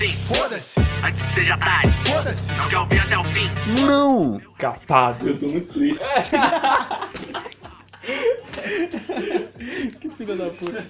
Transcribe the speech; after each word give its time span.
assim. 0.00 0.12
Foda-se. 0.34 0.80
Antes 1.04 1.24
que 1.26 1.32
seja 1.34 1.58
tarde. 1.58 1.92
Foda-se. 2.08 2.52
Não 2.52 2.68
quer 2.68 2.78
ouvir 2.78 3.00
até 3.00 3.18
o 3.18 3.24
fim. 3.24 3.50
Não! 3.86 4.40
Capado. 4.58 5.28
Eu 5.28 5.38
tô 5.38 5.48
muito 5.48 5.72
triste. 5.72 6.02
Que 10.00 10.08
filha 10.08 10.34
da 10.36 10.48
puta. 10.50 10.84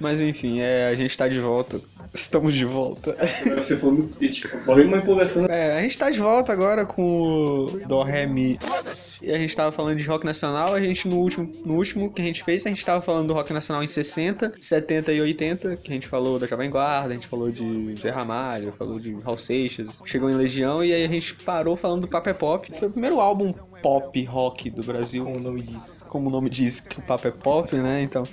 Mas 0.00 0.20
enfim, 0.20 0.60
é, 0.60 0.88
a 0.88 0.94
gente 0.94 1.16
tá 1.16 1.28
de 1.28 1.38
volta. 1.38 1.80
Estamos 2.12 2.54
de 2.54 2.64
volta. 2.64 3.16
Você 3.56 3.76
falou 3.76 3.96
muito 3.96 4.16
triste. 4.16 4.48
Morreu 4.66 4.86
uma 4.86 4.98
empolgação. 4.98 5.46
É, 5.46 5.78
a 5.78 5.82
gente 5.82 5.96
tá 5.98 6.10
de 6.10 6.18
volta 6.18 6.52
agora 6.52 6.84
com 6.86 7.66
o 7.66 7.66
Do 7.86 8.02
Ré 8.02 8.26
Mi. 8.26 8.58
E 9.20 9.32
a 9.32 9.38
gente 9.38 9.54
tava 9.54 9.72
falando 9.72 9.98
de 9.98 10.06
rock 10.06 10.24
nacional, 10.24 10.74
a 10.74 10.80
gente 10.80 11.08
no 11.08 11.16
último, 11.16 11.50
no 11.64 11.74
último 11.74 12.12
que 12.12 12.22
a 12.22 12.24
gente 12.24 12.44
fez, 12.44 12.64
a 12.64 12.68
gente 12.68 12.84
tava 12.84 13.00
falando 13.02 13.28
do 13.28 13.34
rock 13.34 13.52
nacional 13.52 13.82
em 13.82 13.86
60, 13.86 14.54
70 14.58 15.12
e 15.12 15.20
80, 15.20 15.76
que 15.76 15.90
a 15.90 15.94
gente 15.94 16.06
falou 16.06 16.38
da 16.38 16.46
Jovem 16.46 16.70
Guarda, 16.70 17.10
a 17.10 17.14
gente 17.14 17.26
falou 17.26 17.50
de 17.50 17.94
Zé 18.00 18.10
Ramalho, 18.10 18.72
falou 18.78 19.00
de 19.00 19.12
Raul 19.14 19.36
Seixas, 19.36 20.00
chegou 20.04 20.30
em 20.30 20.34
Legião 20.34 20.84
e 20.84 20.92
aí 20.92 21.04
a 21.04 21.08
gente 21.08 21.34
parou 21.34 21.76
falando 21.76 22.02
do 22.02 22.08
Papo 22.08 22.28
é 22.28 22.34
Pop. 22.34 22.70
Foi 22.78 22.88
o 22.88 22.92
primeiro 22.92 23.20
álbum 23.20 23.52
pop 23.82 24.24
rock 24.24 24.70
do 24.70 24.82
Brasil. 24.82 25.24
Como 25.24 25.36
o 25.36 25.40
nome 25.40 25.62
diz. 25.62 25.92
como 26.08 26.28
o 26.28 26.32
nome 26.32 26.50
diz 26.50 26.80
que 26.80 26.98
o 26.98 27.02
papo 27.02 27.28
é 27.28 27.30
pop, 27.30 27.74
né? 27.76 28.02
Então. 28.02 28.24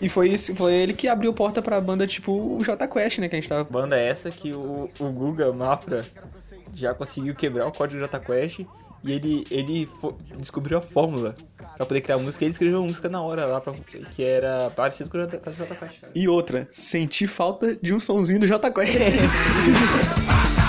E 0.00 0.08
foi 0.08 0.28
isso, 0.30 0.54
foi 0.56 0.72
ele 0.74 0.92
que 0.94 1.06
abriu 1.08 1.32
porta 1.34 1.60
pra 1.60 1.80
banda 1.80 2.06
tipo 2.06 2.32
o 2.32 2.62
J 2.64 2.88
Quest, 2.88 3.18
né? 3.18 3.28
Que 3.28 3.36
a 3.36 3.40
gente 3.40 3.48
tava. 3.48 3.64
Banda 3.64 3.98
é 3.98 4.08
essa 4.08 4.30
que 4.30 4.52
o, 4.52 4.88
o 4.98 5.12
Guga 5.12 5.52
Mafra 5.52 6.04
já 6.74 6.94
conseguiu 6.94 7.34
quebrar 7.34 7.66
o 7.66 7.72
código 7.72 8.00
Jota 8.00 8.18
Quest 8.18 8.60
e 9.04 9.12
ele, 9.12 9.46
ele 9.50 9.88
descobriu 10.38 10.78
a 10.78 10.80
fórmula 10.80 11.34
pra 11.76 11.84
poder 11.84 12.00
criar 12.00 12.16
música. 12.18 12.44
Ele 12.44 12.52
escreveu 12.52 12.78
uma 12.80 12.86
música 12.88 13.08
na 13.08 13.20
hora 13.20 13.44
lá, 13.44 13.60
pra- 13.60 13.74
que 14.10 14.22
era 14.24 14.70
parecido 14.70 15.10
com 15.10 15.18
o 15.18 15.20
Jota 15.20 15.38
Quest, 15.38 16.00
cara. 16.00 16.12
E 16.14 16.28
outra, 16.28 16.66
senti 16.70 17.26
falta 17.26 17.76
de 17.82 17.92
um 17.94 18.00
sonzinho 18.00 18.40
do 18.40 18.46
J 18.46 18.70
Quest. 18.70 18.94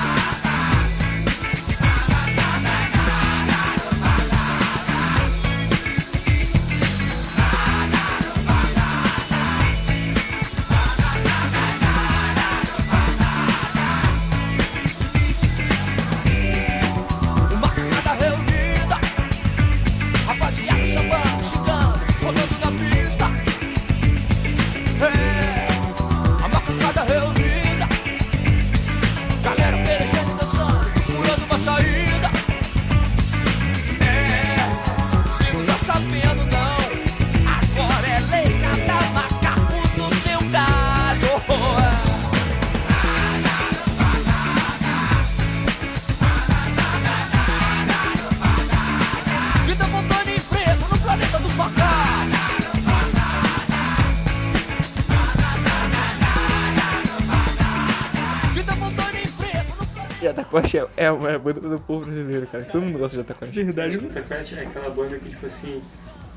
é, 61.27 61.32
uma 61.32 61.39
banda 61.39 61.61
do 61.61 61.80
povo 61.80 62.05
brasileiro, 62.05 62.48
cara. 62.48 62.64
Todo 62.65 62.82
mundo 62.82 62.98
gosta 62.98 63.17
de 63.17 63.23
Jota 63.23 63.33
Quest. 63.33 63.54
Verdade. 63.54 63.93
Jota 63.93 64.21
Quest 64.21 64.54
é 64.54 64.61
aquela 64.61 64.89
banda 64.89 65.17
que, 65.17 65.30
tipo 65.30 65.45
assim, 65.45 65.82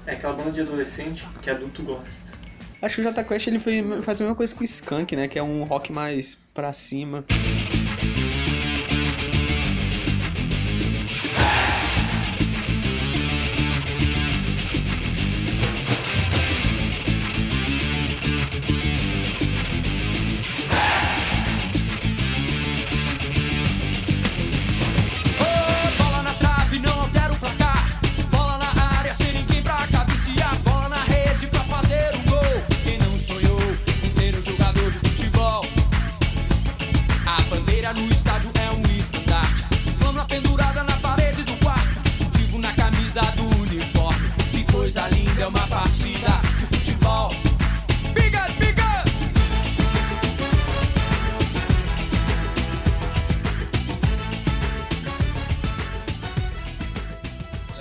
é 0.06 0.12
aquela 0.12 0.32
banda 0.34 0.50
de 0.50 0.60
adolescente 0.60 1.26
que 1.40 1.50
adulto 1.50 1.82
gosta. 1.82 2.44
Acho 2.84 2.96
que 2.96 3.00
o 3.00 3.04
J 3.04 3.24
Quest 3.24 3.46
ele 3.46 3.58
foi 3.58 3.82
fazer 4.02 4.24
a 4.24 4.26
mesma 4.26 4.36
coisa 4.36 4.54
com 4.54 4.60
o 4.60 4.64
Skunk, 4.64 5.16
né? 5.16 5.26
Que 5.26 5.38
é 5.38 5.42
um 5.42 5.64
rock 5.64 5.90
mais 5.90 6.38
pra 6.52 6.70
cima. 6.74 7.24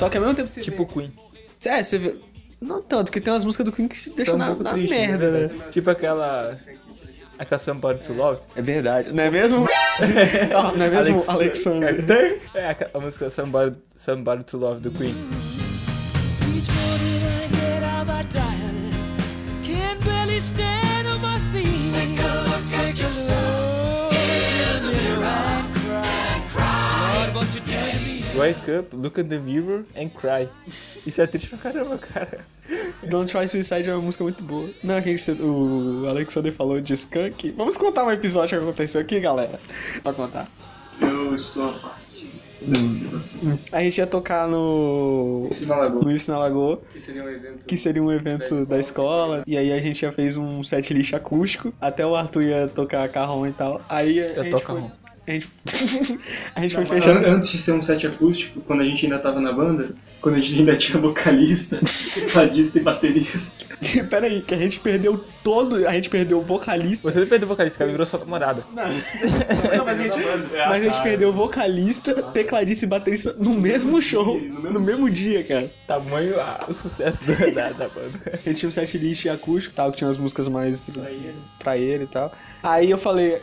Só 0.03 0.09
que 0.09 0.18
ao 0.18 0.24
mesmo 0.24 0.36
tempo 0.36 0.47
você 0.47 0.62
Tipo 0.62 0.86
vê... 0.86 0.94
Queen. 0.94 1.14
É, 1.66 1.84
você 1.84 1.97
vê... 1.97 2.16
Não 2.62 2.81
tanto, 2.81 3.06
porque 3.06 3.19
tem 3.19 3.34
umas 3.34 3.44
músicas 3.44 3.66
do 3.66 3.72
Queen 3.72 3.88
que 3.88 3.97
se 3.97 4.09
deixam 4.12 4.36
um 4.36 4.38
na, 4.38 4.56
na 4.56 4.72
tristes, 4.72 4.97
merda, 4.97 5.31
né? 5.31 5.47
né? 5.47 5.66
Tipo 5.72 5.90
aquela... 5.90 6.53
Aquela 7.38 7.59
Somebody 7.59 8.08
to 8.08 8.13
Love. 8.13 8.40
É 8.56 8.62
verdade, 8.62 9.12
não 9.12 9.24
é 9.24 9.30
mesmo? 9.30 9.68
não 10.78 10.86
é 10.86 10.90
mesmo, 10.90 11.16
Alex- 11.16 11.30
Alexander? 11.30 12.40
É 12.53 12.68
a, 12.69 12.78
a 12.94 13.00
música 13.00 13.30
Somebody, 13.30 13.75
Somebody 13.96 14.44
to 14.46 14.58
Love 14.58 14.81
do 14.81 14.92
Queen. 14.92 15.16
Wake 28.48 28.72
up, 28.72 28.96
look 28.96 29.20
at 29.20 29.28
the 29.28 29.40
mirror 29.40 29.86
and 29.96 30.09
cry. 30.09 30.50
Isso 31.06 31.22
é 31.22 31.28
triste 31.28 31.50
pra 31.50 31.58
caramba, 31.59 31.98
cara. 31.98 32.40
Don't 33.09 33.31
Try 33.31 33.48
Suicide 33.48 33.90
é 33.90 33.94
uma 33.94 34.02
música 34.02 34.24
muito 34.24 34.44
boa. 34.44 34.70
Não, 34.84 35.02
que 35.02 35.09
a 35.09 35.16
gente- 35.18 35.42
o 35.42 36.06
Alexander 36.08 36.52
falou 36.54 36.80
de 36.80 36.94
Skunk. 36.94 37.52
Vamos 37.58 37.76
contar 37.78 38.06
um 38.06 38.12
episódio 38.12 38.58
que 38.58 38.64
aconteceu 38.64 39.02
aqui, 39.02 39.20
galera. 39.20 39.59
Pra 40.02 40.14
contar. 40.14 40.48
Eu 41.02 41.36
estou 41.36 41.70
a 41.70 41.74
parte 41.74 42.31
dessa 42.62 42.90
situação. 42.90 43.59
A 43.72 43.81
gente 43.81 43.98
ia 43.98 44.08
tocar 44.08 44.48
no. 44.48 45.48
Isso 45.52 45.68
na 45.68 45.75
Lagoa. 45.78 46.04
No 46.04 46.12
Isso 46.12 46.31
na 46.31 46.38
Lagoa, 46.38 46.81
Que 46.94 47.00
seria 47.02 47.24
um 47.24 47.30
evento. 47.30 47.66
que 47.66 47.78
seria 47.78 48.02
um 48.04 48.12
evento 48.12 48.66
da 48.66 48.80
escola. 48.80 49.44
E 49.46 49.58
aí 49.58 49.74
a 49.74 49.81
gente 49.81 50.00
já 50.02 50.12
fez 50.12 50.38
um 50.38 50.64
set 50.64 50.94
list 50.94 51.14
acústico. 51.14 51.74
Até 51.81 52.06
o 52.06 52.16
Arthur 52.16 52.44
ia 52.44 52.68
tocar 52.70 53.08
carrom 53.10 53.46
e 53.48 53.52
tal. 53.52 53.81
Aí 53.90 54.19
a, 54.22 54.28
Eu 54.28 54.44
gente 54.44 54.51
toco 54.51 54.66
foi. 54.66 54.75
carrom. 54.75 54.92
A 55.25 55.31
gente, 55.31 55.50
a 56.56 56.62
gente 56.62 56.75
foi 56.75 56.84
An- 56.84 56.88
fechando. 56.88 57.28
Antes 57.28 57.52
de 57.52 57.58
ser 57.58 57.72
um 57.72 57.81
set 57.81 58.06
acústico, 58.06 58.62
quando 58.62 58.81
a 58.81 58.84
gente 58.84 59.06
ainda 59.06 59.20
tava 59.20 59.40
na 59.40 59.54
banda, 59.54 59.90
quando 60.20 60.36
a 60.36 60.40
gente 60.40 60.60
ainda 60.60 60.75
tinha 60.75 61.00
vocalista, 61.02 61.80
tecladista 62.16 62.78
e 62.78 62.81
baterista. 62.81 63.66
Pera 64.10 64.28
aí, 64.28 64.42
que 64.42 64.54
a 64.54 64.58
gente 64.58 64.80
perdeu 64.81 65.24
todo. 65.42 65.88
A 65.88 65.94
gente 65.94 66.10
perdeu 66.10 66.40
o 66.40 66.42
vocalista. 66.42 67.10
Você 67.10 67.22
não 67.22 67.28
perdeu 67.28 67.46
o 67.46 67.50
vocalista, 67.50 67.80
cara, 67.80 67.92
virou 67.92 68.06
sua 68.06 68.20
namorada. 68.20 68.66
Não, 68.74 69.86
mas 69.86 70.00
a 70.00 70.04
gente, 70.04 70.18
mas 70.70 70.81
a 70.81 70.84
gente 70.90 71.04
perdeu 71.04 71.30
o 71.30 71.34
vocalista, 71.34 72.22
tecladista 72.24 72.86
e 72.86 72.88
baterista 72.88 73.34
no 73.40 73.54
mesmo 73.54 74.02
show. 74.02 74.40
No 74.40 74.80
mesmo 74.80 75.10
dia, 75.10 75.44
cara. 75.44 75.72
Tamanho 75.88 76.40
ah, 76.40 76.60
o 76.68 76.74
sucesso 76.74 77.28
da, 77.28 77.50
da, 77.50 77.69
da 77.72 77.90
banda. 77.90 78.19
A 78.26 78.50
gente 78.50 78.60
tinha 78.60 78.69
um 78.69 78.72
set 78.72 78.98
list 78.98 79.26
acústico 79.28 79.76
tal, 79.76 79.92
que 79.92 79.98
tinha 79.98 80.10
as 80.10 80.18
músicas 80.18 80.48
mais 80.48 80.84
pra 81.60 81.78
ele 81.78 82.04
e 82.04 82.08
tal. 82.08 82.31
Aí 82.63 82.89
eu 82.89 82.98
falei, 82.98 83.42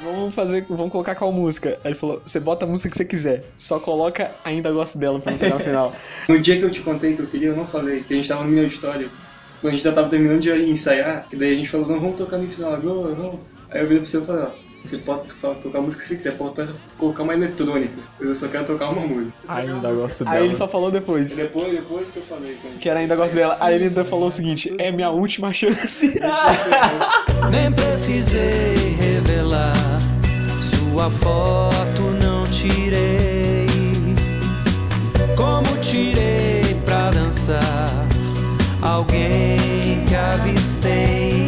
vamos 0.00 0.32
fazer, 0.32 0.64
vamos 0.68 0.92
colocar 0.92 1.16
qual 1.16 1.32
música? 1.32 1.70
Aí 1.82 1.90
ele 1.90 1.94
falou, 1.94 2.22
você 2.24 2.38
bota 2.38 2.64
a 2.64 2.68
música 2.68 2.88
que 2.88 2.96
você 2.96 3.04
quiser, 3.04 3.44
só 3.56 3.80
coloca 3.80 4.30
Ainda 4.44 4.70
Gosto 4.70 4.96
Dela 4.96 5.18
pra 5.18 5.32
não 5.32 5.38
pegar 5.38 5.56
no 5.56 5.64
final. 5.64 5.92
No 6.28 6.38
dia 6.38 6.56
que 6.56 6.62
eu 6.62 6.70
te 6.70 6.80
contei 6.80 7.16
que 7.16 7.22
eu 7.22 7.26
queria, 7.26 7.48
eu 7.48 7.56
não 7.56 7.66
falei, 7.66 8.04
que 8.04 8.14
a 8.14 8.16
gente 8.16 8.28
tava 8.28 8.44
no 8.44 8.48
meu 8.48 8.62
auditório. 8.62 9.10
Quando 9.60 9.72
a 9.72 9.76
gente 9.76 9.84
já 9.84 9.92
tava 9.92 10.08
terminando 10.08 10.40
de 10.40 10.50
ensaiar, 10.70 11.28
que 11.28 11.34
daí 11.34 11.52
a 11.52 11.56
gente 11.56 11.68
falou, 11.68 11.88
não, 11.88 12.00
vamos 12.00 12.16
tocar 12.16 12.38
no 12.38 12.48
final 12.48 12.72
agora, 12.72 13.12
vamos. 13.12 13.40
Aí 13.68 13.80
eu 13.80 13.88
virei 13.88 13.98
pra 13.98 14.08
você 14.08 14.18
e 14.18 14.24
falei, 14.24 14.44
ó, 14.44 14.69
você 14.82 14.98
pode 14.98 15.32
tocar 15.34 15.78
a 15.78 15.82
música 15.82 16.02
que 16.02 16.08
você 16.08 16.16
quiser, 16.16 16.36
pode 16.36 16.66
colocar 16.98 17.22
uma 17.22 17.34
eletrônica, 17.34 17.92
mas 18.18 18.28
eu 18.28 18.34
só 18.34 18.48
quero 18.48 18.64
tocar 18.64 18.88
uma 18.90 19.06
música. 19.06 19.36
Ainda 19.48 19.92
gosto 19.92 20.24
dela. 20.24 20.36
Aí 20.36 20.44
ele 20.44 20.54
só 20.54 20.66
falou 20.66 20.90
depois, 20.90 21.32
E 21.32 21.42
depois, 21.42 21.72
depois 21.72 22.10
que 22.10 22.18
eu 22.18 22.22
falei 22.22 22.54
com 22.56 22.78
que 22.78 22.88
era 22.88 23.00
Ainda 23.00 23.14
Gosto 23.16 23.34
Dela. 23.34 23.56
Aí 23.60 23.74
ele 23.74 23.84
ainda 23.84 24.04
falou 24.04 24.26
o 24.26 24.30
seguinte, 24.30 24.74
é 24.78 24.90
minha 24.90 25.10
última 25.10 25.52
chance. 25.54 26.18
Nem 27.50 27.70
precisei 27.72 28.96
revelar 28.98 29.72
Sua 30.60 31.10
foto 31.10 32.02
não 32.22 32.44
tirei, 32.46 33.66
como 35.36 35.76
tirei 35.80 36.74
pra 36.84 37.10
dançar 37.10 37.62
alguém 38.82 40.04
que 40.08 40.14
avistei 40.14 41.39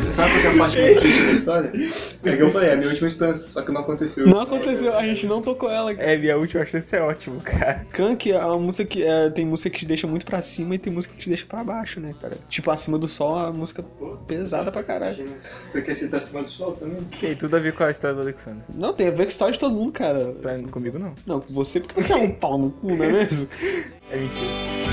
sabe 0.00 0.30
qual 0.40 0.52
é 0.52 0.54
a 0.54 0.58
parte 0.58 0.80
mais 0.80 1.00
triste 1.00 1.22
da 1.22 1.32
história? 1.32 1.72
É 2.24 2.36
que 2.36 2.42
eu 2.42 2.52
falei, 2.52 2.70
é 2.70 2.72
a 2.74 2.76
minha 2.76 2.88
última 2.88 3.08
esperança, 3.08 3.50
só 3.50 3.62
que 3.62 3.72
não 3.72 3.80
aconteceu. 3.80 4.26
Não 4.26 4.40
aconteceu, 4.40 4.96
a 4.96 5.02
gente 5.04 5.26
não 5.26 5.42
tocou 5.42 5.70
ela. 5.70 5.92
É, 5.92 6.16
minha 6.16 6.36
última 6.36 6.64
chance 6.64 6.94
é 6.94 7.00
ótimo, 7.00 7.40
cara. 7.40 7.84
Kank 7.90 8.30
é 8.30 8.38
uma 8.44 8.58
música 8.58 8.84
que 8.84 9.02
é, 9.02 9.28
tem 9.30 9.44
música 9.44 9.70
que 9.70 9.80
te 9.80 9.86
deixa 9.86 10.06
muito 10.06 10.24
pra 10.24 10.40
cima 10.40 10.74
e 10.74 10.78
tem 10.78 10.92
música 10.92 11.14
que 11.14 11.20
te 11.20 11.28
deixa 11.28 11.44
pra 11.46 11.64
baixo, 11.64 12.00
né, 12.00 12.14
cara? 12.20 12.36
Tipo, 12.48 12.70
acima 12.70 12.96
do 12.96 13.08
sol 13.08 13.38
é 13.38 13.42
uma 13.44 13.52
música 13.52 13.84
pesada 14.26 14.70
pra 14.70 14.82
caralho. 14.82 15.24
Você 15.66 15.82
quer 15.82 15.94
citar 15.94 16.18
acima 16.18 16.42
do 16.42 16.50
sol 16.50 16.72
também? 16.72 16.98
Tem 17.20 17.34
tudo 17.34 17.56
a 17.56 17.60
ver 17.60 17.72
com 17.72 17.82
a 17.82 17.90
história 17.90 18.14
do 18.14 18.22
Alexandre. 18.22 18.62
Não, 18.72 18.92
tem 18.92 19.08
a 19.08 19.10
ver 19.10 19.16
com 19.16 19.22
a 19.22 19.26
história 19.26 19.52
de 19.52 19.58
todo 19.58 19.74
mundo, 19.74 19.92
cara. 19.92 20.32
Pra, 20.40 20.56
comigo 20.70 20.98
não. 20.98 21.14
Não, 21.26 21.40
com 21.40 21.52
você 21.52 21.80
porque 21.80 22.00
você 22.00 22.12
é 22.12 22.16
um 22.16 22.32
pau 22.32 22.56
no 22.56 22.70
cu, 22.70 22.94
não 22.94 23.04
é 23.04 23.12
mesmo? 23.12 23.48
É 24.12 24.18
mentira. 24.18 24.46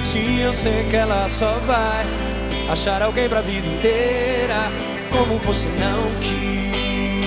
Sim, 0.06 0.40
eu 0.40 0.54
sei 0.54 0.86
que 0.90 0.96
ela 0.96 1.28
só 1.28 1.60
vai 1.60 2.06
achar 2.72 3.02
alguém 3.02 3.28
pra 3.28 3.42
vida 3.42 3.68
inteira, 3.68 4.72
como 5.12 5.38
você 5.40 5.68
não 5.68 6.20
quis. 6.22 6.49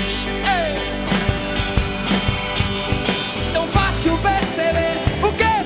Ei! 0.05 0.83
Tão 3.53 3.69
fácil 3.69 4.19
perceber 4.19 4.99
o 5.23 5.33
quê? 5.33 5.65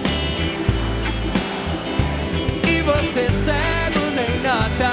E 2.68 2.82
você 2.82 3.30
cego 3.30 4.10
nem 4.14 4.38
nada. 4.42 4.92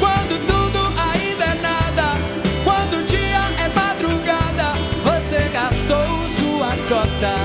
Quando 0.00 0.44
tudo 0.44 0.80
ainda 1.12 1.44
é 1.44 1.54
nada, 1.62 2.18
quando 2.64 2.94
o 2.98 3.04
dia 3.04 3.44
é 3.64 3.68
madrugada, 3.68 4.74
você 5.04 5.48
gastou 5.52 6.28
sua 6.30 6.70
cota. 6.88 7.36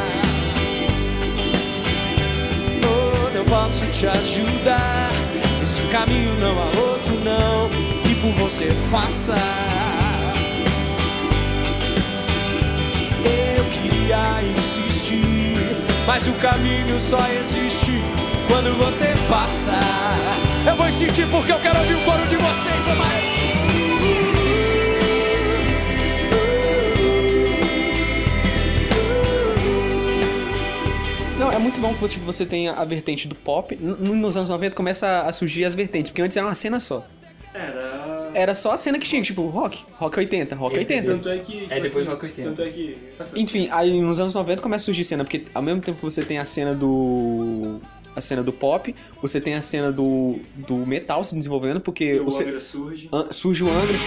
Oh, 2.88 3.30
não 3.38 3.45
posso 3.45 3.86
te 3.88 4.07
ajudar. 4.07 5.12
Esse 5.62 5.81
caminho 5.91 6.33
não 6.39 6.57
há 6.59 6.65
outro, 6.65 7.13
não. 7.24 7.69
Por 8.21 8.33
você 8.33 8.74
faça. 8.92 9.36
Eu 13.56 13.66
queria 13.66 14.44
insistir, 14.57 15.57
mas 16.06 16.27
o 16.27 16.33
caminho 16.33 17.00
só 17.00 17.25
existe 17.30 17.92
quando 18.48 18.75
você 18.77 19.07
passa. 19.30 19.80
Eu 20.68 20.75
vou 20.75 20.88
insistir 20.88 21.27
porque 21.30 21.51
eu 21.51 21.60
quero 21.60 21.80
ouvir 21.80 21.95
o 21.95 22.04
coro 22.04 22.25
de 22.27 22.36
vocês, 22.36 22.86
mamãe. 22.86 23.39
É 31.51 31.62
muito 31.62 31.81
bom 31.81 31.94
que 31.94 32.07
tipo, 32.07 32.25
você 32.25 32.45
tenha 32.45 32.72
a 32.72 32.86
vertente 32.86 33.27
do 33.27 33.36
pop. 33.36 33.75
Nos 33.75 34.38
anos 34.38 34.50
90 34.50 34.75
começa 34.75 35.24
a 35.24 35.33
surgir 35.33 35.65
as 35.65 35.75
vertentes, 35.75 36.10
porque 36.10 36.22
antes 36.22 36.38
era 36.38 36.45
uma 36.45 36.56
cena 36.56 36.80
só. 36.80 37.06
Era. 38.33 38.53
Só 38.55 38.71
a 38.71 38.77
cena 38.77 38.97
que 38.99 39.07
tinha, 39.07 39.21
tipo, 39.21 39.45
rock, 39.47 39.83
rock 39.93 40.17
80, 40.19 40.55
rock 40.55 40.77
80. 40.77 41.11
Tanto 41.11 41.29
é 41.29 41.37
que. 41.37 41.51
tipo 41.53 41.69
depois 41.69 41.95
assim, 41.97 42.03
Rock 42.05 42.25
80. 42.25 42.49
Tanto 42.49 42.61
é 42.61 42.69
que. 42.69 42.97
Enfim, 43.35 43.67
aí 43.71 44.01
nos 44.01 44.19
anos 44.19 44.33
90 44.33 44.61
começa 44.61 44.83
a 44.83 44.85
surgir 44.85 45.03
cena, 45.03 45.23
porque 45.23 45.43
ao 45.53 45.61
mesmo 45.61 45.81
tempo 45.81 45.97
que 45.97 46.03
você 46.03 46.23
tem 46.23 46.37
a 46.37 46.45
cena 46.45 46.73
do. 46.73 47.79
a 48.15 48.21
cena 48.21 48.43
do 48.43 48.51
pop, 48.53 48.93
você 49.21 49.39
tem 49.39 49.53
a 49.55 49.61
cena 49.61 49.91
do, 49.91 50.39
do 50.55 50.77
metal 50.85 51.23
se 51.23 51.35
desenvolvendo, 51.35 51.79
porque 51.79 52.19
o 52.19 52.25
você, 52.25 52.43
Angra 52.43 52.59
surge. 52.59 53.09
an- 53.11 53.27
surge 53.31 53.63
o 53.63 53.69
Angra. 53.69 53.97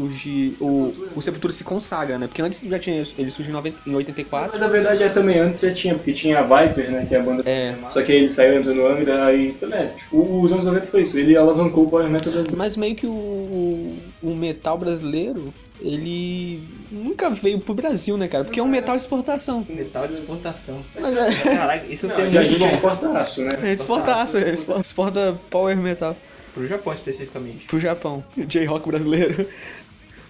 Surge 0.00 0.56
o. 0.60 0.92
O 1.14 1.20
Sepultura 1.20 1.52
se 1.52 1.64
consagra, 1.64 2.18
né? 2.18 2.26
Porque 2.26 2.40
antes 2.42 2.60
já 2.60 2.78
tinha. 2.78 3.02
Ele 3.18 3.30
surgiu 3.30 3.50
em, 3.52 3.56
90, 3.56 3.78
em 3.86 3.94
84. 3.94 4.50
Mas 4.52 4.60
na 4.60 4.68
verdade 4.68 5.02
é 5.02 5.08
também 5.08 5.38
antes 5.38 5.60
já 5.60 5.72
tinha, 5.72 5.94
porque 5.94 6.12
tinha 6.12 6.38
a 6.38 6.42
Viper, 6.42 6.90
né? 6.90 7.06
Que 7.06 7.14
é 7.14 7.18
a 7.18 7.22
banda. 7.22 7.42
É. 7.48 7.74
Só 7.90 8.02
que 8.02 8.12
aí 8.12 8.18
ele 8.18 8.28
saiu 8.28 8.58
entrou 8.58 8.74
no 8.74 8.86
Angra, 8.86 9.26
aí 9.26 9.52
também. 9.52 9.88
Tipo, 9.96 10.40
os 10.40 10.52
anos 10.52 10.64
90 10.66 10.88
foi 10.88 11.02
isso. 11.02 11.18
Ele 11.18 11.36
alavancou 11.36 11.84
o 11.84 11.90
Power 11.90 12.08
Metal 12.08 12.32
brasileiro. 12.32 12.58
Mas 12.58 12.76
meio 12.76 12.94
que 12.94 13.06
o, 13.06 13.10
o, 13.10 13.98
o 14.22 14.34
metal 14.34 14.78
brasileiro, 14.78 15.52
ele 15.80 16.62
nunca 16.90 17.30
veio 17.30 17.58
pro 17.58 17.74
Brasil, 17.74 18.16
né, 18.16 18.28
cara? 18.28 18.44
Porque 18.44 18.60
é 18.60 18.62
um 18.62 18.68
metal 18.68 18.94
de 18.96 19.02
exportação. 19.02 19.66
Metal 19.68 20.06
de 20.06 20.14
exportação. 20.14 20.80
Mas 20.98 21.16
é. 21.16 21.30
Caraca, 21.56 21.86
isso 21.86 22.06
Não, 22.06 22.16
tem 22.16 22.24
muito 22.30 22.42
gente 22.46 22.56
é 22.62 22.66
bom. 22.66 22.70
exportaço, 22.70 23.42
né? 23.42 23.50
É 23.62 23.72
exportaça, 23.72 24.40
é 24.40 24.50
expo- 24.52 24.78
exporta 24.80 25.38
power 25.50 25.76
metal 25.76 26.16
Pro 26.52 26.66
Japão 26.66 26.92
especificamente. 26.92 27.66
pro 27.66 27.78
Japão. 27.78 28.24
J-rock 28.36 28.88
brasileiro. 28.88 29.46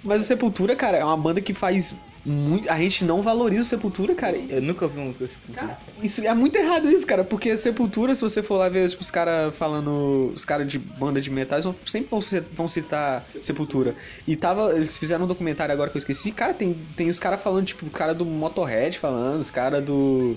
Mas 0.03 0.23
o 0.23 0.25
Sepultura, 0.25 0.75
cara, 0.75 0.97
é 0.97 1.05
uma 1.05 1.17
banda 1.17 1.41
que 1.41 1.53
faz 1.53 1.95
muito. 2.25 2.71
A 2.71 2.79
gente 2.79 3.05
não 3.05 3.23
valoriza 3.23 3.63
o 3.63 3.65
Sepultura, 3.65 4.15
cara. 4.15 4.37
Eu 4.37 4.61
nunca 4.61 4.85
ouvi 4.85 4.99
uma 4.99 5.07
música 5.07 5.25
desse 5.25 5.37
Sepultura. 5.37 5.79
Isso 6.03 6.27
é 6.27 6.35
muito 6.35 6.57
errado 6.57 6.89
isso, 6.89 7.07
cara, 7.07 7.25
porque 7.25 7.57
Sepultura, 7.57 8.15
se 8.15 8.21
você 8.21 8.43
for 8.43 8.57
lá 8.57 8.69
ver 8.69 8.89
tipo, 8.89 9.03
os 9.03 9.11
caras 9.11 9.55
falando, 9.55 10.31
os 10.35 10.45
caras 10.45 10.67
de 10.67 10.79
banda 10.79 11.21
de 11.21 11.31
metais 11.31 11.65
vão, 11.65 11.75
sempre 11.87 12.11
vão 12.53 12.69
citar 12.69 13.25
Sepultura. 13.41 13.95
E 14.27 14.37
tava, 14.37 14.73
eles 14.75 14.97
fizeram 14.97 15.25
um 15.25 15.29
documentário 15.29 15.73
agora 15.73 15.91
que 15.91 15.97
eu 15.97 16.01
esqueci, 16.01 16.33
cara, 16.33 16.55
tem, 16.55 16.77
tem 16.97 17.09
os 17.09 17.19
caras 17.19 17.43
falando, 17.43 17.67
tipo, 17.67 17.87
o 17.87 17.91
cara 17.91 18.15
do 18.15 18.25
Motorhead 18.25 18.99
falando, 18.99 19.41
os 19.41 19.51
caras 19.51 19.85
do 19.85 20.37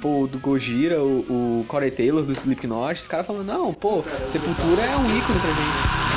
pô, 0.00 0.26
do 0.26 0.38
Gojira, 0.38 1.02
o, 1.02 1.60
o 1.60 1.64
Corey 1.66 1.90
Taylor 1.90 2.24
do 2.24 2.32
Slipknot, 2.32 3.00
os 3.00 3.08
caras 3.08 3.26
falando, 3.26 3.46
não, 3.46 3.72
pô, 3.72 4.04
Sepultura 4.26 4.82
é 4.82 4.96
um 4.96 5.16
ícone 5.16 5.38
pra 5.40 5.50
gente. 5.50 6.11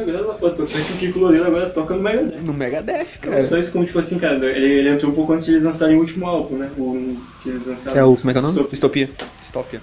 É 0.00 0.04
consagrado 0.04 0.28
lá 0.28 0.34
fora. 0.34 0.52
Tanto 0.54 0.76
é 0.76 0.80
que 0.82 0.92
o 0.92 0.96
Kiko 0.96 1.18
Loureiro 1.18 1.46
agora 1.46 1.70
toca 1.70 1.94
no 1.94 2.02
Megadeth. 2.02 2.40
No 2.44 2.54
Megadeth, 2.54 3.06
Não 3.24 3.30
cara. 3.32 3.42
só 3.42 3.58
isso 3.58 3.72
como, 3.72 3.84
tipo 3.84 3.98
assim, 3.98 4.18
cara, 4.18 4.34
ele, 4.46 4.64
ele 4.66 4.88
entrou 4.88 5.10
um 5.10 5.14
pouco 5.14 5.32
antes 5.32 5.44
de 5.46 5.52
eles 5.52 5.64
lançarem 5.64 5.96
o 5.96 6.00
último 6.00 6.26
álbum, 6.26 6.56
né? 6.56 6.70
O 6.78 7.16
que 7.42 7.48
eles 7.48 7.66
lançaram. 7.66 7.98
É 7.98 8.04
o. 8.04 8.16
Como 8.16 8.30
é 8.30 8.32
que 8.32 8.38
é 8.38 8.42
o 8.42 8.44
nome? 8.44 8.68
Distopia. 8.70 9.10
Distopia. 9.40 9.80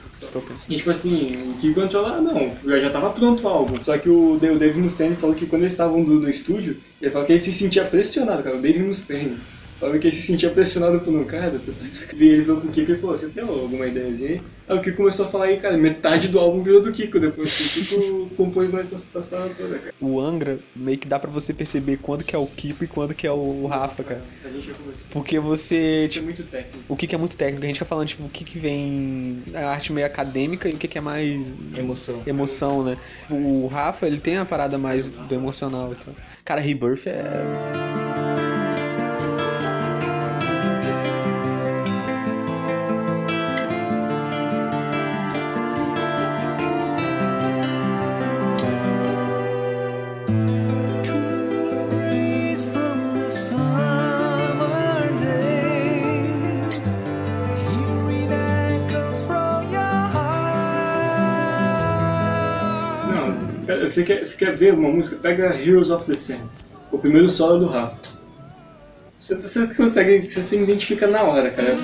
E 0.69 0.77
tipo 0.77 0.89
assim, 0.91 1.51
o 1.51 1.53
Kiko 1.59 1.81
entrou 1.81 2.01
lá, 2.03 2.21
não, 2.21 2.51
já, 2.65 2.79
já 2.79 2.89
tava 2.89 3.09
pronto 3.09 3.43
o 3.43 3.47
álbum. 3.47 3.83
Só 3.83 3.97
que 3.97 4.09
o, 4.09 4.33
o 4.35 4.39
Dave 4.39 4.79
Mustaine 4.79 5.15
falou 5.15 5.35
que 5.35 5.45
quando 5.45 5.63
eles 5.63 5.73
estavam 5.73 6.03
do- 6.03 6.19
no 6.19 6.29
estúdio, 6.29 6.77
ele 7.01 7.11
falou 7.11 7.25
que 7.25 7.33
ele 7.33 7.39
se 7.39 7.51
sentia 7.51 7.83
pressionado, 7.83 8.41
cara, 8.43 8.55
o 8.55 8.61
Dave 8.61 8.79
Mustaine. 8.79 9.37
Falou 9.81 9.97
que 9.97 10.05
ele 10.07 10.15
se 10.15 10.21
sentia 10.21 10.51
pressionado 10.51 11.00
por 11.00 11.11
um 11.11 11.23
cara, 11.25 11.50
você 11.57 11.71
tá- 11.71 12.15
e 12.15 12.23
ele 12.23 12.45
falou 12.45 12.61
pro 12.61 12.71
Kiko 12.71 12.91
e 12.91 12.97
falou, 12.97 13.17
você 13.17 13.27
tem 13.29 13.43
alguma 13.43 13.88
ideiazinha 13.88 14.29
aí? 14.29 14.41
Aí 14.69 14.77
o 14.77 14.81
Kiko 14.81 14.97
começou 14.97 15.25
a 15.25 15.29
falar 15.29 15.45
aí, 15.45 15.57
cara, 15.57 15.75
metade 15.75 16.27
do 16.27 16.38
álbum 16.39 16.61
virou 16.61 16.81
do 16.83 16.91
Kiko 16.91 17.19
depois, 17.19 17.51
que 17.57 17.63
o 17.63 17.83
Kiko 17.85 18.29
compôs 18.38 18.69
mais 18.69 18.91
das, 18.91 19.03
das 19.11 19.27
paradas 19.27 19.57
todas, 19.57 19.79
cara. 19.81 19.93
O 20.00 20.19
Angra, 20.19 20.59
meio 20.75 21.00
que 21.00 21.07
dá 21.07 21.17
pra 21.17 21.31
você 21.31 21.51
perceber 21.51 21.97
quando 22.00 22.23
que 22.23 22.35
é 22.35 22.38
o 22.39 22.45
Kiko 22.45 22.83
e 22.83 22.88
quando 22.88 23.15
que 23.15 23.25
é 23.25 23.31
o 23.31 23.65
Rafa, 23.65 24.03
cara. 24.03 24.21
A 24.45 24.50
gente 24.50 24.67
já 24.67 24.73
conversou. 24.75 25.07
Porque 25.09 25.39
você, 25.39 26.03
é 26.05 26.07
tipo, 26.07 26.25
muito 26.25 26.43
técnico. 26.43 26.77
o 26.88 26.95
que 26.95 27.15
é 27.15 27.17
muito 27.17 27.35
técnico, 27.35 27.63
a 27.63 27.67
gente 27.67 27.75
fica 27.77 27.85
falando, 27.85 28.07
tipo, 28.07 28.23
o 28.23 28.29
que 28.29 28.43
que 28.43 28.59
vem 28.59 29.41
a 29.55 29.69
arte 29.71 29.91
meio 29.91 30.05
acadêmica 30.05 30.69
e 30.69 30.73
o 30.73 30.77
que 30.77 30.88
que 30.88 31.00
é 31.00 31.01
mais 31.01 31.55
Emoção. 31.75 32.21
emoção, 32.27 32.83
né? 32.83 32.97
O 33.31 33.65
Rafa, 33.65 34.05
ele 34.05 34.19
tem 34.19 34.38
a 34.38 34.45
parada 34.45 34.77
mais 34.77 35.09
do 35.09 35.33
emocional, 35.33 35.91
então. 36.00 36.15
Cara, 36.45 36.61
Rebirth 36.61 37.07
é 37.07 38.60
você 63.91 64.03
quer, 64.03 64.25
você 64.25 64.38
quer 64.38 64.55
ver 64.55 64.74
uma 64.74 64.89
música? 64.89 65.17
Pega 65.17 65.55
Heroes 65.55 65.89
of 65.89 66.05
the 66.05 66.17
Sun, 66.17 66.39
o 66.91 66.98
primeiro 66.98 67.29
solo 67.29 67.60
do 67.60 67.67
Rafa. 67.67 68.00
Você, 69.17 69.36
você 69.36 69.67
consegue, 69.67 70.27
você 70.27 70.41
se 70.41 70.57
identifica 70.57 71.07
na 71.07 71.21
hora, 71.21 71.50
cara. 71.51 71.75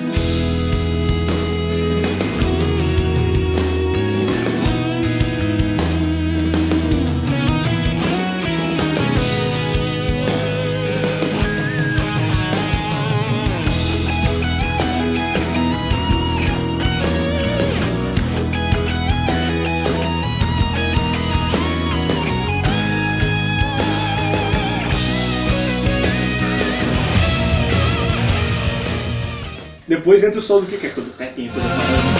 Depois 30.18 30.24
entra 30.24 30.40
o 30.40 30.42
solo 30.42 30.62
do 30.62 30.66
que, 30.66 30.84
é? 30.84 30.90
Todo 30.90 31.10
pepinho, 31.12 31.52
toda 31.52 32.17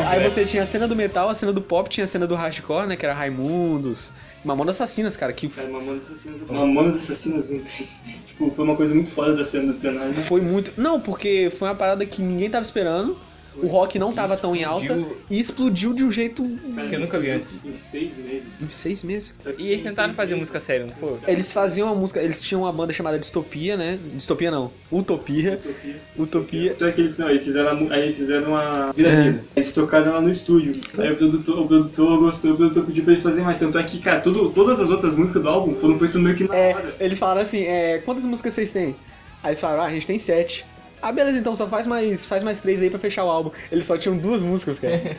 aí 0.00 0.22
você 0.22 0.44
tinha 0.44 0.62
a 0.62 0.66
cena 0.66 0.86
do 0.88 0.96
metal, 0.96 1.28
a 1.28 1.34
cena 1.34 1.52
do 1.52 1.60
pop, 1.60 1.88
tinha 1.88 2.04
a 2.04 2.06
cena 2.06 2.26
do 2.26 2.34
hardcore, 2.34 2.86
né? 2.86 2.96
Que 2.96 3.04
era 3.04 3.14
Raimundos, 3.14 4.12
Mamonas 4.44 4.80
Assassinas, 4.80 5.16
cara, 5.16 5.32
que 5.32 5.48
Cara, 5.48 5.68
Mamonas 5.68 6.04
Assassinas. 6.04 6.40
Mamonas 6.42 6.96
Assassinas 6.96 7.50
não 7.50 7.60
tem. 7.60 7.88
Tipo, 8.26 8.50
foi 8.50 8.64
uma 8.64 8.76
coisa 8.76 8.94
muito 8.94 9.10
foda 9.10 9.34
da 9.34 9.44
cena 9.44 9.66
do 9.66 9.72
cenário. 9.72 10.08
né? 10.08 10.12
foi 10.12 10.40
muito. 10.40 10.72
Não, 10.76 11.00
porque 11.00 11.50
foi 11.56 11.68
uma 11.68 11.74
parada 11.74 12.04
que 12.06 12.22
ninguém 12.22 12.50
tava 12.50 12.62
esperando. 12.62 13.16
O 13.56 13.66
rock 13.66 13.98
não 13.98 14.12
tava 14.12 14.36
tão 14.36 14.54
em 14.56 14.64
alta 14.64 14.84
Explodiu. 14.86 15.16
e 15.30 15.38
explodiu 15.38 15.92
de 15.92 16.04
um 16.04 16.10
jeito 16.10 16.42
Que 16.88 16.94
eu 16.96 17.00
nunca 17.00 17.18
vi 17.18 17.30
antes. 17.30 17.58
Em 17.64 17.72
seis 17.72 18.16
meses. 18.16 18.62
em 18.62 18.68
seis 18.68 19.02
meses. 19.02 19.34
E 19.58 19.68
eles 19.68 19.82
tentaram 19.82 20.14
fazer 20.14 20.34
meses- 20.34 20.48
música 20.50 20.58
séria, 20.60 20.86
não 20.86 20.94
foi? 20.94 21.18
Eles 21.28 21.52
faziam 21.52 21.88
uma 21.88 21.94
música, 21.94 22.20
eles 22.22 22.42
tinham 22.42 22.62
uma 22.62 22.72
banda 22.72 22.92
chamada 22.92 23.18
Distopia, 23.18 23.76
né? 23.76 23.98
Distopia 24.14 24.50
não, 24.50 24.70
Utopia. 24.90 25.54
Utopia. 25.62 25.96
Utopia. 26.18 26.76
Só 26.78 26.90
que 26.90 27.00
eles, 27.00 27.18
não, 27.18 27.28
eles 27.30 27.44
fizeram, 27.44 27.88
aí 27.90 28.02
eles 28.02 28.16
fizeram 28.16 28.48
uma 28.48 28.92
vida 28.92 29.10
vida. 29.22 29.44
Eles 29.54 29.72
tocaram 29.72 30.12
lá 30.12 30.20
no 30.20 30.30
estúdio. 30.30 30.72
Aí 30.98 31.12
o 31.12 31.16
produtor, 31.16 31.58
o 31.60 31.66
produtor 31.68 32.18
gostou, 32.18 32.52
o 32.52 32.56
produtor 32.56 32.84
pediu 32.86 33.04
pra 33.04 33.12
eles 33.12 33.22
fazerem 33.22 33.44
mais. 33.44 33.58
Tanto 33.58 33.78
é 33.78 33.82
que, 33.82 33.98
cara, 34.00 34.20
tudo, 34.20 34.50
todas 34.50 34.80
as 34.80 34.88
outras 34.88 35.14
músicas 35.14 35.42
do 35.42 35.48
álbum 35.48 35.74
foram 35.74 35.98
feitas 35.98 36.20
meio 36.20 36.34
que 36.36 36.44
na 36.48 36.54
É, 36.56 36.74
hora. 36.74 36.94
eles 37.00 37.18
falaram 37.18 37.40
assim, 37.42 37.64
é, 37.64 37.98
quantas 37.98 38.24
músicas 38.24 38.54
vocês 38.54 38.70
têm? 38.70 38.96
Aí 39.42 39.50
eles 39.50 39.60
falaram, 39.60 39.82
ah, 39.82 39.86
a 39.86 39.90
gente 39.90 40.06
tem 40.06 40.18
sete. 40.18 40.64
Ah, 41.02 41.10
beleza, 41.10 41.36
então 41.36 41.52
só 41.52 41.66
faz 41.66 41.84
mais, 41.84 42.24
faz 42.24 42.44
mais 42.44 42.60
três 42.60 42.80
aí 42.80 42.88
pra 42.88 42.98
fechar 42.98 43.24
o 43.24 43.28
álbum. 43.28 43.50
Eles 43.72 43.84
só 43.84 43.98
tinham 43.98 44.16
duas 44.16 44.44
músicas, 44.44 44.78
cara. 44.78 45.00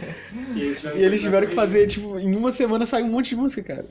E 0.55 0.61
eles 0.61 0.79
tiveram, 0.79 0.97
e 0.97 1.03
eles 1.03 1.21
tiveram 1.21 1.47
que 1.47 1.55
fazer, 1.55 1.87
tipo, 1.87 2.19
em 2.19 2.35
uma 2.35 2.51
semana 2.51 2.85
saiu 2.85 3.05
um 3.05 3.09
monte 3.09 3.29
de 3.29 3.35
música, 3.35 3.63
cara. 3.63 3.85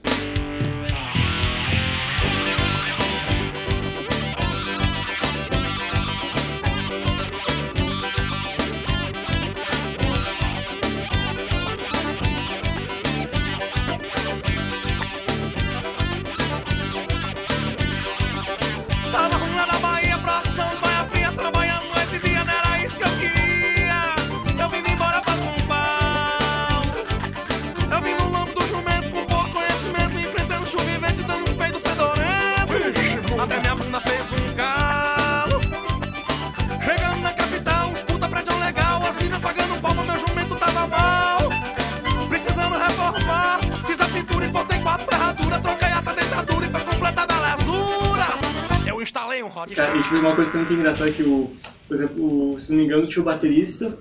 Tinha 53.12 53.22
o 53.22 53.24
baterista, 53.26 53.98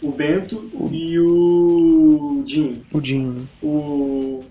o 0.00 0.10
Bento 0.12 0.70
e 0.92 1.18
o 1.18 2.42
Dinho. 2.44 2.82
O 2.92 3.00
Dinho, 3.00 3.32
né? 3.32 3.42
O. 3.62 4.44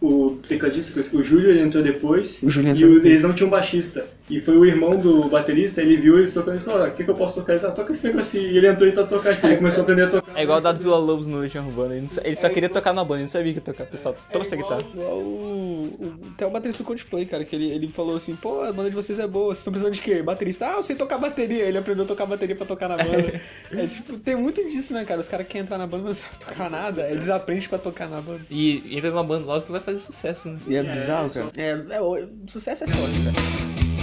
O 0.00 0.38
tecladista, 0.46 1.00
o 1.16 1.22
Júlio 1.22 1.50
ele 1.50 1.60
entrou 1.60 1.82
depois. 1.82 2.40
O 2.44 2.48
Júlio 2.50 2.68
e 2.68 2.72
entrou 2.72 2.88
o- 2.88 2.94
depois. 2.94 3.10
eles 3.10 3.22
não 3.24 3.32
tinham 3.34 3.50
baixista. 3.50 4.06
E 4.30 4.40
foi 4.40 4.56
o 4.58 4.64
irmão 4.64 4.96
do 5.00 5.28
baterista, 5.28 5.80
ele 5.80 5.96
viu 5.96 6.18
eles 6.18 6.32
tocando 6.34 6.56
e 6.56 6.60
falou: 6.60 6.84
"Ah, 6.84 6.88
o 6.88 6.92
que, 6.92 7.02
que 7.04 7.10
eu 7.10 7.14
posso 7.14 7.36
tocar? 7.36 7.52
Eles, 7.52 7.64
ah, 7.64 7.70
toca 7.70 7.92
esse 7.92 8.06
negócio 8.06 8.38
aí. 8.38 8.46
E 8.52 8.58
ele 8.58 8.68
entrou 8.68 8.86
aí 8.86 8.92
pra 8.94 9.04
tocar, 9.04 9.30
ele 9.44 9.56
começou 9.56 9.80
a 9.80 9.82
aprender 9.82 10.02
a 10.04 10.08
tocar. 10.08 10.38
É 10.38 10.42
igual 10.42 10.58
o 10.58 10.60
Dado 10.60 10.78
Vila 10.80 10.98
Lobos 10.98 11.26
no 11.26 11.38
Legião 11.38 11.66
Urbana. 11.66 11.94
Ele, 11.94 12.02
não 12.02 12.08
sa- 12.08 12.20
ele 12.24 12.36
só 12.36 12.48
queria 12.48 12.68
tocar 12.68 12.92
na 12.92 13.02
banda, 13.02 13.16
ele 13.16 13.22
não 13.24 13.30
sabia 13.30 13.54
que 13.54 13.60
tocar. 13.60 13.84
O 13.84 13.86
pessoal 13.86 14.14
trouxe 14.30 14.54
a 14.54 14.56
guitarra. 14.58 14.82
Igual 14.92 15.18
o, 15.18 15.84
o, 15.98 16.14
até 16.34 16.46
o 16.46 16.50
baterista 16.50 16.82
do 16.82 16.86
Coldplay, 16.86 17.24
cara, 17.26 17.44
que 17.44 17.56
ele, 17.56 17.70
ele 17.70 17.88
falou 17.88 18.16
assim, 18.16 18.36
pô, 18.36 18.60
a 18.62 18.72
banda 18.72 18.90
de 18.90 18.96
vocês 18.96 19.18
é 19.18 19.26
boa, 19.26 19.46
vocês 19.54 19.58
estão 19.58 19.72
precisando 19.72 19.94
de 19.94 20.02
quê? 20.02 20.22
Baterista? 20.22 20.66
Ah, 20.66 20.76
eu 20.76 20.82
sei 20.82 20.94
tocar 20.96 21.18
bateria. 21.18 21.64
Ele 21.64 21.78
aprendeu 21.78 22.04
a 22.04 22.06
tocar 22.08 22.26
bateria 22.26 22.54
pra 22.54 22.66
tocar 22.66 22.88
na 22.88 22.96
banda. 22.98 23.40
é 23.72 23.86
tipo, 23.86 24.18
tem 24.18 24.36
muito 24.36 24.62
disso, 24.64 24.92
né, 24.92 25.04
cara? 25.04 25.20
Os 25.20 25.28
caras 25.28 25.46
querem 25.46 25.62
entrar 25.62 25.78
na 25.78 25.86
banda, 25.86 26.04
mas 26.04 26.22
não 26.22 26.30
sabem 26.30 26.38
tocar 26.46 26.70
nada. 26.70 27.08
Eles 27.10 27.28
aprendem 27.28 27.66
pra 27.68 27.78
tocar 27.78 28.08
na 28.08 28.20
banda. 28.20 28.42
E 28.50 28.96
entra 28.96 29.10
numa 29.10 29.24
banda 29.24 29.46
logo 29.46 29.64
que 29.64 29.72
vai 29.72 29.80
fazer 29.80 29.98
sucesso, 29.98 30.48
né? 30.48 30.58
E 30.66 30.76
é 30.76 30.82
bizarro, 30.82 31.30
cara. 31.30 31.50
É, 31.56 31.70
é, 31.96 32.00
o 32.00 32.28
sucesso 32.46 32.84
é 32.84 32.86
sorte, 32.86 33.14
cara. 33.24 33.97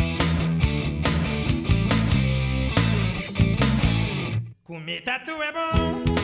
Comer 4.65 5.03
tatu 5.03 5.43
é 5.43 5.51
bom, 5.51 6.14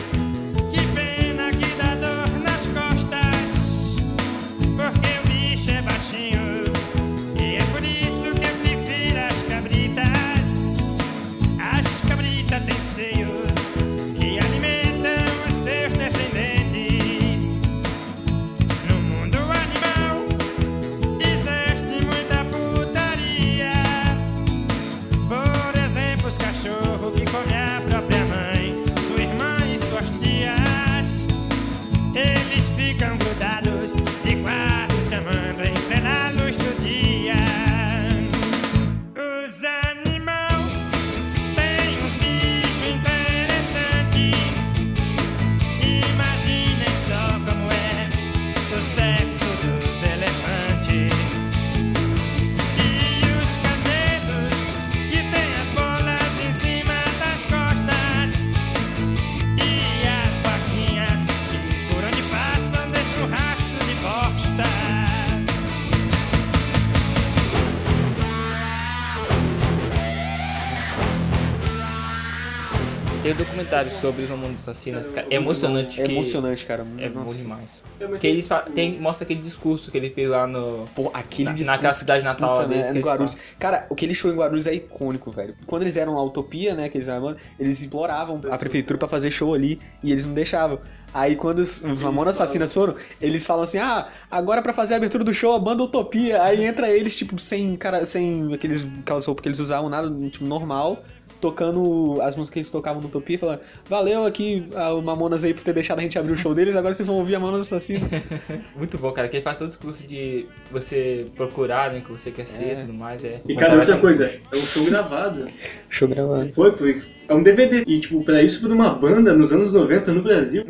documentário 73.72 73.92
sobre 73.92 74.24
os 74.24 74.30
Mamonas 74.30 74.60
Assassinas, 74.68 75.10
cara. 75.10 75.26
É 75.30 75.36
emocionante. 75.36 76.00
É 76.00 76.04
que- 76.04 76.12
emocionante, 76.12 76.66
cara. 76.66 76.86
É 76.98 77.08
Nossa. 77.08 77.26
bom 77.26 77.34
demais. 77.34 77.82
Que 78.20 78.26
eles 78.26 78.48
tem, 78.74 79.00
mostra 79.00 79.24
aquele 79.24 79.40
discurso 79.40 79.90
que 79.90 79.96
ele 79.96 80.10
fez 80.10 80.28
lá 80.28 80.46
no. 80.46 80.84
Pô, 80.94 81.10
aquele 81.14 81.44
Na- 81.48 81.52
discurso. 81.52 81.70
naquela 81.72 81.92
cidade 81.92 82.24
natal 82.24 82.54
puta 82.54 82.68
deles 82.68 82.86
que 82.86 82.92
eles 82.92 83.04
Guarulhos. 83.04 83.36
Cara, 83.58 83.86
aquele 83.90 84.14
show 84.14 84.30
em 84.30 84.36
Guarulhos 84.36 84.66
é 84.66 84.74
icônico, 84.74 85.30
velho. 85.30 85.54
Quando 85.66 85.82
eles 85.82 85.96
eram 85.96 86.18
a 86.18 86.22
Utopia, 86.24 86.74
né, 86.74 86.88
que 86.88 86.98
eles 86.98 87.08
eram, 87.08 87.34
eles 87.58 87.82
imploravam 87.82 88.40
a 88.50 88.58
prefeitura 88.58 88.98
pra 88.98 89.08
fazer 89.08 89.30
show 89.30 89.54
ali 89.54 89.80
e 90.02 90.12
eles 90.12 90.24
não 90.26 90.34
deixavam. 90.34 90.78
Aí 91.14 91.36
quando 91.36 91.58
os, 91.58 91.82
os 91.82 92.00
Mamonas 92.02 92.40
Assassinas 92.40 92.72
foram, 92.72 92.94
eles 93.20 93.44
falam 93.46 93.64
assim: 93.64 93.76
"Ah, 93.78 94.08
agora 94.30 94.62
pra 94.62 94.72
fazer 94.72 94.94
a 94.94 94.96
abertura 94.96 95.22
do 95.22 95.32
show, 95.32 95.54
a 95.54 95.58
banda 95.58 95.82
Utopia". 95.82 96.42
Aí 96.42 96.64
entra 96.64 96.88
eles 96.90 97.14
tipo 97.16 97.38
sem 97.38 97.76
cara, 97.76 98.06
sem 98.06 98.52
aqueles 98.54 98.86
aquelas 99.00 99.26
roupas 99.26 99.42
que 99.42 99.48
eles 99.48 99.58
usavam, 99.58 99.90
nada, 99.90 100.08
tipo 100.30 100.44
normal. 100.44 101.04
Tocando 101.42 102.20
as 102.22 102.36
músicas 102.36 102.52
que 102.52 102.58
eles 102.60 102.70
tocavam 102.70 103.02
no 103.02 103.08
Utopia, 103.08 103.36
falando: 103.36 103.58
Valeu 103.88 104.24
aqui, 104.24 104.64
ah, 104.76 104.94
o 104.94 105.02
Mamonas 105.02 105.42
aí 105.42 105.52
por 105.52 105.64
ter 105.64 105.72
deixado 105.72 105.98
a 105.98 106.02
gente 106.02 106.16
abrir 106.16 106.30
o 106.30 106.36
show 106.36 106.54
deles, 106.54 106.76
agora 106.76 106.94
vocês 106.94 107.08
vão 107.08 107.16
ouvir 107.16 107.34
a 107.34 107.40
Mamonas 107.40 107.66
Assassinas. 107.66 108.12
Muito 108.76 108.96
bom, 108.96 109.10
cara. 109.10 109.26
Que 109.26 109.38
ele 109.38 109.42
faz 109.42 109.56
todo 109.56 109.66
o 109.66 109.70
discurso 109.70 110.06
de 110.06 110.46
você 110.70 111.26
procurar, 111.34 111.92
né? 111.92 112.00
Que 112.00 112.12
você 112.12 112.30
quer 112.30 112.46
ser 112.46 112.74
e 112.74 112.76
tudo 112.76 112.94
mais. 112.94 113.24
É. 113.24 113.40
E 113.44 113.56
cara, 113.56 113.76
outra 113.76 113.98
coisa, 113.98 114.26
é 114.26 114.56
um 114.56 114.62
show 114.62 114.84
gravado. 114.84 115.44
Show 115.90 116.08
gravado. 116.08 116.50
Foi, 116.54 116.72
foi. 116.72 117.02
É 117.28 117.34
um 117.34 117.42
DVD. 117.42 117.84
E, 117.86 118.00
tipo, 118.00 118.22
pra 118.24 118.42
isso, 118.42 118.60
pra 118.60 118.72
uma 118.72 118.90
banda 118.90 119.34
nos 119.34 119.52
anos 119.52 119.72
90 119.72 120.12
no 120.12 120.22
Brasil, 120.22 120.64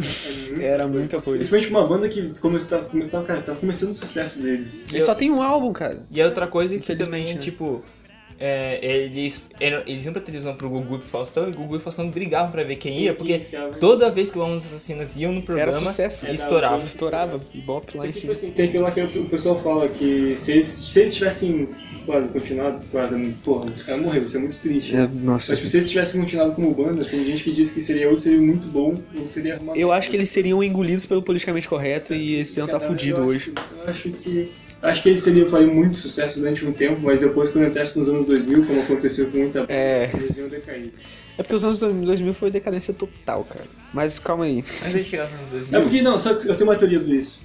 é 0.59 0.65
Era 0.73 0.89
muita 0.89 1.21
coisa. 1.21 1.39
principalmente 1.39 1.71
uma 1.71 1.87
banda 1.87 2.09
que 2.09 2.41
começou, 2.41 2.71
tava, 2.71 2.89
começou, 2.89 3.23
cara, 3.23 3.41
tava 3.41 3.59
começando 3.59 3.91
o 3.91 3.95
sucesso 3.95 4.41
deles. 4.43 4.87
Ele 4.91 5.01
só 5.01 5.15
tem 5.15 5.31
um 5.31 5.43
álbum, 5.43 5.73
cara. 5.73 6.03
E 6.11 6.21
a 6.21 6.27
outra 6.27 6.47
coisa 6.47 6.79
que 6.79 6.95
também, 6.97 7.35
né? 7.35 7.41
tipo. 7.41 7.83
É, 8.45 8.81
eles, 8.83 9.49
eram- 9.61 9.83
eles 9.87 10.05
iam 10.05 10.13
pra 10.13 10.21
televisão 10.21 10.55
pro 10.57 10.69
Gugu 10.69 10.97
e 10.97 10.99
pro 10.99 11.07
Faustão 11.07 11.47
e 11.47 11.51
o 11.51 11.55
Gugu 11.55 11.75
e 11.75 11.77
o 11.77 11.81
Faustão 11.81 12.11
brigavam 12.11 12.51
pra 12.51 12.65
ver 12.65 12.75
quem 12.75 12.99
ia, 13.01 13.15
porque 13.15 13.41
toda 13.79 14.11
vez 14.11 14.31
que 14.33 14.37
o 14.39 14.41
Mamonas 14.41 14.67
Assassinas 14.67 15.17
iam 15.17 15.33
no 15.33 15.43
programa, 15.43 15.73
sucesso. 15.73 16.27
estourava. 16.27 16.83
Estourava, 16.83 17.41
Ibope 17.55 17.97
lá 17.97 18.07
em 18.09 18.13
cima. 18.13 18.33
assim, 18.33 18.51
tem 18.51 18.67
aquilo 18.69 18.83
lá 18.83 18.91
que 18.91 19.01
o 19.01 19.27
pessoal 19.27 19.63
fala 19.63 19.89
que 19.89 20.37
se 20.37 20.53
eles, 20.53 20.67
se 20.67 20.99
eles 20.99 21.15
tivessem 21.15 21.69
claro, 22.05 22.27
continuado, 22.29 22.85
claro, 22.91 23.35
porra, 23.45 23.67
os 23.71 23.83
caras 23.85 24.03
morreram, 24.03 24.27
isso 24.27 24.37
é 24.37 24.41
muito 24.41 24.59
triste. 24.59 24.97
É, 24.97 25.07
nossa. 25.07 25.53
Mas 25.53 25.59
tipo, 25.61 25.69
se 25.71 25.77
eles 25.77 25.91
tivessem 25.91 26.21
continuado 26.21 26.53
como 26.55 26.75
banda, 26.75 27.05
tem 27.05 27.25
gente 27.25 27.45
que 27.45 27.53
diz 27.53 27.71
que 27.71 27.81
seria 27.81 28.11
ou 28.11 28.19
seria 28.19 28.41
muito 28.43 28.67
bom 28.67 28.97
ou 29.21 29.29
seria 29.29 29.57
uma 29.61 29.77
Eu 29.77 29.93
acho 29.93 30.11
que 30.11 30.17
eles 30.17 30.29
seriam 30.31 30.65
engolidos 30.65 31.07
pelo 31.07 31.23
politicamente 31.23 31.69
correto 31.69 32.13
e 32.13 32.41
esse 32.41 32.59
iam 32.59 32.67
estar 32.67 32.81
Cara, 32.81 32.91
fudido 32.91 33.21
eu 33.21 33.27
hoje. 33.27 33.53
Acho, 33.57 33.75
eu 33.77 33.89
acho 33.91 34.11
que. 34.11 34.51
Acho 34.83 35.03
que 35.03 35.11
eles 35.11 35.21
seriam 35.21 35.49
fariam 35.49 35.73
muito 35.73 35.97
sucesso 35.97 36.41
durante 36.41 36.65
um 36.67 36.73
tempo, 36.73 37.01
mas 37.03 37.21
depois, 37.21 37.51
quando 37.51 37.67
entrasse 37.69 37.97
nos 37.97 38.09
anos 38.09 38.27
2000, 38.27 38.67
como 38.67 38.81
aconteceu 38.83 39.31
com 39.31 39.39
muita 39.39 39.61
banda, 39.61 39.73
É. 39.73 40.11
eles 40.13 40.37
iam 40.37 40.49
decair. 40.49 40.91
É 41.39 41.43
porque 41.43 41.55
os 41.55 41.65
anos 41.65 41.79
2000 41.81 42.35
foi 42.35 42.51
decadência 42.51 42.93
total, 42.93 43.45
cara. 43.45 43.65
Mas 43.95 44.19
calma 44.19 44.45
aí. 44.45 44.59
Antes 44.59 44.93
de 44.93 45.05
chegar 45.05 45.25
nos 45.25 45.35
anos 45.35 45.53
2000, 45.53 45.79
É 45.79 45.83
porque, 45.83 46.03
não, 46.03 46.19
sabe, 46.19 46.47
eu 46.49 46.55
tenho 46.57 46.69
uma 46.69 46.77
teoria 46.77 46.99
sobre 46.99 47.15
isso. 47.17 47.41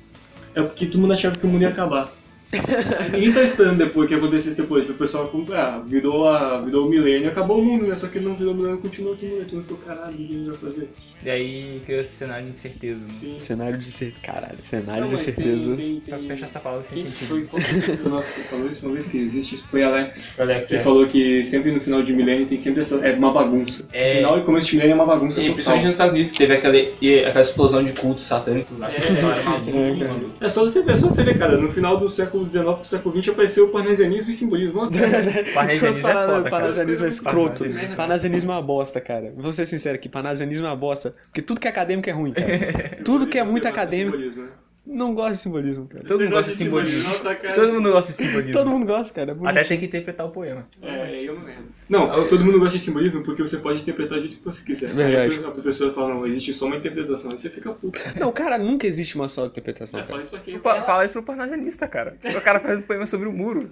É 0.56 0.62
porque 0.63 0.88
todo 0.88 1.00
mundo 1.00 1.13
achava 1.13 1.36
que 1.36 1.45
o 1.45 1.50
mundo 1.50 1.62
ia 1.62 1.69
acabar. 1.69 2.12
Ninguém 3.12 3.34
tava 3.34 3.45
esperando 3.45 3.78
depois 3.78 4.08
que 4.08 4.15
acontecesse 4.15 4.56
depois, 4.58 4.86
pro 4.86 4.93
pessoal 4.95 5.28
comprar. 5.28 5.80
Virou, 5.86 6.28
a, 6.30 6.62
virou 6.62 6.88
o 6.88 6.89
milênio, 6.89 7.30
acabou 7.30 7.60
o 7.60 7.65
mundo, 7.65 7.86
né? 7.86 7.95
Só 7.95 8.08
que 8.08 8.19
não 8.19 8.36
virou 8.36 8.54
o 8.54 8.58
milênio, 8.58 8.78
continuou 8.80 9.15
todo 9.15 9.28
mundo. 9.30 9.43
Todo 9.43 9.54
mundo 9.56 9.63
ficou, 9.63 9.78
caralho, 9.80 10.13
o 10.13 10.17
que 10.17 10.23
a 10.23 10.38
gente 10.38 10.47
vai 10.47 10.58
fazer? 10.58 10.89
E 11.25 11.30
aí 11.30 11.82
criou 11.86 12.01
esse 12.01 12.12
cenário 12.15 12.43
de 12.45 12.51
incerteza. 12.51 12.99
Né? 12.99 13.08
Sim. 13.10 13.38
Cenário 13.39 13.77
de 13.77 13.89
certeza. 13.91 14.21
Caralho, 14.21 14.62
cenário 14.62 15.01
Não, 15.01 15.08
de 15.10 15.15
mas 15.15 15.23
certeza. 15.25 15.75
Tem, 15.75 15.75
tem, 15.77 15.99
Pra 16.01 16.17
tem... 16.19 16.27
fechar 16.27 16.45
essa 16.45 16.60
fala 16.60 16.82
sem 16.82 16.97
Quem 16.97 17.06
sentido. 17.12 17.27
foi 17.27 17.43
qual 17.45 17.62
foi 17.62 17.80
a 17.80 17.84
pessoa 17.84 18.10
nossa 18.10 18.34
que 18.34 18.41
falou 18.41 18.69
isso 18.69 18.86
uma 18.86 18.93
vez 18.93 19.06
que 19.08 19.17
existe? 19.17 19.58
Foi 19.69 19.84
Alex. 19.84 20.39
Alex, 20.39 20.67
Que 20.67 20.75
é. 20.75 20.80
falou 20.80 21.08
que 21.08 21.43
sempre 21.43 21.71
no 21.71 21.80
final 21.80 22.01
de 22.03 22.13
milênio 22.13 22.45
tem 22.45 22.58
sempre 22.58 22.82
essa. 22.82 22.95
É 23.08 23.13
uma 23.15 23.32
bagunça. 23.34 23.88
É. 23.91 24.15
Final 24.15 24.39
e 24.39 24.43
começo 24.43 24.67
de 24.67 24.75
milênio 24.75 24.93
é 24.93 24.95
uma 24.95 25.06
bagunça 25.06 25.39
E 25.39 25.43
total. 25.43 25.53
principalmente 25.56 25.86
nos 25.86 25.95
Estados 25.95 26.13
Unidos, 26.13 26.32
que 26.32 26.38
teve 26.38 26.53
aquela, 26.53 26.77
e 26.77 27.19
aquela 27.25 27.41
explosão 27.41 27.84
de 27.84 27.91
cultos 27.93 28.23
satânicos 28.25 28.77
lá. 28.77 28.89
É, 28.91 29.93
mano. 29.93 30.34
É 30.39 30.49
só 30.49 30.62
você 30.62 30.84
ver, 30.84 30.93
é 30.93 30.95
só 30.95 31.08
você 31.10 31.23
ver, 31.23 31.38
cara. 31.38 31.58
No 31.58 31.69
final 31.71 31.97
do 31.97 32.10
século 32.10 32.49
XIX 32.49 32.63
pro 32.75 32.86
século 32.86 33.21
XX 33.21 33.30
apareceu 33.34 33.65
o 33.65 33.69
parnasianismo 33.69 34.30
e 34.30 34.34
simbolismo. 34.34 34.82
Parnasianismo 35.53 36.08
é 36.08 36.13
foda. 36.13 36.49
Parnasianismo 36.49 37.06
é 37.06 37.10
escroto. 37.10 37.63
Parnasianismo 37.95 38.51
é 38.51 38.56
uma 38.56 38.62
bosta, 38.62 39.01
cara. 39.01 39.34
Vou 39.36 39.51
ser 39.51 39.65
sincero 39.65 39.95
aqui, 39.95 40.08
parnasianismo 40.10 40.65
é 40.65 40.69
uma 40.69 40.75
bosta. 40.75 41.07
Porque 41.24 41.41
tudo 41.41 41.60
que 41.60 41.67
é 41.67 41.70
acadêmico 41.70 42.10
é 42.10 42.13
ruim, 42.13 42.34
cara. 42.34 42.48
Tudo 43.04 43.28
que 43.28 43.38
é 43.38 43.43
muito 43.43 43.67
acadêmico. 43.67 44.17
né? 44.17 44.50
Não 44.89 45.13
gosto 45.13 45.32
de 45.34 45.38
simbolismo, 45.39 45.86
cara. 45.86 46.06
Todo 46.06 46.21
mundo 46.23 46.32
gosta 46.32 46.52
de 46.52 46.58
simbolismo. 46.58 47.13
Todo 47.56 47.73
mundo 47.73 47.91
gosta 47.91 48.12
de 48.12 48.17
simbolismo. 48.17 48.54
Todo 48.54 48.69
mundo 48.71 48.86
gosta, 48.86 49.13
cara. 49.13 49.32
É. 49.34 49.50
Até 49.50 49.63
tem 49.65 49.80
que 49.80 49.86
interpretar 49.86 50.26
o 50.26 50.30
poema. 50.30 50.65
É, 50.82 51.02
aí 51.04 51.28
é 51.28 51.32
uma 51.32 51.43
merda. 51.43 51.63
Não, 51.89 52.28
todo 52.28 52.43
mundo 52.43 52.58
gosta 52.60 52.78
de 52.78 52.84
simbolismo 52.84 53.21
porque 53.21 53.41
você 53.41 53.58
pode 53.58 53.82
interpretar 53.82 54.17
do 54.17 54.21
jeito 54.23 54.38
que 54.38 54.45
você 54.45 54.63
quiser. 54.63 54.93
Verdade. 54.93 55.39
Aí 55.39 55.45
a 55.45 55.52
professora 55.52 55.91
fala, 55.93 56.13
não, 56.15 56.26
existe 56.26 56.54
só 56.54 56.65
uma 56.67 56.78
interpretação. 56.78 57.30
Aí 57.32 57.38
você 57.38 57.50
fica 57.50 57.71
puto. 57.73 58.00
Não, 58.17 58.32
cara, 58.32 58.58
nunca 58.58 58.88
existe 58.88 59.15
uma 59.15 59.28
só 59.28 59.45
interpretação, 59.45 60.00
É, 60.00 60.04
fala 60.04 60.21
isso 60.21 60.32
pra 60.32 60.39
quem? 60.39 60.58
Pa- 60.60 60.82
Fala 60.84 61.04
isso 61.04 61.13
pro 61.13 61.23
parnasianista, 61.23 61.88
cara. 61.88 62.17
O 62.23 62.41
cara 62.41 62.60
faz 62.62 62.80
um 62.80 62.84
poema 62.84 63.06
sobre 63.06 63.28
o 63.28 63.34
muro. 63.34 63.69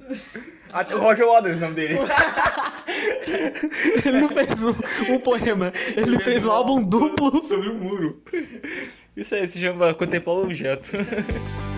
Até 0.73 0.95
o 0.95 0.99
Roger 0.99 1.25
Waters, 1.27 1.57
o 1.57 1.59
nome 1.61 1.75
dele. 1.75 1.95
Ele 4.05 4.21
não 4.21 4.29
fez 4.29 4.65
um, 4.65 4.75
um 5.13 5.19
poema, 5.19 5.73
ele 5.97 6.19
fez 6.19 6.45
um 6.45 6.51
álbum 6.51 6.81
duplo. 6.83 7.41
sobre 7.43 7.69
o 7.69 7.75
muro. 7.75 8.21
Isso 9.15 9.33
aí 9.33 9.47
se 9.47 9.59
chama 9.59 9.93
contemplar 9.93 10.35
o 10.35 10.43
objeto. 10.43 10.91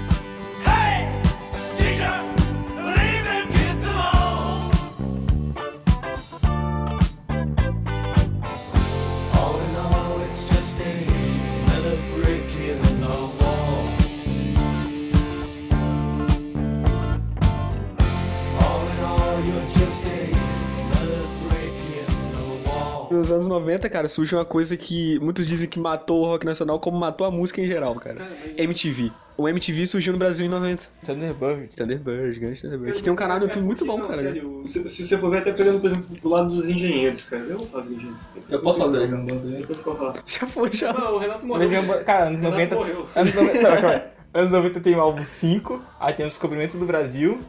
Nos 23.18 23.32
anos 23.32 23.48
90, 23.48 23.90
cara, 23.90 24.08
surge 24.08 24.36
uma 24.36 24.46
coisa 24.46 24.78
que 24.78 25.20
muitos 25.20 25.48
dizem 25.48 25.68
que 25.70 25.80
matou 25.80 26.22
o 26.22 26.26
rock 26.26 26.46
nacional, 26.46 26.80
como 26.80 26.98
matou 26.98 27.26
a 27.26 27.32
música 27.32 27.62
em 27.62 27.68
geral, 27.68 27.96
cara. 27.96 28.28
MTV. 28.58 29.12
O 29.36 29.48
MTV 29.48 29.86
surgiu 29.86 30.14
no 30.14 30.20
Brasil 30.20 30.46
em 30.46 30.50
90. 30.50 30.84
Thunderbird. 31.06 31.68
Thunderbird, 31.76 32.40
grande 32.40 32.62
Thunderbird. 32.62 32.94
Que 32.98 33.04
tem 33.04 33.14
um 33.14 33.16
canal 33.16 33.38
no 33.40 33.46
YouTube 33.46 33.64
muito 33.66 33.86
bom, 33.86 33.98
Não, 34.00 34.08
cara. 34.08 34.22
sério, 34.22 34.64
se, 34.66 34.90
se 34.90 35.06
você 35.06 35.18
for 35.18 35.30
ver 35.30 35.40
até 35.40 35.54
pegando, 35.54 35.80
por 35.80 35.90
exemplo, 35.92 36.08
do 36.20 36.30
lado 36.30 36.50
dos 36.50 36.68
engenheiros, 36.68 37.24
cara. 37.26 37.44
Eu 37.44 37.58
vou 37.60 37.68
falar 37.68 37.84
dos 37.84 37.92
engenheiros. 37.92 38.22
Eu 38.50 38.62
posso 38.62 38.80
falar 38.80 38.92
do 38.92 38.98
Legião 38.98 39.20
Urbana 39.20 39.56
Depois 39.58 39.82
que 39.82 39.90
eu 39.90 39.96
falar. 39.96 40.24
Já 40.26 40.48
foi, 40.48 40.72
já. 40.74 40.94
Não, 40.94 41.16
o 41.16 41.20
Renato 41.20 41.46
morreu. 41.46 41.64
Legião 41.64 41.82
Urbana- 41.84 42.04
Cara, 42.04 42.26
anos 42.28 42.40
Renato 42.40 42.56
90. 42.58 42.76
morreu. 42.76 43.08
Anos 43.16 43.36
90. 43.36 43.62
Não, 43.82 43.90
aí. 43.90 44.02
Anos 44.34 44.52
90 44.52 44.80
tem 44.80 44.96
o 44.96 45.02
álbum 45.02 45.24
5, 45.24 45.82
aí 46.00 46.14
tem 46.14 46.26
o 46.26 46.30
Descobrimento 46.30 46.78
do 46.78 46.86
Brasil, 46.86 47.40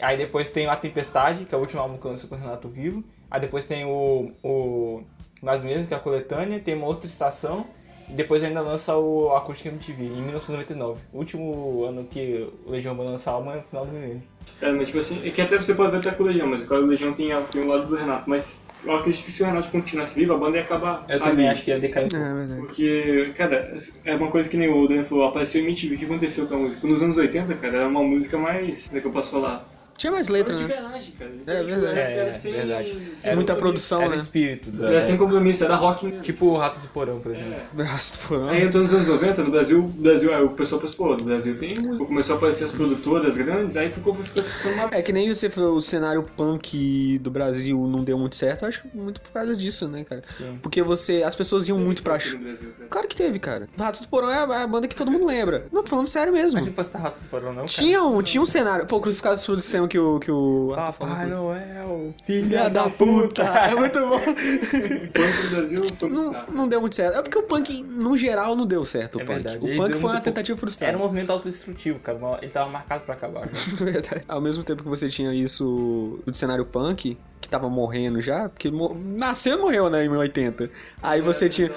aí 0.00 0.16
depois 0.16 0.50
tem 0.50 0.66
o 0.66 0.70
A 0.70 0.76
Tempestade, 0.76 1.44
que 1.44 1.54
é 1.54 1.58
o 1.58 1.60
último 1.60 1.80
álbum 1.80 1.96
que 1.96 2.06
lançou 2.06 2.28
com 2.28 2.34
o 2.34 2.38
Renato 2.38 2.68
Vivo, 2.68 3.02
aí 3.30 3.40
depois 3.40 3.64
tem 3.64 3.84
o. 3.84 4.32
o 4.42 5.02
Mais 5.42 5.60
do 5.60 5.66
mesmo, 5.66 5.86
que 5.86 5.94
é 5.94 5.96
a 5.96 6.00
coletânea, 6.00 6.58
tem 6.58 6.74
uma 6.74 6.86
outra 6.86 7.06
estação, 7.06 7.66
e 8.08 8.12
depois 8.12 8.42
ainda 8.42 8.60
lança 8.60 8.96
o 8.96 9.34
Acústica 9.34 9.68
MTV, 9.68 10.04
em 10.04 10.22
1999. 10.22 11.00
O 11.12 11.18
último 11.18 11.84
ano 11.84 12.04
que 12.04 12.48
o 12.64 12.70
Legião 12.70 12.92
Urbana 12.92 13.10
lança 13.10 13.30
álbum 13.32 13.50
é 13.52 13.56
no 13.56 13.62
final 13.62 13.84
do 13.84 13.92
milênio. 13.92 14.22
Cara, 14.60 14.72
mas 14.74 14.86
tipo 14.86 14.98
assim, 15.00 15.26
é 15.26 15.30
que 15.30 15.42
até 15.42 15.56
você 15.58 15.74
pode 15.74 15.90
ver 15.90 15.98
até 15.98 16.12
com 16.12 16.22
o 16.22 16.26
Legião, 16.26 16.46
mas 16.46 16.62
o 16.62 16.68
cara 16.68 16.80
do 16.80 16.86
Legião 16.86 17.12
tem, 17.12 17.30
tem 17.50 17.62
o 17.62 17.66
lado 17.66 17.86
do 17.88 17.96
Renato, 17.96 18.30
mas 18.30 18.66
eu 18.84 18.94
acredito 18.94 19.24
que 19.24 19.32
se 19.32 19.42
o 19.42 19.46
Renato 19.46 19.68
continuasse 19.70 20.18
vivo, 20.18 20.34
a 20.34 20.38
banda 20.38 20.56
ia 20.56 20.62
acabar 20.62 21.04
Eu 21.08 21.16
ali. 21.16 21.24
também 21.24 21.48
acho 21.48 21.64
que 21.64 21.70
ia 21.72 21.80
decair 21.80 22.06
um 22.06 22.08
pouco. 22.08 22.24
É 22.24 22.34
verdade. 22.34 22.60
Porque, 22.60 23.32
cara, 23.36 23.76
é 24.04 24.14
uma 24.14 24.30
coisa 24.30 24.48
que 24.48 24.56
nem 24.56 24.68
o 24.72 24.86
Dan 24.86 25.02
falou, 25.04 25.24
apareceu 25.26 25.60
em 25.60 25.64
MTV, 25.64 25.96
o 25.96 25.98
que 25.98 26.04
aconteceu 26.04 26.46
com 26.46 26.54
a 26.54 26.58
música? 26.58 26.86
Nos 26.86 27.02
anos 27.02 27.16
80, 27.16 27.54
cara, 27.54 27.76
era 27.76 27.88
uma 27.88 28.04
música 28.04 28.38
mais, 28.38 28.86
como 28.86 28.98
é 28.98 29.00
que 29.00 29.06
eu 29.08 29.12
posso 29.12 29.32
falar? 29.32 29.68
Tinha 29.96 30.12
mais 30.12 30.28
letra, 30.28 30.54
Era 30.54 30.62
de 30.62 30.68
né? 30.68 30.80
garagem, 30.80 31.12
cara. 31.18 31.30
É 31.46 31.64
verdade. 31.64 31.72
Era, 31.86 32.00
É, 32.00 32.18
era 32.18 32.28
é 32.28 32.32
sem, 32.32 32.52
verdade. 32.52 32.98
sem 33.16 33.28
Era 33.30 33.36
muita 33.36 33.54
produção, 33.56 34.02
Era 34.02 34.10
né? 34.10 34.16
espírito. 34.16 34.70
Da... 34.70 34.88
Era 34.88 35.02
sem 35.02 35.16
compromisso, 35.16 35.64
era 35.64 35.74
rock. 35.74 36.20
Tipo 36.20 36.46
o 36.46 36.56
Ratos 36.58 36.82
do 36.82 36.88
Porão, 36.88 37.20
por 37.20 37.32
exemplo. 37.32 37.54
Nossa, 37.74 38.18
pô, 38.28 38.38
não. 38.38 38.48
Aí 38.48 38.62
entrou 38.64 38.82
nos 38.82 38.92
anos 38.92 39.08
90, 39.08 39.44
no 39.44 39.50
Brasil, 39.50 39.78
o 39.84 39.88
Brasil, 39.88 40.34
aí 40.34 40.42
o 40.42 40.50
pessoal 40.50 40.80
pensou, 40.80 40.96
pô, 40.96 41.16
no 41.16 41.24
Brasil 41.24 41.56
tem 41.58 41.74
música. 41.78 42.06
Começou 42.06 42.34
a 42.34 42.38
aparecer 42.38 42.64
as 42.64 42.72
produtoras 42.72 43.36
grandes, 43.36 43.76
aí 43.76 43.90
ficou, 43.90 44.14
ficou 44.14 44.42
ficando 44.42 44.74
uma 44.74 44.88
É 44.92 45.02
que 45.02 45.12
nem 45.12 45.32
você 45.32 45.48
falou, 45.48 45.76
o 45.76 45.82
cenário 45.82 46.22
punk 46.22 47.18
do 47.20 47.30
Brasil 47.30 47.86
não 47.86 48.04
deu 48.04 48.18
muito 48.18 48.36
certo, 48.36 48.62
eu 48.62 48.68
acho 48.68 48.82
que 48.82 48.96
muito 48.96 49.20
por 49.20 49.32
causa 49.32 49.54
disso, 49.56 49.88
né, 49.88 50.04
cara? 50.04 50.22
Sim. 50.26 50.58
Porque 50.62 50.82
você. 50.82 51.22
As 51.22 51.34
pessoas 51.34 51.68
iam 51.68 51.78
muito 51.78 52.02
pra 52.02 52.16
no 52.16 52.38
Brasil, 52.38 52.70
cara. 52.76 52.88
Claro 52.88 53.08
que 53.08 53.16
teve, 53.16 53.38
cara. 53.38 53.68
Ratos 53.78 54.00
do 54.00 54.08
Porão 54.08 54.30
é 54.30 54.34
a, 54.38 54.58
é 54.60 54.62
a 54.62 54.66
banda 54.66 54.88
que 54.88 54.96
todo 54.96 55.10
mundo 55.10 55.26
lembra. 55.26 55.66
Não, 55.72 55.82
tô 55.82 55.88
falando 55.90 56.06
sério 56.06 56.32
mesmo. 56.32 56.54
Mas 56.54 56.66
não 56.66 56.72
postar 56.72 56.98
Ratos 56.98 57.22
do 57.22 57.28
Porão, 57.28 57.48
não, 57.48 57.54
cara. 57.56 57.66
Tinha 57.68 58.02
um, 58.02 58.22
tinha 58.22 58.42
um 58.42 58.46
cenário. 58.46 58.86
Pô, 58.86 59.00
Crucificados 59.00 59.44
pelo 59.44 59.60
Sistema 59.60 59.85
que 59.88 59.98
o. 59.98 60.18
Que 60.20 60.30
o 60.30 60.72
Papai 60.74 61.26
Noel, 61.26 62.14
Filha 62.24 62.68
da 62.70 62.88
puta! 62.90 63.42
É 63.42 63.74
muito 63.74 63.98
bom. 64.00 64.16
O 64.16 64.20
punk 64.20 65.42
do 65.42 65.50
Brasil 65.56 65.82
foi 65.98 66.08
Não, 66.08 66.46
não 66.48 66.68
deu 66.68 66.80
muito 66.80 66.94
certo. 66.96 67.18
É 67.18 67.22
porque 67.22 67.38
o 67.38 67.42
punk, 67.42 67.82
no 67.82 68.16
geral, 68.16 68.54
não 68.56 68.66
deu 68.66 68.84
certo. 68.84 69.16
O 69.16 69.20
É 69.20 69.24
punk. 69.24 69.34
verdade. 69.42 69.56
O 69.58 69.76
punk 69.76 69.96
foi 69.98 70.10
uma 70.10 70.20
tentativa 70.20 70.58
frustrada. 70.58 70.90
Era 70.90 70.98
um 70.98 71.00
movimento 71.02 71.30
autodestrutivo, 71.32 71.98
cara. 72.00 72.18
Ele 72.42 72.50
tava 72.50 72.70
marcado 72.70 73.04
pra 73.04 73.14
acabar. 73.14 73.46
né? 73.46 73.52
Verdade. 73.78 74.22
Ao 74.28 74.40
mesmo 74.40 74.62
tempo 74.64 74.82
que 74.82 74.88
você 74.88 75.08
tinha 75.08 75.32
isso 75.34 76.18
do 76.26 76.34
cenário 76.34 76.64
punk, 76.64 77.16
que 77.46 77.50
tava 77.50 77.68
morrendo 77.70 78.20
já, 78.20 78.48
porque 78.48 78.70
mo- 78.70 78.96
nasceu 79.06 79.56
e 79.56 79.60
morreu, 79.60 79.88
né, 79.88 80.04
em 80.04 80.08
80. 80.08 80.68
Aí 81.02 81.20
você 81.20 81.48
tinha. 81.48 81.70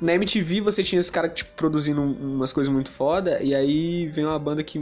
Na- 0.00 0.14
MTV 0.14 0.60
você 0.60 0.82
tinha 0.82 1.00
os 1.00 1.10
caras 1.10 1.32
tipo, 1.34 1.50
produzindo 1.56 2.00
um- 2.00 2.34
umas 2.36 2.52
coisas 2.52 2.72
muito 2.72 2.90
foda, 2.90 3.38
e 3.42 3.54
aí 3.54 4.08
vem 4.08 4.24
uma 4.24 4.38
banda 4.38 4.62
que 4.62 4.80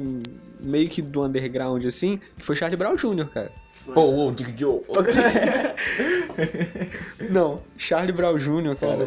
meio 0.61 0.89
que 0.89 1.03
do 1.03 1.23
underground 1.23 1.85
assim, 1.85 2.19
que 2.37 2.45
foi 2.45 2.57
Charlie 2.57 2.77
Brown 2.77 2.97
Jr., 2.97 3.27
cara. 3.33 3.53
Pô, 3.95 4.27
ô, 4.27 4.33
Dick 4.33 4.53
Joe. 4.59 4.81
Não, 7.31 7.63
Charlie 7.77 8.13
Brown 8.13 8.37
Jr., 8.37 8.75
cara. 8.79 9.07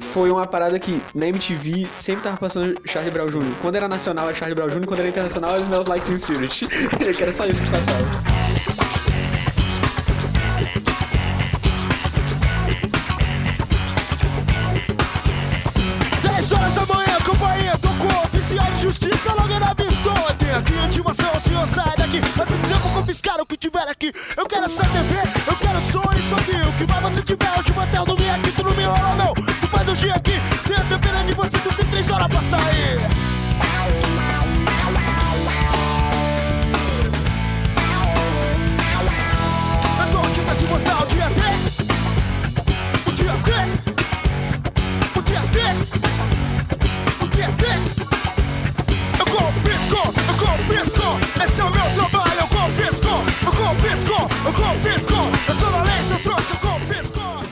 Foi 0.00 0.30
uma 0.30 0.46
parada 0.46 0.78
que 0.78 1.00
na 1.14 1.26
MTV 1.28 1.86
sempre 1.96 2.24
tava 2.24 2.36
passando 2.36 2.74
Charlie 2.86 3.10
Brown 3.12 3.30
Jr. 3.30 3.54
Quando 3.62 3.76
era 3.76 3.88
nacional 3.88 4.26
era 4.28 4.36
Charlie 4.36 4.54
Brown 4.54 4.68
Jr., 4.68 4.86
quando 4.86 5.00
era 5.00 5.08
internacional 5.08 5.52
era 5.54 5.62
Smells 5.62 5.88
Like 5.88 6.04
Teen 6.04 6.18
Spirit. 6.18 6.66
que 7.16 7.22
era 7.22 7.32
só 7.32 7.46
isso 7.46 7.62
que 7.62 7.70
passava. 7.70 8.39
Intimação, 20.90 21.40
senhor 21.40 21.66
sai 21.68 21.96
daqui. 21.96 22.18
Antes 22.18 22.70
eu 22.70 22.78
vou 22.80 22.92
confiscar 23.00 23.40
o 23.40 23.46
que 23.46 23.56
tiver 23.56 23.88
aqui. 23.88 24.12
Eu 24.36 24.46
quero 24.46 24.64
essa 24.64 24.82
TV, 24.82 25.14
eu 25.46 25.56
quero 25.56 25.80
som 25.80 26.02
e 26.16 26.20
que 26.20 26.68
O 26.68 26.72
que 26.76 26.92
mais 26.92 27.02
você 27.02 27.22
tiver, 27.22 27.50
hoje 27.58 27.72
vou 27.72 27.82
até 27.82 27.98
eu 27.98 28.04
dormir 28.04 28.30
aqui 28.30 28.52
Tu 28.52 28.62
não 28.62 28.74
me 28.74 28.82
enrola 28.82 29.14
não, 29.16 29.34
tu 29.34 29.68
faz 29.68 29.88
o 29.88 29.92
dia 29.92 30.14
aqui 30.14 30.34
Tem 30.66 30.76
a 30.76 30.84
tempera 30.84 31.24
de 31.24 31.34
você, 31.34 31.58
tu 31.58 31.74
tem 31.74 31.86
3 31.86 32.10
horas 32.10 32.28
pra 32.28 32.40
sair 32.42 32.79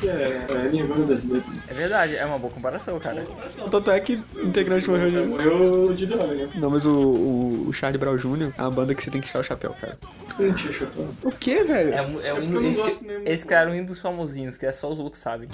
É, 0.05 0.09
é. 0.09 1.71
É 1.71 1.75
verdade, 1.75 2.17
é 2.17 2.25
uma 2.25 2.39
boa 2.39 2.53
comparação, 2.53 2.99
cara. 2.99 3.25
Tanto 3.71 3.91
é 3.91 4.01
que 4.01 4.21
o 4.37 4.47
integrante 4.47 4.89
morreu 4.89 5.11
de... 5.11 5.19
Morreu 5.29 5.93
de 5.95 6.07
droga, 6.07 6.35
né? 6.35 6.49
Não, 6.55 6.71
mas 6.71 6.87
o, 6.87 6.93
o, 6.99 7.69
o 7.69 7.73
Charlie 7.73 7.99
Brown 7.99 8.17
Jr. 8.17 8.53
é 8.57 8.63
uma 8.63 8.71
banda 8.71 8.95
que 8.95 9.03
você 9.03 9.11
tem 9.11 9.21
que 9.21 9.27
tirar 9.27 9.41
o 9.41 9.43
chapéu, 9.45 9.75
cara. 9.81 9.99
Tinha 10.37 10.73
chapéu. 10.73 11.09
O 11.23 11.31
que, 11.33 11.65
velho? 11.65 11.95
É, 11.95 12.03
um- 12.03 12.21
é 12.21 12.35
um 12.35 12.57
eles, 12.65 12.77
gosto 12.77 13.05
mesmo. 13.05 13.23
eles 13.27 13.45
criaram 13.45 13.73
um 13.73 13.85
dos 13.85 13.99
famosinhos, 14.01 14.57
que 14.57 14.67
é 14.67 14.73
só 14.73 14.91
os 14.91 14.99
loucos 14.99 15.19
sabem. 15.19 15.49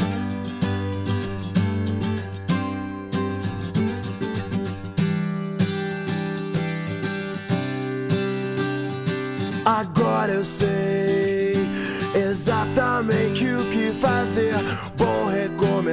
Agora 9.64 10.32
eu 10.32 10.44
sei 10.44 10.93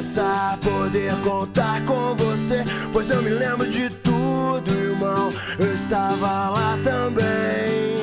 recomeçar, 0.02 0.58
poder 0.58 1.16
contar 1.22 1.86
com 1.86 2.16
você. 2.16 2.64
Pois 2.92 3.10
eu 3.10 3.22
me 3.22 3.30
lembro 3.30 3.70
de 3.70 3.90
tudo, 3.90 4.72
irmão. 4.72 5.32
Eu 5.60 5.74
estava 5.74 6.50
lá 6.50 6.78
também. 6.84 8.02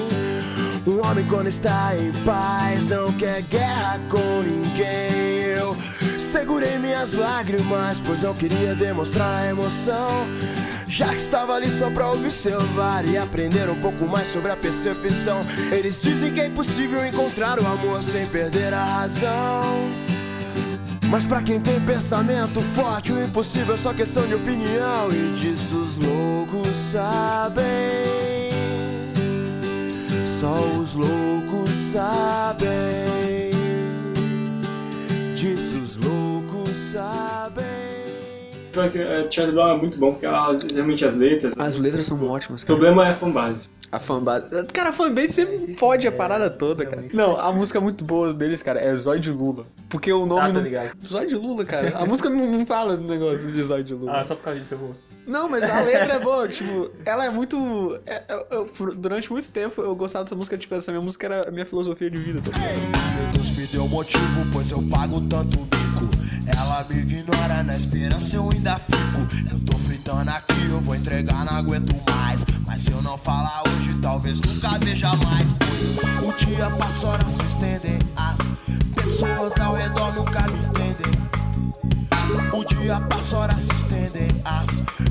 Um 0.87 1.05
homem 1.05 1.27
quando 1.27 1.49
está 1.49 1.95
em 1.97 2.13
paz 2.25 2.87
não 2.87 3.13
quer 3.13 3.43
guerra 3.43 4.01
com 4.09 4.43
ninguém. 4.43 5.43
Eu 5.43 5.77
segurei 6.19 6.79
minhas 6.79 7.15
lágrimas, 7.15 8.01
pois 8.05 8.23
não 8.23 8.33
queria 8.33 8.75
demonstrar 8.75 9.43
a 9.43 9.49
emoção. 9.49 10.27
Já 10.87 11.09
que 11.09 11.17
estava 11.17 11.55
ali 11.55 11.71
só 11.71 11.91
pra 11.91 12.11
observar 12.11 13.05
e 13.05 13.19
aprender 13.19 13.69
um 13.69 13.81
pouco 13.81 14.07
mais 14.07 14.29
sobre 14.29 14.51
a 14.51 14.57
percepção. 14.57 15.41
Eles 15.71 16.01
dizem 16.01 16.33
que 16.33 16.41
é 16.41 16.47
impossível 16.47 17.05
encontrar 17.05 17.61
o 17.61 17.67
amor 17.67 18.03
sem 18.03 18.27
perder 18.27 18.73
a 18.73 18.83
razão. 18.83 20.18
Mas 21.11 21.25
pra 21.25 21.43
quem 21.43 21.59
tem 21.59 21.81
pensamento 21.81 22.61
forte, 22.61 23.13
o 23.13 23.23
impossível 23.23 23.75
é 23.75 23.77
só 23.79 23.95
questão 23.95 24.27
de 24.27 24.35
opinião. 24.35 25.11
E 25.11 25.35
disso 25.35 25.77
os 25.77 25.97
loucos 25.97 26.77
sabem. 26.77 27.65
Só 30.27 30.55
os 30.79 30.95
loucos 30.95 31.71
sabem. 31.93 33.18
Pior 38.79 38.91
que 38.91 38.99
é, 38.99 39.27
Charlie 39.31 39.55
Brown 39.55 39.69
é 39.71 39.77
muito 39.79 39.99
bom, 39.99 40.13
porque 40.13 40.27
as- 40.27 40.63
realmente 40.73 41.05
as 41.05 41.15
letras... 41.15 41.55
As 41.59 41.77
letras 41.77 42.07
são 42.07 42.23
ótimas, 42.29 42.63
O 42.63 42.67
problema 42.67 43.07
é 43.07 43.11
a 43.11 43.15
fanbase. 43.15 43.69
A 43.91 43.99
fanbase. 43.99 44.47
Cara, 44.73 44.91
a 44.91 44.93
fanbase 44.93 45.29
sempre 45.31 45.75
fode 45.75 46.07
a 46.07 46.13
parada 46.13 46.51
toda, 46.51 46.85
cara. 46.85 47.05
Não, 47.13 47.39
a 47.41 47.51
música 47.53 47.81
muito 47.81 48.05
boa 48.05 48.35
deles, 48.35 48.63
cara, 48.63 48.81
é 48.81 48.95
Zóio 48.95 49.19
de 49.21 49.31
Lula. 49.31 49.65
Porque 49.89 50.13
o 50.13 50.27
nome. 50.27 50.41
Ah, 50.43 50.49
não... 50.51 50.61
ligado. 50.61 50.91
Zóio 51.07 51.27
de 51.29 51.35
Lula, 51.37 51.65
cara. 51.65 51.97
A 51.97 52.05
música 52.05 52.29
não, 52.29 52.47
não 52.51 52.67
fala 52.67 52.97
do 52.97 53.05
negócio 53.09 53.51
de 53.51 53.63
Zóio 53.63 53.83
de 53.85 53.95
Lula. 53.95 54.13
Ah, 54.21 54.25
só 54.25 54.35
por 54.35 54.43
causa 54.43 54.61
disso 54.61 54.75
eu 54.75 54.79
vou. 54.79 54.95
Não, 55.27 55.47
mas 55.49 55.69
a 55.69 55.81
letra 55.83 56.15
é 56.15 56.19
boa, 56.19 56.49
tipo, 56.53 56.91
ela 57.05 57.25
é 57.25 57.31
muito. 57.31 57.99
é- 58.07 58.23
eu- 58.29 58.47
eu- 58.51 58.65
por- 58.67 58.95
durante 58.95 59.31
muito 59.33 59.51
tempo 59.51 59.81
eu 59.83 59.95
gostava 59.97 60.25
dessa 60.25 60.37
música, 60.37 60.57
tipo, 60.59 60.75
essa 60.75 60.91
minha 60.93 61.03
música 61.03 61.27
era 61.27 61.49
a 61.49 61.51
minha 61.51 61.67
filosofia 61.67 62.11
de 62.11 62.19
vida, 62.21 62.41
tá 62.43 62.51
ligado? 62.59 62.79
Meu 62.81 63.31
Deus 63.33 63.51
me 63.51 63.67
deu 63.67 63.89
motivo, 63.89 64.25
pois 64.53 64.71
eu 64.71 64.83
pago 64.91 65.21
tanto 65.23 65.59
Ela 66.47 66.85
me 66.89 67.01
ignora, 67.01 67.63
na 67.63 67.77
esperança 67.77 68.37
eu 68.37 68.49
ainda 68.53 68.79
fico. 68.79 69.51
Eu 69.51 69.61
tô 69.61 69.77
fritando 69.79 70.31
aqui, 70.31 70.69
eu 70.71 70.81
vou 70.81 70.95
entregar, 70.95 71.45
não 71.45 71.55
aguento 71.55 71.95
mais. 72.11 72.45
Mas 72.67 72.81
se 72.83 72.91
eu 72.91 73.03
não 73.03 73.17
falar 73.19 73.63
hoje, 73.69 73.95
talvez 74.01 74.41
nunca 74.41 74.79
veja 74.79 75.15
mais. 75.17 75.53
Pois 75.53 76.29
o 76.29 76.33
dia 76.47 76.71
passa, 76.71 77.07
horas 77.07 77.33
se 77.33 77.43
estendem. 77.43 77.99
As 78.17 78.39
pessoas 78.95 79.59
ao 79.59 79.75
redor 79.75 80.15
nunca 80.15 80.43
me 80.43 80.59
entendem. 80.59 81.29
O 82.53 82.65
dia 82.65 83.01
passa, 83.01 83.37
horas 83.37 83.63
se 83.63 83.73
estendem. 83.73 84.29
As 84.45 84.69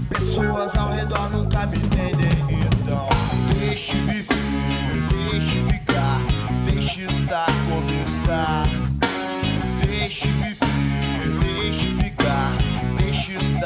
pessoas 0.09 0.75
ao 0.75 0.91
redor 0.91 1.29
nunca 1.31 1.65
me 1.67 1.77
entendem. 1.77 2.29
Então, 2.49 3.07
deixe 3.59 3.93
viver, 4.01 4.27
deixe 5.09 5.63
ficar, 5.63 6.19
deixe 6.63 7.01
estar 7.01 7.47
como 7.67 7.89
está. 8.05 8.63
Deixe 9.85 10.27
viver, 10.27 10.66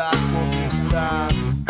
deixe 0.01 0.83
estar 0.83 1.60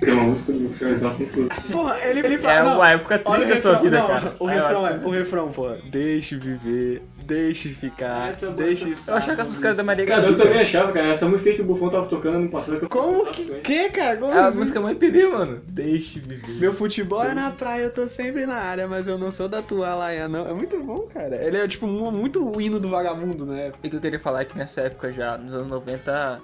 Tem 0.00 0.12
uma 0.14 0.22
música 0.24 0.52
do 0.52 0.68
Brown 0.98 1.14
que 1.16 1.22
inclusive... 1.24 1.60
Porra, 1.70 1.96
ele, 2.04 2.20
ele 2.20 2.46
É 2.46 2.62
uma 2.62 2.90
época 2.90 3.18
triste 3.18 3.48
da 3.48 3.56
sua 3.58 3.74
vida, 3.74 3.98
não, 3.98 4.06
cara. 4.08 4.34
O 4.38 4.46
refrão 4.46 4.86
é, 4.86 4.92
o 5.04 5.10
refrão, 5.10 5.48
pô. 5.52 5.68
Deixe 5.90 6.36
viver, 6.36 7.02
Deixe 7.30 7.68
ficar. 7.68 8.28
Essa- 8.30 8.50
deixe 8.50 8.90
essa- 8.90 9.12
Eu 9.12 9.16
achava 9.16 9.36
que 9.36 9.40
as 9.42 9.48
músicas 9.48 9.76
da 9.76 9.84
Maria 9.84 10.04
Cara, 10.04 10.26
eu 10.26 10.36
também 10.36 10.60
achava, 10.60 10.90
cara. 10.90 11.06
Essa 11.06 11.28
música 11.28 11.50
aí 11.50 11.54
que 11.54 11.62
o 11.62 11.64
Bufão 11.64 11.88
tava 11.88 12.06
tocando 12.06 12.38
ano 12.38 12.48
passado. 12.48 12.78
Que 12.78 12.84
eu 12.86 12.88
Como 12.88 13.26
que. 13.26 13.44
Que, 13.60 13.88
cara? 13.90 14.16
Como 14.16 14.32
É 14.32 14.38
a 14.38 14.46
assim? 14.48 14.58
música 14.58 14.80
mais 14.80 14.98
PB, 14.98 15.28
mano. 15.28 15.62
Deixe 15.68 16.18
viver. 16.18 16.54
Meu 16.58 16.72
futebol 16.74 17.22
é 17.22 17.32
na 17.32 17.50
praia, 17.52 17.82
eu 17.82 17.90
tô 17.92 18.08
sempre 18.08 18.46
na 18.46 18.56
área, 18.56 18.88
mas 18.88 19.06
eu 19.06 19.16
não 19.16 19.30
sou 19.30 19.48
da 19.48 19.62
tua 19.62 19.94
laia, 19.94 20.28
não. 20.28 20.48
É 20.48 20.52
muito 20.52 20.76
bom, 20.82 21.06
cara. 21.12 21.36
Ele 21.44 21.56
é 21.56 21.68
tipo 21.68 21.86
um- 21.86 22.10
muito 22.10 22.44
o 22.44 22.60
hino 22.60 22.80
do 22.80 22.88
vagabundo, 22.88 23.46
né? 23.46 23.70
E 23.80 23.86
o 23.86 23.90
que 23.90 23.96
eu 23.96 24.00
queria 24.00 24.18
falar 24.18 24.40
é 24.40 24.44
que 24.44 24.58
nessa 24.58 24.80
época 24.80 25.12
já, 25.12 25.38
nos 25.38 25.54
anos 25.54 25.68
90, 25.68 26.40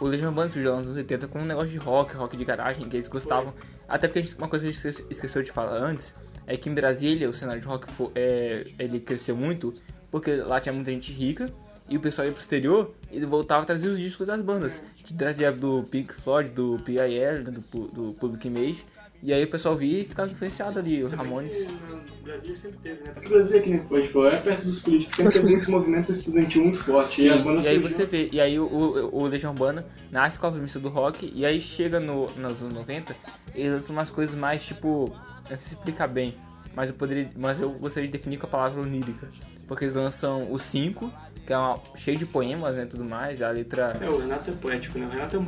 o 0.00 0.06
Legion 0.06 0.28
Urbana 0.28 0.48
surgiu 0.50 0.74
nos 0.76 0.86
anos 0.86 0.96
80 0.96 1.28
com 1.28 1.40
um 1.40 1.44
negócio 1.44 1.70
de 1.70 1.78
rock, 1.78 2.14
rock 2.16 2.36
de 2.36 2.44
garagem, 2.44 2.84
que 2.88 2.96
eles 2.96 3.08
gostavam. 3.08 3.52
Até 3.88 4.06
porque 4.08 4.22
gente- 4.22 4.36
uma 4.36 4.48
coisa 4.48 4.64
que 4.64 4.70
a 4.70 4.72
gente 4.72 4.86
esque- 4.88 5.06
esqueceu 5.10 5.42
de 5.42 5.50
falar 5.52 5.76
antes 5.76 6.14
é 6.46 6.56
que 6.56 6.68
em 6.68 6.74
Brasília 6.74 7.28
o 7.28 7.32
cenário 7.32 7.60
de 7.60 7.66
rock 7.66 7.90
fo- 7.90 8.10
é, 8.14 8.64
ele 8.78 9.00
cresceu 9.00 9.36
muito 9.36 9.74
porque 10.10 10.36
lá 10.36 10.58
tinha 10.60 10.72
muita 10.72 10.90
gente 10.90 11.12
rica 11.12 11.50
e 11.90 11.96
o 11.96 12.00
pessoal 12.00 12.26
ia 12.26 12.32
pro 12.32 12.40
exterior 12.40 12.94
e 13.10 13.18
voltava 13.24 13.62
a 13.62 13.64
trazer 13.64 13.88
os 13.88 13.98
discos 13.98 14.26
das 14.26 14.40
bandas. 14.42 14.82
Que 14.96 15.12
trazia 15.14 15.50
do 15.50 15.84
Pink 15.90 16.12
Floyd, 16.12 16.50
do 16.50 16.78
P.I.L., 16.84 17.42
né, 17.44 17.50
do, 17.50 17.60
do 17.88 18.12
Public 18.14 18.46
Image. 18.46 18.84
E 19.22 19.32
aí 19.32 19.42
o 19.42 19.48
pessoal 19.48 19.76
via 19.76 20.00
e 20.00 20.04
ficava 20.04 20.30
influenciado 20.30 20.78
ali, 20.78 21.02
o 21.02 21.08
Ramones. 21.08 21.66
No 21.66 22.22
Brasil 22.22 22.54
sempre 22.54 22.78
teve, 22.78 23.02
né? 23.02 23.14
O 23.16 23.28
Brasil, 23.28 23.62
que 23.62 23.70
nem 23.70 23.80
a 23.80 23.94
gente 23.96 24.12
falou, 24.12 24.28
é 24.28 24.36
perto 24.36 24.64
dos 24.64 24.80
políticos, 24.80 25.16
sempre 25.16 25.32
teve 25.32 25.48
muito 25.48 25.70
movimento 25.70 26.12
estudantil 26.12 26.62
muito 26.62 26.84
forte. 26.84 27.22
e 27.22 27.30
as 27.30 27.40
bandas 27.40 27.64
E 27.64 27.68
aí 27.68 27.80
surgiam 27.80 27.90
você 27.90 28.06
vê, 28.06 28.28
e 28.32 28.40
aí 28.40 28.60
o, 28.60 28.64
o, 28.64 29.22
o 29.22 29.26
Legião 29.26 29.52
Urbana 29.52 29.84
nasce 30.10 30.38
com 30.38 30.46
a 30.46 30.52
premissa 30.52 30.78
do 30.78 30.88
rock, 30.88 31.32
e 31.34 31.44
aí 31.44 31.60
chega 31.60 31.98
no, 31.98 32.30
nos 32.30 32.62
anos 32.62 32.74
90, 32.74 33.16
eles 33.54 33.72
lançam 33.72 33.96
umas 33.96 34.10
coisas 34.10 34.34
mais 34.34 34.64
tipo. 34.64 35.10
Não 35.42 35.48
sei 35.48 35.56
se 35.56 35.74
explicar 35.74 36.06
bem, 36.06 36.36
mas 36.76 36.90
eu 36.90 36.96
poderia. 36.96 37.28
Mas 37.36 37.60
eu 37.60 37.70
gostaria 37.70 38.08
de 38.08 38.12
definir 38.12 38.38
com 38.38 38.46
a 38.46 38.50
palavra 38.50 38.80
onírica. 38.80 39.28
Porque 39.66 39.84
eles 39.84 39.94
lançam 39.94 40.50
o 40.50 40.58
5, 40.58 41.12
que 41.44 41.52
é 41.52 41.58
uma, 41.58 41.78
cheio 41.94 42.16
de 42.16 42.24
poemas 42.24 42.76
né, 42.76 42.84
e 42.84 42.86
tudo 42.86 43.04
mais, 43.04 43.42
a 43.42 43.50
letra. 43.50 43.98
É, 44.00 44.08
o 44.08 44.18
Renato 44.18 44.50
é 44.50 44.52
poético, 44.54 44.98
né? 44.98 45.06
O 45.06 45.10
Renato 45.10 45.36
é 45.36 45.38
um 45.40 45.46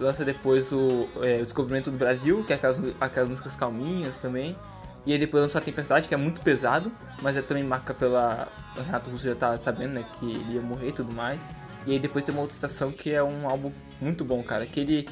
Lança 0.00 0.24
depois 0.24 0.72
o, 0.72 1.06
é, 1.22 1.36
o 1.36 1.44
Descobrimento 1.44 1.90
do 1.90 1.98
Brasil, 1.98 2.42
que 2.44 2.52
é 2.52 2.56
aquelas, 2.56 2.80
aquelas 3.00 3.28
músicas 3.28 3.54
calminhas 3.54 4.18
também. 4.18 4.56
E 5.06 5.12
aí 5.12 5.18
depois 5.18 5.42
lança 5.42 5.58
a 5.58 5.60
Tempestade, 5.60 6.08
que 6.08 6.14
é 6.14 6.16
muito 6.16 6.40
pesado, 6.40 6.90
mas 7.22 7.36
é 7.36 7.42
também 7.42 7.62
marca 7.64 7.94
pela. 7.94 8.48
O 8.76 8.82
Renato 8.82 9.10
Russo 9.10 9.24
já 9.24 9.34
tá 9.34 9.56
sabendo, 9.56 9.94
né, 9.94 10.04
que 10.18 10.24
ele 10.24 10.54
ia 10.54 10.62
morrer 10.62 10.88
e 10.88 10.92
tudo 10.92 11.12
mais. 11.12 11.48
E 11.86 11.92
aí 11.92 11.98
depois 11.98 12.24
tem 12.24 12.34
uma 12.34 12.42
outra 12.42 12.54
estação 12.54 12.90
que 12.92 13.10
é 13.10 13.22
um 13.22 13.48
álbum 13.48 13.72
muito 14.00 14.24
bom, 14.24 14.42
cara. 14.42 14.66
Que 14.66 14.80
ele, 14.80 15.08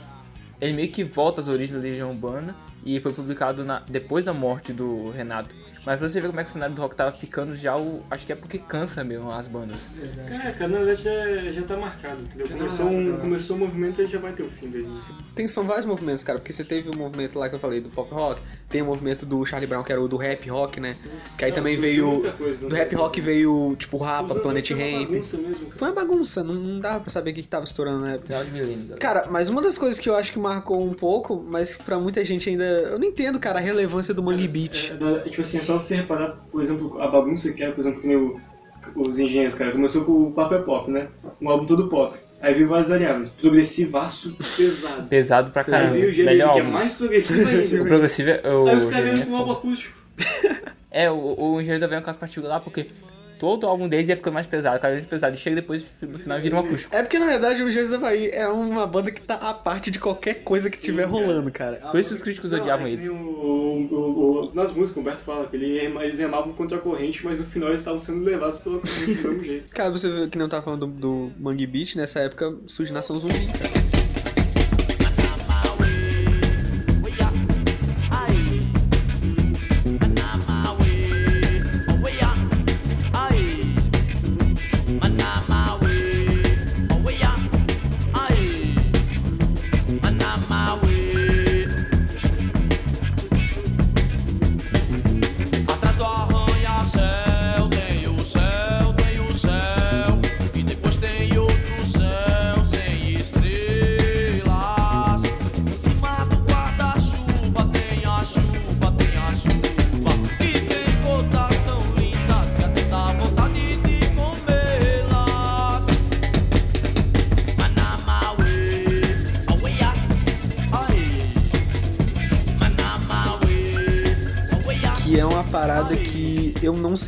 ele 0.60 0.72
meio 0.72 0.88
que 0.90 1.04
volta 1.04 1.40
às 1.40 1.48
origens 1.48 1.78
da 1.78 1.82
Legião 1.82 2.10
Urbana 2.10 2.54
e 2.84 3.00
foi 3.00 3.12
publicado 3.12 3.64
na, 3.64 3.80
depois 3.80 4.24
da 4.24 4.34
morte 4.34 4.72
do 4.72 5.10
Renato. 5.10 5.54
Mas 5.86 5.98
pra 5.98 6.08
você 6.08 6.20
ver 6.20 6.26
como 6.28 6.40
é 6.40 6.44
que 6.44 6.50
o 6.50 6.52
cenário 6.52 6.74
do 6.74 6.82
rock 6.82 6.94
tava 6.96 7.12
ficando 7.12 7.56
já, 7.56 7.76
o, 7.76 8.02
acho 8.10 8.26
que 8.26 8.32
é 8.32 8.36
porque 8.36 8.58
cansa 8.58 9.02
mesmo 9.04 9.30
as 9.30 9.46
bandas. 9.48 9.88
Caraca, 10.28 10.68
na 10.68 10.78
verdade 10.78 11.02
já, 11.02 11.52
já 11.52 11.62
tá 11.62 11.76
marcado, 11.76 12.20
entendeu? 12.22 12.48
Começou, 12.48 12.86
um, 12.86 13.16
começou 13.18 13.56
o 13.56 13.58
movimento 13.58 14.02
e 14.02 14.06
já 14.06 14.18
vai 14.18 14.32
ter 14.32 14.42
o 14.42 14.50
fim 14.50 14.68
dele. 14.68 14.88
Tem, 15.34 15.48
são 15.48 15.64
vários 15.66 15.86
movimentos, 15.86 16.22
cara, 16.24 16.38
porque 16.38 16.52
você 16.52 16.64
teve 16.64 16.90
o 16.90 16.98
movimento 16.98 17.38
lá 17.38 17.48
que 17.48 17.54
eu 17.54 17.60
falei 17.60 17.80
do 17.80 17.88
pop 17.90 18.12
rock, 18.12 18.40
tem 18.68 18.82
o 18.82 18.86
movimento 18.86 19.24
do 19.24 19.44
Charlie 19.46 19.66
Brown, 19.66 19.82
que 19.82 19.92
era 19.92 20.00
o 20.00 20.08
do 20.08 20.16
rap 20.16 20.48
rock, 20.50 20.78
né? 20.80 20.96
Que 21.38 21.44
aí 21.46 21.50
Não, 21.50 21.56
também 21.56 21.76
veio. 21.76 22.20
coisa, 22.36 22.66
Do 22.66 22.70
sei 22.70 22.78
rap 22.84 22.94
rock 22.94 23.20
veio, 23.20 23.74
tipo, 23.78 23.96
Rapa, 23.96 24.34
Planet 24.34 24.70
outros 24.70 24.78
foi 24.78 24.88
uma 24.90 24.98
Ramp. 24.98 25.08
bagunça 25.08 25.36
mesmo, 25.38 25.66
cara. 25.66 25.76
Foi 25.78 25.88
uma 25.88 25.94
bagunça, 25.94 26.44
não, 26.44 26.54
não 26.54 26.80
dava 26.80 27.00
pra 27.00 27.10
saber 27.10 27.30
o 27.30 27.34
que, 27.34 27.42
que 27.42 27.48
tava 27.48 27.64
estourando 27.64 28.00
na 28.00 28.12
época. 28.14 28.34
Cara, 29.00 29.26
mas 29.30 29.48
uma 29.48 29.62
das 29.62 29.78
coisas 29.78 29.98
que 29.98 30.08
eu 30.08 30.14
acho 30.16 30.32
que 30.32 30.38
marcou 30.38 30.84
um 30.84 30.92
pouco, 30.92 31.42
mas 31.48 31.74
que 31.74 31.82
pra 31.82 31.98
muita 31.98 32.24
gente 32.24 32.48
ainda. 32.50 32.64
Eu 32.64 32.98
não 32.98 33.06
entendo, 33.06 33.38
cara, 33.38 33.58
a 33.58 33.62
relevância 33.62 34.12
do 34.12 34.22
Mangue 34.22 34.48
Beat. 34.48 34.90
É, 34.90 34.94
da- 34.96 35.20
tipo 35.20 35.40
assim, 35.42 35.58
é 35.58 35.62
só 35.68 35.80
você 35.80 35.96
reparar, 35.96 36.36
por 36.50 36.62
exemplo, 36.62 37.00
a 37.00 37.06
bagunça 37.06 37.52
que 37.52 37.62
é, 37.62 37.70
por 37.70 37.80
exemplo, 37.80 38.00
que 38.00 38.06
nem 38.08 38.16
o- 38.16 38.40
os 38.96 39.18
engenheiros, 39.18 39.54
cara. 39.54 39.70
Começou 39.70 40.04
com 40.04 40.12
o 40.12 40.32
Papo 40.32 40.54
é 40.54 40.58
Pop, 40.62 40.90
né? 40.90 41.08
Um 41.40 41.48
álbum 41.50 41.66
todo 41.66 41.88
pop. 41.88 42.16
Aí 42.40 42.54
veio 42.54 42.68
várias 42.68 42.88
variáveis. 42.88 43.28
Progressivaço 43.28 44.32
pesado. 44.56 45.08
Pesado 45.08 45.50
pra 45.50 45.62
Aí 45.62 45.70
caramba. 45.70 45.92
veio 45.94 46.22
o 46.22 46.24
Melhor 46.24 46.52
que 46.54 46.60
é 46.60 46.62
mais 46.62 46.94
progressivo 46.94 47.42
O 47.44 47.48
ainda. 47.48 47.84
progressivo 47.88 48.30
é 48.30 48.54
o. 48.54 48.66
Aí 48.68 48.76
os 48.76 48.84
caras 48.86 48.96
GLM 48.96 49.04
vieram 49.04 49.20
é 49.22 49.24
com 49.26 49.30
um 49.32 49.36
álbum 49.36 49.52
acústico. 49.52 49.98
É, 50.90 51.10
o, 51.10 51.34
o 51.38 51.60
Engenheiro 51.60 51.80
da 51.80 51.86
Avião 51.86 51.98
é 51.98 52.00
um 52.00 52.04
caso 52.04 52.16
particular 52.18 52.60
porque 52.60 52.86
todo 53.38 53.66
álbum 53.66 53.88
deles 53.88 54.08
ia 54.08 54.16
ficando 54.16 54.34
mais 54.34 54.46
pesado, 54.46 54.78
cada 54.80 54.88
vez 54.94 55.00
mais 55.02 55.08
pesado. 55.08 55.34
E 55.34 55.38
chega 55.38 55.56
depois, 55.56 55.84
no 56.02 56.18
final, 56.18 56.40
vira 56.40 56.56
um 56.56 56.58
acústico. 56.58 56.94
É 56.94 57.02
porque 57.02 57.18
na 57.18 57.26
verdade 57.26 57.62
o 57.62 57.70
Jesus 57.70 57.90
da 57.90 57.98
Bahia 57.98 58.30
é 58.34 58.48
uma 58.48 58.86
banda 58.86 59.10
que 59.10 59.20
tá 59.20 59.34
à 59.34 59.54
parte 59.54 59.90
de 59.90 59.98
qualquer 59.98 60.42
coisa 60.42 60.70
que 60.70 60.76
Sim, 60.76 60.86
tiver 60.86 61.02
cara. 61.08 61.12
rolando, 61.12 61.50
cara. 61.52 61.76
Por 61.90 62.00
isso 62.00 62.12
os 62.14 62.20
críticos 62.22 62.50
Não, 62.50 62.58
odiavam 62.60 62.86
é 62.86 62.90
eles. 62.92 63.08
O, 63.08 63.12
o, 63.12 63.88
o, 63.90 64.50
o- 64.50 64.54
nas 64.54 64.72
músicas, 64.72 64.96
o 64.96 65.00
Humberto 65.00 65.22
fala 65.22 65.46
que 65.46 65.56
ele, 65.56 65.78
eles 65.78 66.18
remavam 66.18 66.52
contra 66.52 66.76
a 66.78 66.80
corrente, 66.80 67.24
mas 67.24 67.38
no 67.38 67.44
final 67.46 67.68
eles 67.68 67.80
estavam 67.80 67.98
sendo 68.00 68.24
levados 68.24 68.58
pela 68.58 68.78
corrente 68.78 69.14
do 69.14 69.28
mesmo 69.28 69.44
jeito. 69.44 69.70
Cara, 69.74 69.90
você 69.90 70.10
viu 70.10 70.28
que 70.28 70.38
não 70.38 70.48
tava 70.48 70.62
falando 70.64 70.86
do, 70.86 70.92
do 71.28 71.32
Mangue 71.38 71.66
Beat, 71.66 71.96
nessa 71.96 72.20
época 72.20 72.54
surge 72.66 72.92
Nação 72.92 73.18
Zumbi, 73.18 73.46
cara. 73.46 73.77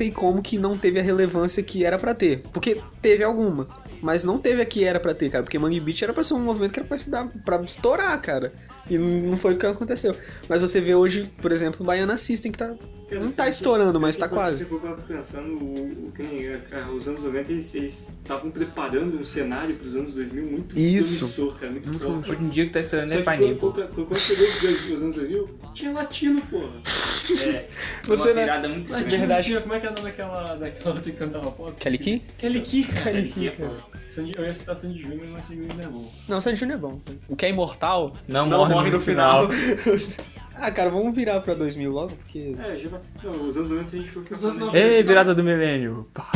Sei 0.00 0.10
como 0.10 0.40
que 0.40 0.58
não 0.58 0.78
teve 0.78 0.98
a 0.98 1.02
relevância 1.02 1.62
que 1.62 1.84
era 1.84 1.98
pra 1.98 2.14
ter. 2.14 2.42
Porque 2.54 2.80
teve 3.02 3.22
alguma. 3.22 3.68
Mas 4.00 4.24
não 4.24 4.38
teve 4.38 4.62
a 4.62 4.64
que 4.64 4.82
era 4.82 4.98
pra 4.98 5.12
ter, 5.12 5.28
cara. 5.28 5.44
Porque 5.44 5.58
Mangue 5.58 5.78
Beat 5.78 6.00
era 6.00 6.14
pra 6.14 6.24
ser 6.24 6.32
um 6.32 6.40
movimento 6.40 6.72
que 6.72 6.80
era 6.80 6.88
pra, 6.88 6.96
se 6.96 7.10
dar, 7.10 7.28
pra 7.44 7.60
estourar, 7.60 8.18
cara. 8.22 8.50
E 8.88 8.96
não 8.96 9.36
foi 9.36 9.52
o 9.52 9.58
que 9.58 9.66
aconteceu. 9.66 10.16
Mas 10.48 10.62
você 10.62 10.80
vê 10.80 10.94
hoje, 10.94 11.30
por 11.42 11.52
exemplo, 11.52 11.82
o 11.82 11.84
Baiana 11.84 12.16
System, 12.16 12.50
que 12.50 12.56
tá, 12.56 12.74
não 13.18 13.32
tá 13.32 13.48
estourando, 13.48 13.98
mas 14.00 14.16
tá 14.16 14.28
Se 14.28 14.34
quase. 14.34 14.58
você 14.64 14.66
for 14.66 14.80
parar 14.80 14.94
pra 14.96 15.16
pensar, 15.16 15.40
no, 15.40 15.56
o, 15.56 16.12
que 16.14 16.22
nem, 16.22 16.60
cara, 16.60 16.90
os 16.92 17.08
anos 17.08 17.24
90, 17.24 17.50
eles 17.52 17.74
estavam 17.74 18.50
preparando 18.50 19.18
um 19.18 19.24
cenário 19.24 19.74
pros 19.76 19.96
anos 19.96 20.12
2000 20.12 20.50
muito 20.50 20.78
Isso. 20.78 21.18
promissor, 21.18 21.58
cara, 21.58 21.72
muito 21.72 21.98
forte. 21.98 22.30
Hoje 22.30 22.42
em 22.42 22.48
dia 22.50 22.64
o 22.64 22.66
que 22.66 22.72
tá 22.72 22.80
estourando 22.80 23.10
Só 23.12 23.14
é 23.18 23.22
que 23.22 23.22
Ipanema, 23.22 23.56
quando, 23.56 23.72
pô. 23.74 23.82
quando, 23.94 24.06
quando 24.06 24.18
chegou 24.20 24.46
os 24.46 24.90
os 24.90 25.02
anos 25.02 25.16
2000, 25.16 25.50
tinha 25.74 25.92
latino, 25.92 26.40
porra. 26.42 26.70
É, 27.30 27.68
Você 28.08 28.22
uma 28.22 28.26
não- 28.26 28.34
virada 28.34 28.68
muito 28.68 28.90
Latino 28.90 29.06
estranha. 29.06 29.18
verdade. 29.26 29.46
tinha, 29.46 29.60
como 29.60 29.74
é 29.74 29.78
que 29.80 29.86
é 29.86 29.90
o 29.90 29.92
nome 29.92 30.04
daquela, 30.04 30.56
daquela 30.56 30.94
outra 30.96 31.12
que 31.12 31.16
cantava 31.16 31.50
pop? 31.52 31.72
Kelly 31.78 31.98
Key? 31.98 32.22
Kelly 32.38 32.60
Key, 32.60 32.84
cara. 32.84 33.02
Kelly 33.12 33.28
Key, 33.30 33.50
cara. 33.52 33.76
Sandy- 34.08 34.32
Eu 34.36 34.44
ia 34.44 34.52
citar 34.54 34.76
Sandy 34.76 34.98
Júnior, 35.00 35.28
mas 35.30 35.44
Sandy 35.44 35.60
Júnior 35.60 35.76
não 35.76 35.84
é 35.84 35.88
bom. 35.88 36.12
Não, 36.28 36.40
Sandy 36.40 36.56
Júnior 36.58 36.76
é 36.78 36.80
bom. 36.80 37.00
O 37.28 37.36
que 37.36 37.46
é 37.46 37.50
imortal 37.50 38.16
Não, 38.26 38.48
morre, 38.48 38.90
no 38.90 39.00
final. 39.00 39.48
ah, 40.60 40.70
cara, 40.70 40.90
vamos 40.90 41.14
virar 41.14 41.40
pra 41.40 41.54
2000 41.54 41.90
logo, 41.90 42.14
porque... 42.16 42.54
É, 42.58 42.76
já 42.76 42.88
vai. 42.88 43.00
Não, 43.22 43.48
os 43.48 43.56
anos 43.56 43.70
90 43.70 43.88
a 43.88 43.98
gente 43.98 44.10
foi 44.10 44.22
Os 44.22 44.30
anos 44.30 44.40
pensando- 44.56 44.66
90. 44.66 44.78
Ei, 44.86 45.02
virada 45.02 45.34
do 45.34 45.42
milênio. 45.44 46.06
Pá. 46.12 46.30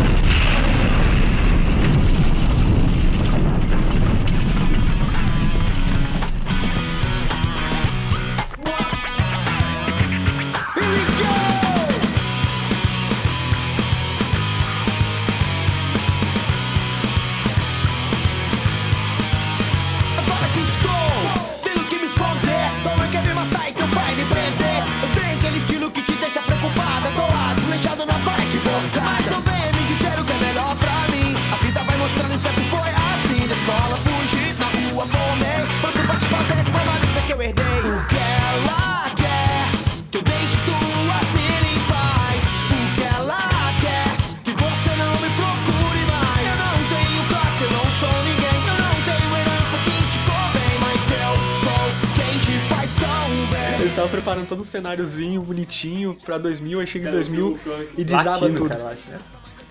Todo 54.65 54.67
um 54.67 54.67
cenáriozinho 54.67 55.43
bonitinho 55.43 56.17
pra 56.25 56.39
2000, 56.39 56.81
aí 56.81 56.87
chega 56.87 57.05
em 57.05 57.13
Cara, 57.13 57.17
2000 57.17 57.53
o 57.53 57.59
pior 57.59 57.81
é 57.83 57.85
que- 57.85 58.01
e 58.01 58.05
desaba 58.05 58.31
Latino, 58.31 58.57
tudo. 58.59 58.69
cara, 58.69 58.81
eu 58.81 58.89
acho, 58.89 59.09
né? 59.11 59.21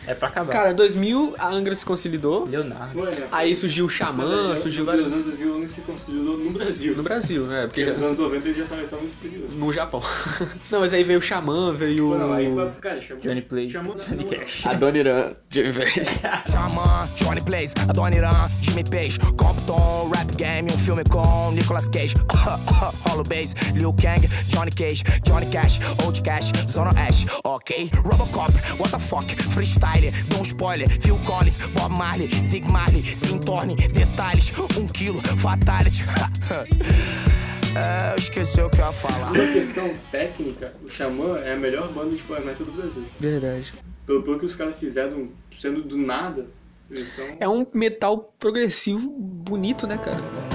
É 0.07 0.13
pra 0.13 0.27
acabar. 0.27 0.51
Cara, 0.51 0.73
2000 0.73 1.35
a 1.37 1.49
Angra 1.49 1.75
se 1.75 1.85
consolidou, 1.85 2.45
Leonardo. 2.45 3.03
Né? 3.03 3.27
aí 3.31 3.55
surgiu 3.55 3.85
o 3.85 3.89
Xamã, 3.89 4.55
surgiu 4.55 4.85
vários 4.85 5.11
vários... 5.11 5.27
anos 5.27 5.37
2000 5.37 5.69
se 5.69 5.81
consolidou 5.81 6.37
no 6.37 6.51
Brasil. 6.51 6.95
No 6.95 7.03
Brasil, 7.03 7.45
né? 7.45 7.67
Porque 7.67 7.85
Porque 7.85 7.99
nos 7.99 8.03
anos 8.03 8.19
90 8.19 8.47
eles 8.47 8.57
já 8.57 8.85
só 8.85 8.97
no 8.97 9.07
exterior. 9.07 9.49
no 9.51 9.73
Japão. 9.73 10.01
Não, 10.69 10.79
mas 10.79 10.93
aí 10.93 11.03
veio 11.03 11.19
o 11.19 11.21
Xamã, 11.21 11.73
veio 11.73 12.09
Pô, 12.09 12.17
não, 12.17 12.33
aí, 12.33 12.47
o... 12.47 12.71
cara, 12.81 13.01
chamou... 13.01 13.21
Johnny 13.21 13.41
Play, 13.41 13.69
Chamou 13.69 13.95
Johnny 13.95 14.23
não, 14.23 14.39
Cash. 14.39 14.65
Adoniran, 14.65 15.35
Jimmy 15.49 15.73
Page. 15.73 16.01
Xamã, 16.51 17.09
Johnny 17.15 17.41
Blaze, 17.41 17.73
Adoniran, 17.87 18.49
Jimmy 18.61 18.83
Page, 18.83 19.19
Compton, 19.37 20.11
Rap 20.13 20.35
Game, 20.35 20.71
um 20.71 20.77
filme 20.77 21.03
com 21.09 21.51
Nicolas 21.51 21.87
Cage, 21.89 22.15
Hollow 23.05 23.23
Bass, 23.23 23.53
Liu 23.73 23.93
Kang, 23.93 24.27
Johnny 24.47 24.71
Cage, 24.71 25.03
Johnny 25.23 25.45
Cash, 25.47 25.79
Old 26.03 26.21
Cash, 26.23 26.51
Zona 26.67 26.91
Ash, 26.99 27.25
ok? 27.43 27.89
Robocop, 28.03 28.51
what 28.79 28.91
the 28.91 28.99
fuck, 28.99 29.25
freestyle, 29.53 29.92
dou 30.27 30.39
um 30.39 30.43
spoiler, 30.43 30.89
Phil 31.01 31.17
Collins, 31.25 31.57
Bob 31.73 31.95
Marley, 31.95 32.33
Sig 32.33 32.63
Marley, 32.65 33.03
se 33.03 33.37
torne 33.39 33.75
detalhes, 33.75 34.51
um 34.77 34.87
quilo, 34.87 35.21
fatality. 35.37 36.03
é, 37.75 38.11
eu 38.11 38.15
esqueci 38.15 38.61
o 38.61 38.69
que 38.69 38.81
eu 38.81 38.85
ia 38.85 38.91
falar. 38.91 39.31
Uma 39.31 39.53
questão 39.53 39.93
técnica, 40.11 40.73
o 40.83 40.89
Xamã 40.89 41.39
é 41.39 41.53
a 41.53 41.57
melhor 41.57 41.91
banda 41.91 42.15
de 42.15 42.23
power 42.23 42.43
metal 42.43 42.65
do 42.65 42.71
Brasil. 42.71 43.05
Verdade. 43.19 43.73
Pelo, 44.05 44.23
pelo 44.23 44.39
que 44.39 44.45
os 44.45 44.55
caras 44.55 44.77
fizeram, 44.77 45.29
sendo 45.57 45.83
do 45.83 45.97
nada, 45.97 46.47
eles 46.89 47.09
são... 47.09 47.25
É 47.39 47.47
um 47.47 47.65
metal 47.73 48.33
progressivo 48.37 49.09
bonito, 49.09 49.87
né, 49.87 49.97
cara? 49.97 50.52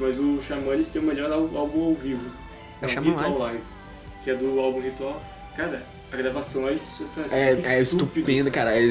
Mas 0.00 0.18
o 0.18 0.40
Xamã 0.42 0.72
eles 0.72 0.90
têm 0.90 1.02
o 1.02 1.04
melhor 1.04 1.30
álbum 1.30 1.82
ao 1.84 1.94
vivo. 1.94 2.30
É 2.80 2.84
É 2.84 2.88
o 2.88 2.90
Xamã 2.90 3.10
Ritual 3.10 3.38
Live. 3.38 3.60
Que 4.24 4.30
é 4.30 4.34
do 4.34 4.58
álbum 4.60 4.80
Ritual. 4.80 5.22
Cara, 5.56 5.82
a 6.12 6.16
gravação 6.16 6.68
é, 6.68 6.74
isso, 6.74 7.04
É, 7.32 7.50
é 7.50 7.52
estúpido. 7.82 7.82
estupendo, 7.82 8.50
cara. 8.50 8.76
É, 8.76 8.84
é, 8.84 8.88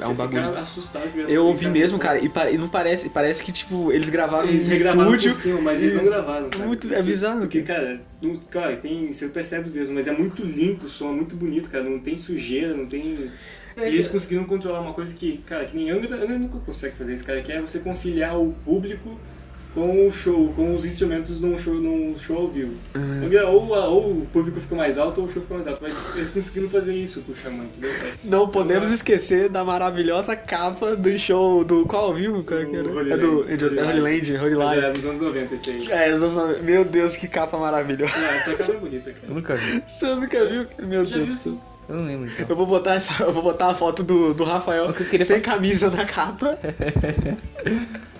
é 0.00 0.06
um 0.06 0.14
bagulho. 0.14 0.42
fica 0.48 0.58
assustado. 0.60 1.08
Eu 1.28 1.46
ouvi 1.46 1.66
mesmo, 1.68 1.98
cara, 1.98 2.18
e, 2.18 2.30
e 2.52 2.58
não 2.58 2.68
parece. 2.68 3.08
Parece 3.10 3.42
que, 3.42 3.52
tipo, 3.52 3.92
eles 3.92 4.10
gravaram 4.10 4.48
Eles 4.48 4.66
no 4.66 4.74
regravaram 4.74 5.10
estúdio. 5.14 5.30
por 5.30 5.36
cima, 5.38 5.60
mas 5.60 5.80
eles 5.82 5.94
não 5.94 6.04
gravaram, 6.04 6.50
cara. 6.50 6.66
Muito- 6.66 6.92
é 6.92 6.96
Isso- 6.98 7.06
bizarro, 7.06 7.40
Porque, 7.40 7.62
cara. 7.62 7.80
cara, 7.84 8.00
não, 8.20 8.36
cara 8.36 8.76
tem, 8.76 9.12
você 9.12 9.28
percebe 9.28 9.68
os 9.68 9.76
erros, 9.76 9.90
mas 9.90 10.06
é 10.08 10.12
muito 10.12 10.42
limpo 10.44 10.86
o 10.86 10.88
som, 10.90 11.10
é 11.10 11.14
muito 11.14 11.36
bonito, 11.36 11.70
cara. 11.70 11.84
Não 11.84 11.98
tem 12.00 12.16
sujeira, 12.16 12.74
não 12.76 12.86
tem... 12.86 13.30
É, 13.76 13.84
e 13.88 13.94
eles 13.94 14.08
conseguiram 14.08 14.42
controlar 14.44 14.80
uma 14.80 14.92
coisa 14.92 15.14
que, 15.14 15.38
cara, 15.46 15.64
que 15.64 15.76
nem 15.76 15.88
Angra, 15.90 16.16
Angra 16.16 16.36
nunca 16.36 16.58
consegue 16.58 16.96
fazer 16.96 17.14
isso, 17.14 17.24
cara, 17.24 17.40
que 17.42 17.52
é 17.52 17.60
você 17.62 17.78
conciliar 17.78 18.36
o 18.36 18.52
público 18.64 19.16
com 19.78 20.06
o 20.06 20.10
show, 20.10 20.52
com 20.56 20.74
os 20.74 20.84
instrumentos 20.84 21.40
num 21.40 21.56
show, 21.56 21.74
num 21.74 22.18
show 22.18 22.36
ao 22.38 22.48
vivo. 22.48 22.72
É. 23.32 23.42
Ou, 23.44 23.68
ou 23.68 24.10
o 24.22 24.26
público 24.32 24.60
fica 24.60 24.74
mais 24.74 24.98
alto 24.98 25.20
ou 25.20 25.26
o 25.28 25.32
show 25.32 25.40
fica 25.42 25.54
mais 25.54 25.66
alto, 25.66 25.78
mas 25.80 26.04
eles 26.16 26.30
conseguiram 26.30 26.68
fazer 26.68 26.94
isso 26.94 27.20
com 27.22 27.32
o 27.32 27.36
Xamã, 27.36 27.64
entendeu? 27.64 27.90
É. 27.90 28.12
Não 28.24 28.48
podemos 28.48 28.90
esquecer 28.90 29.48
da 29.48 29.64
maravilhosa 29.64 30.34
capa 30.34 30.96
do 30.96 31.16
show 31.18 31.62
do. 31.64 31.86
Qual 31.86 32.06
ao 32.06 32.14
vivo? 32.14 32.42
Qual 32.42 32.64
que 32.66 32.74
era? 32.76 32.90
Holy 32.90 33.12
É 33.12 33.16
do 33.16 33.38
Land. 33.38 33.78
é 33.78 33.84
Holy 33.86 34.00
Land, 34.00 34.36
Holy 34.36 34.54
Land. 34.54 34.80
é 34.84 34.90
dos 34.92 35.04
anos 35.06 35.20
90 35.20 35.54
esse 35.54 35.70
aí. 35.70 35.90
É, 35.92 36.14
os 36.14 36.22
anos- 36.22 36.60
meu 36.62 36.84
Deus, 36.84 37.16
que 37.16 37.28
capa 37.28 37.56
maravilhosa. 37.58 38.12
Não, 38.18 38.28
essa 38.30 38.54
cara 38.56 38.72
é 38.72 38.76
bonita, 38.80 39.10
Eu 39.10 39.14
cara. 39.14 39.34
nunca 39.34 39.54
vi. 39.56 39.82
Você 39.88 40.14
nunca 40.14 40.44
viu? 40.44 40.66
Meu 40.86 41.04
Já 41.06 41.16
Deus 41.16 41.28
viu 41.28 41.38
sim? 41.38 41.60
Eu 41.88 41.96
não 41.96 42.04
lembro 42.04 42.30
então. 42.30 42.44
Eu 42.46 42.54
vou 42.56 42.66
botar 42.66 42.94
essa, 42.96 43.22
eu 43.22 43.32
vou 43.32 43.42
botar 43.42 43.68
a 43.70 43.74
foto 43.74 44.02
do, 44.02 44.34
do 44.34 44.44
Rafael 44.44 44.92
que 44.92 45.16
eu 45.16 45.24
sem 45.24 45.36
fa- 45.40 45.52
camisa 45.52 45.88
na 45.90 46.04
capa. 46.04 46.58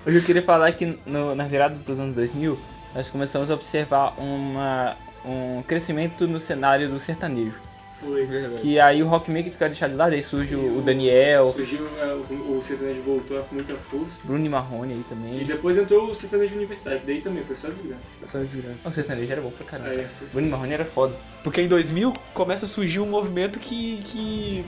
O 0.09 0.11
que 0.11 0.17
eu 0.17 0.23
queria 0.23 0.43
falar 0.43 0.69
é 0.69 0.73
que 0.73 0.99
no- 1.05 1.35
na 1.35 1.47
virada 1.47 1.79
para 1.79 1.93
os 1.93 1.99
anos 2.01 2.15
2000, 2.15 2.59
nós 2.95 3.11
começamos 3.11 3.51
a 3.51 3.55
observar 3.55 4.15
uma, 4.19 4.97
um 5.25 5.63
crescimento 5.63 6.27
no 6.27 6.41
cenário 6.41 6.89
do 6.89 6.99
sertanejo. 6.99 7.61
Foi. 8.01 8.27
Que 8.59 8.79
aí 8.81 9.03
o 9.03 9.09
rock 9.09 9.29
meio 9.31 9.45
que 9.45 9.51
fica 9.51 9.69
deixado 9.69 9.91
de 9.91 9.97
lado, 9.97 10.13
aí 10.15 10.23
surge 10.23 10.55
o, 10.55 10.79
o 10.79 10.81
Daniel, 10.83 11.53
Surgiu, 11.53 11.87
é, 12.01 12.15
o, 12.15 12.57
o 12.59 12.63
sertanejo 12.63 13.03
voltou 13.03 13.43
com 13.43 13.57
muita 13.57 13.75
força. 13.75 14.21
Bruno 14.25 14.47
e 14.47 14.49
Marrone 14.49 14.93
aí 14.95 15.01
E 15.01 15.03
também. 15.03 15.45
depois 15.45 15.77
entrou 15.77 16.09
o 16.11 16.15
sertanejo 16.15 16.55
universitário, 16.55 17.01
que 17.01 17.07
daí 17.07 17.21
também 17.21 17.43
foi 17.45 17.57
só 17.57 17.69
desgraça. 17.69 18.03
Só 18.25 18.39
desgraça. 18.39 18.89
O 18.89 18.93
sertanejo 18.95 19.33
era 19.33 19.41
bom 19.43 19.51
pra 19.51 19.67
caramba. 19.67 19.91
É. 19.91 20.09
Bruno 20.33 20.47
e 20.47 20.51
Marrone 20.51 20.73
era 20.75 20.85
foda. 20.85 21.15
Porque 21.43 21.61
em 21.61 21.69
2000 21.69 22.13
começa 22.33 22.65
a 22.67 22.69
surgir 22.69 23.01
um 23.01 23.07
movimento 23.11 23.59
que, 23.59 24.01
que 24.05 24.65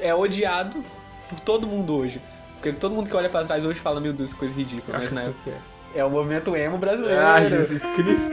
é 0.00 0.12
odiado 0.14 0.84
por 1.30 1.38
todo 1.40 1.66
mundo 1.68 1.96
hoje. 1.96 2.20
Porque 2.64 2.78
todo 2.78 2.94
mundo 2.94 3.10
que 3.10 3.16
olha 3.16 3.28
pra 3.28 3.44
trás 3.44 3.62
hoje 3.66 3.78
fala, 3.78 4.00
meu 4.00 4.14
Deus, 4.14 4.32
que 4.32 4.38
coisa 4.38 4.54
ridícula. 4.54 4.96
Mas 4.98 5.12
época 5.12 5.28
o 5.28 5.34
que 5.44 5.50
é. 5.50 5.58
é 5.96 6.02
o 6.02 6.08
movimento 6.08 6.56
emo 6.56 6.78
brasileiro. 6.78 7.20
Ai, 7.20 7.50
Jesus 7.50 7.84
Cristo. 7.94 8.30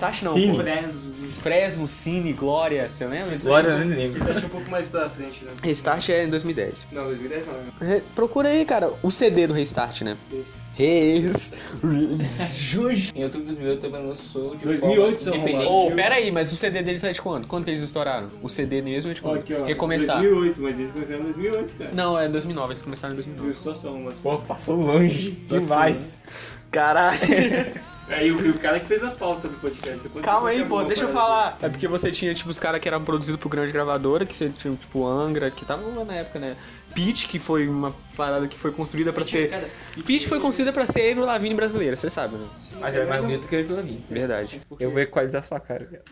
Restart. 0.00 0.22
Não. 0.22 0.34
Cine. 0.34 0.54
pô. 0.56 0.60
Fresno. 0.62 1.14
Fresno, 1.42 1.86
Cine, 1.86 2.32
Glória, 2.32 2.90
você 2.90 3.06
lembra? 3.06 3.30
disso? 3.36 3.46
Glória, 3.48 3.68
eu 3.70 3.78
nem 3.78 3.88
lembro. 3.88 4.20
Isso 4.20 4.30
achei 4.30 4.46
um 4.46 4.48
pouco 4.50 4.70
mais 4.70 4.88
pra 4.88 5.08
frente, 5.10 5.44
né? 5.44 5.52
Restart 5.62 6.08
é 6.08 6.24
em 6.24 6.28
2010. 6.28 6.86
Não, 6.92 7.04
2010 7.04 7.46
não. 7.46 7.52
né? 7.54 7.72
Re- 7.80 8.02
Procura 8.14 8.48
aí, 8.48 8.64
cara, 8.64 8.92
o 9.02 9.10
CD 9.10 9.46
do 9.46 9.52
Restart, 9.52 10.02
né? 10.02 10.16
Esse. 10.32 10.58
Reis. 10.74 11.52
Juju. 12.56 13.12
Em 13.14 13.24
outubro 13.24 13.48
de 13.48 13.54
2008 13.56 13.80
também 13.80 14.06
lançou 14.06 14.56
de 14.56 14.64
2008, 14.64 15.00
forma 15.04 15.20
seu 15.20 15.34
independente. 15.34 15.66
Ô, 15.66 15.90
pera 15.90 16.14
aí, 16.14 16.30
mas 16.30 16.52
o 16.52 16.56
CD 16.56 16.82
deles 16.82 17.04
é 17.04 17.12
de 17.12 17.20
quando? 17.20 17.46
Quando 17.46 17.64
que 17.64 17.70
eles 17.70 17.82
estouraram? 17.82 18.30
O 18.42 18.48
CD 18.48 18.80
mesmo 18.82 19.10
é 19.10 19.14
de 19.14 19.20
quando? 19.20 19.38
aqui, 19.40 19.54
ó. 19.54 19.64
Recomeçar. 19.64 20.20
2008, 20.20 20.62
mas 20.62 20.78
eles 20.78 20.92
começaram 20.92 21.20
em 21.20 21.24
2008, 21.24 21.74
cara. 21.74 21.90
Não, 21.92 22.18
é 22.18 22.28
2009, 22.28 22.72
eles 22.72 22.82
começaram 22.82 23.12
em 23.12 23.16
2009. 23.16 23.46
Viu 23.48 23.56
só 23.56 23.74
só 23.74 23.92
umas. 23.92 24.18
Pô, 24.18 24.38
passou 24.38 24.76
longe 24.76 25.32
Passou, 25.48 25.58
demais. 25.60 26.22
Caralho. 26.70 27.18
É, 28.10 28.26
e 28.26 28.32
o, 28.32 28.44
e 28.44 28.50
o 28.50 28.58
cara 28.58 28.80
que 28.80 28.86
fez 28.86 29.04
a 29.04 29.12
pauta 29.12 29.48
do 29.48 29.56
podcast. 29.58 30.08
Você 30.08 30.20
Calma 30.20 30.48
aí, 30.48 30.64
pô, 30.64 30.82
deixa 30.82 31.04
eu 31.04 31.08
falar. 31.10 31.56
É 31.62 31.68
porque 31.68 31.86
você 31.86 32.10
tinha, 32.10 32.34
tipo, 32.34 32.50
os 32.50 32.58
caras 32.58 32.80
que 32.80 32.88
eram 32.88 33.04
produzidos 33.04 33.40
por 33.40 33.48
grande 33.48 33.72
gravadora, 33.72 34.26
que 34.26 34.36
você 34.36 34.50
tinha, 34.50 34.74
tipo, 34.74 35.06
Angra, 35.06 35.48
que 35.50 35.64
tava 35.64 35.86
lá 35.86 36.04
na 36.04 36.14
época, 36.14 36.40
né? 36.40 36.56
Pitch, 36.92 37.28
que 37.28 37.38
foi 37.38 37.68
uma 37.68 37.94
parada 38.16 38.48
que 38.48 38.58
foi 38.58 38.72
construída 38.72 39.12
pra 39.12 39.24
ser. 39.24 39.48
cara, 39.48 39.70
Pitch 40.04 40.26
foi 40.26 40.40
construída 40.40 40.72
pra 40.72 40.86
ser 40.86 41.12
Avril 41.12 41.24
Lavigne 41.24 41.54
brasileira, 41.54 41.94
você 41.94 42.10
sabe, 42.10 42.36
né? 42.36 42.46
Mas 42.80 42.96
é 42.96 43.04
mais 43.06 43.20
bonito 43.20 43.46
que 43.46 43.62
pela 43.62 43.82
mim. 43.82 44.02
Verdade. 44.10 44.60
Eu 44.80 44.90
vou 44.90 45.00
equalizar 45.00 45.44
sua 45.44 45.60
cara, 45.60 45.88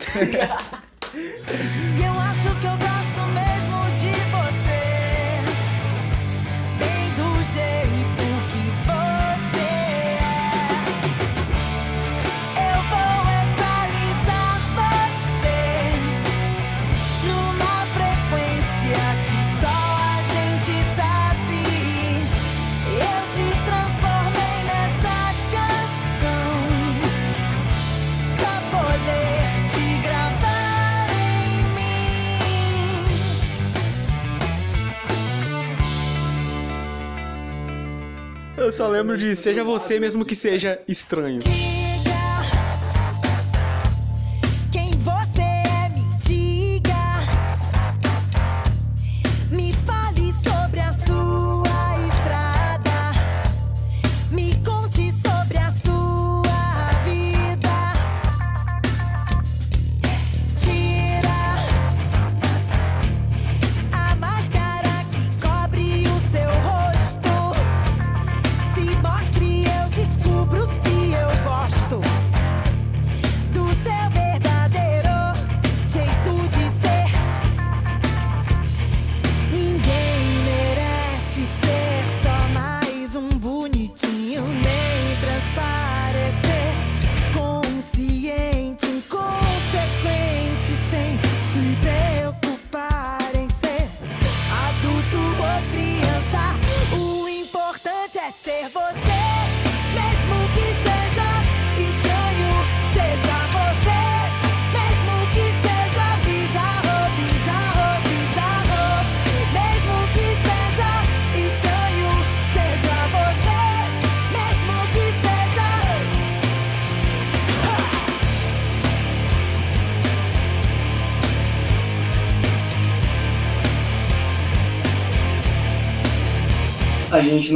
eu 1.13 2.11
acho 2.13 2.59
que 2.61 2.65
eu 2.65 2.88
Eu 38.69 38.71
só 38.71 38.87
lembro 38.87 39.17
de 39.17 39.33
seja 39.33 39.63
você 39.63 39.99
mesmo 39.99 40.23
que 40.23 40.35
seja 40.35 40.79
estranho. 40.87 41.39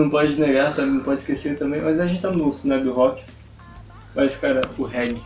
Não 0.04 0.10
pode 0.10 0.39
negar, 0.39 0.76
também 0.76 0.95
não 0.95 1.04
pode 1.04 1.20
esquecer 1.20 1.58
também, 1.58 1.82
mas 1.82 1.99
a 1.99 2.06
gente 2.08 2.22
tá 2.22 2.30
no 2.32 2.51
cenário 2.54 2.84
do 2.86 2.93
rock. 2.93 3.24
Mas, 4.16 4.36
cara, 4.38 4.62
o 4.78 4.84
reggae. 4.84 5.22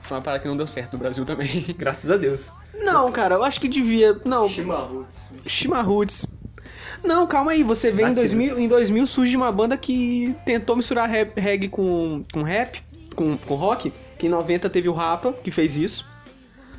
Foi 0.00 0.16
uma 0.16 0.22
parada 0.22 0.42
que 0.42 0.48
não 0.48 0.56
deu 0.56 0.66
certo 0.66 0.92
no 0.94 0.98
Brasil 0.98 1.24
também. 1.24 1.48
Graças 1.78 2.10
a 2.10 2.16
Deus. 2.16 2.50
Não, 2.78 3.10
cara, 3.12 3.34
eu 3.36 3.44
acho 3.44 3.60
que 3.60 3.68
devia. 3.68 4.18
Não, 4.24 4.48
Chimarruts. 4.48 5.30
Chimarruts. 5.46 6.26
Não, 7.02 7.26
calma 7.26 7.52
aí, 7.52 7.62
você 7.62 7.90
vê 7.90 8.02
em 8.02 8.06
Nativos. 8.06 8.30
2000, 8.32 8.58
em 8.58 8.68
2000 8.68 9.06
surge 9.06 9.36
uma 9.36 9.50
banda 9.50 9.76
que 9.76 10.34
tentou 10.44 10.76
misturar 10.76 11.08
rap- 11.08 11.38
reggae 11.38 11.68
com, 11.68 12.24
com 12.32 12.42
rap, 12.42 12.82
com, 13.14 13.36
com 13.38 13.54
rock, 13.54 13.92
que 14.18 14.26
em 14.26 14.30
90 14.30 14.68
teve 14.68 14.88
o 14.88 14.92
Rapa, 14.92 15.32
que 15.32 15.50
fez 15.50 15.76
isso. 15.76 16.06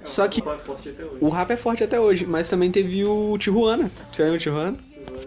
Só 0.04 0.28
que 0.28 0.41
forte 0.41 0.89
até 0.89 1.04
hoje. 1.06 1.18
o 1.22 1.30
rap 1.30 1.52
é 1.52 1.58
forte 1.58 1.84
até 1.84 1.99
hoje, 1.99 2.26
mas 2.26 2.49
também 2.49 2.72
teve 2.72 3.04
o 3.06 3.38
Tijuana. 3.38 3.89
Você 4.12 4.24
lembra 4.24 4.38
o 4.38 4.39
Tijuana? 4.41 4.78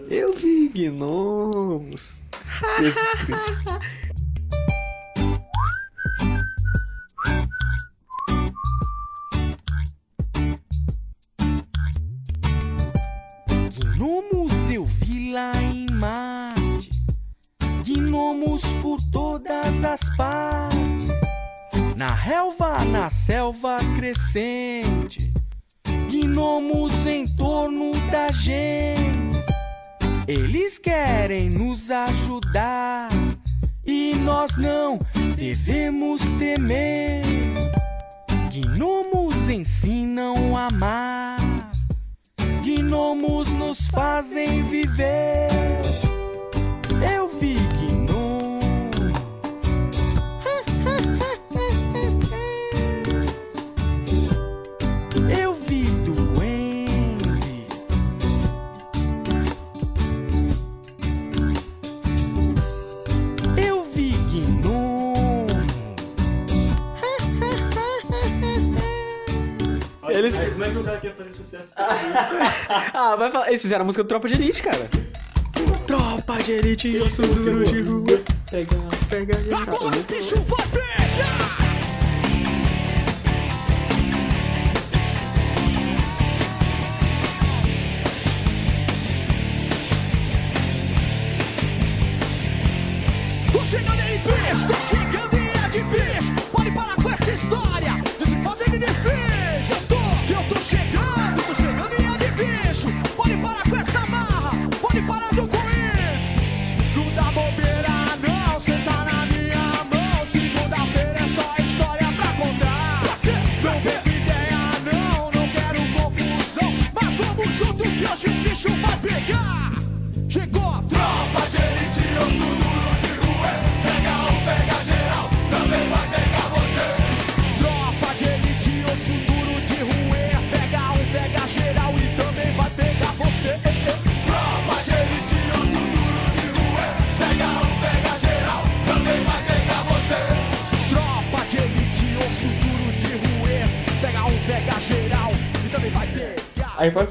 Eu 0.09 0.35
vi 0.35 0.69
gnomos. 0.69 2.19
Jesus 2.77 3.13
Cristo. 3.25 3.79
Gnomos 13.97 14.69
eu 14.69 14.85
vi 14.85 15.31
lá 15.33 15.51
em 15.55 15.87
Marte. 15.93 16.91
Gnomos 17.83 18.61
por 18.81 18.99
todas 19.11 19.83
as 19.83 20.15
partes. 20.15 21.09
Na 21.95 22.13
relva, 22.13 22.85
na 22.85 23.09
selva 23.09 23.79
crescente. 23.95 25.33
Gnomos 26.11 27.07
em 27.07 27.25
torno 27.35 27.91
da 28.11 28.31
gente. 28.31 29.14
Eles 30.27 30.79
querem 30.79 31.51
nos 31.51 31.91
ajudar. 31.91 33.09
E 33.85 34.15
nós 34.15 34.57
não 34.57 34.97
devemos 35.35 36.21
temer. 36.39 37.23
Gnomos 38.51 39.47
ensinam 39.47 40.57
a 40.57 40.67
amar. 40.67 41.71
Gnomos 42.63 43.51
nos 43.51 43.85
fazem 43.87 44.63
viver. 44.63 45.49
Eles- 70.25 70.39
como 70.51 70.63
é 70.63 70.69
que 70.69 70.77
o 70.77 70.83
cara 70.83 70.97
quer 70.97 71.15
fazer 71.15 71.31
sucesso? 71.31 71.73
Ah, 72.93 73.15
vai 73.15 73.31
falar. 73.31 73.47
Eles 73.49 73.61
fizeram 73.61 73.83
a 73.83 73.85
música 73.85 74.03
do 74.03 74.07
Tropa 74.07 74.27
de 74.27 74.33
Elite, 74.35 74.61
cara. 74.63 74.89
Tropa 75.87 76.41
de 76.43 76.51
Elite, 76.53 76.95
eu 76.95 77.09
sou 77.09 77.25
duro 77.27 77.63
de 77.63 77.81
rua. 77.81 78.03
Pega. 78.49 78.75
Pega 79.09 79.43
geral. 79.43 79.61
Agora 79.61 79.97
o 79.97 80.03
bicho 80.03 80.35
vai 80.41 81.64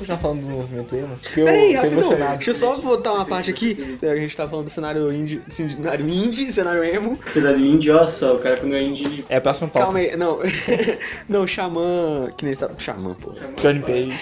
continuar 0.05 0.19
falando 0.19 0.41
do 0.43 0.49
movimento 0.49 0.95
emo? 0.95 1.17
Porque 1.23 1.41
eu 1.41 1.45
Peraí, 1.47 1.77
tô 1.81 1.87
emocionado. 1.87 2.37
Deixa 2.37 2.51
eu 2.51 2.55
só 2.55 2.77
botar 2.77 3.13
uma 3.13 3.25
parte 3.25 3.51
aqui. 3.51 3.99
A 4.03 4.17
gente 4.17 4.37
tá 4.37 4.49
falando 4.49 4.67
do 4.67 4.71
cenário 4.71 5.13
indie, 5.13 5.43
cenário 5.49 6.09
indie, 6.09 6.53
cenário 6.53 6.85
emo. 6.85 7.19
Cidade 7.27 7.63
índia, 7.67 7.97
olha 7.97 8.09
só, 8.09 8.35
o 8.35 8.39
cara 8.39 8.57
quando 8.57 8.75
é 8.75 8.83
índio. 8.83 9.25
É 9.29 9.37
a 9.37 9.41
próxima 9.41 9.69
pauta. 9.69 9.87
Calma 9.87 9.99
aí, 9.99 10.17
não. 10.17 10.41
não, 11.29 11.47
Xamã. 11.47 12.29
Que 12.37 12.45
nem 12.45 12.53
está. 12.53 12.71
Xamã, 12.79 13.15
pô. 13.15 13.33
Johnny 13.61 13.81
Page. 13.81 14.15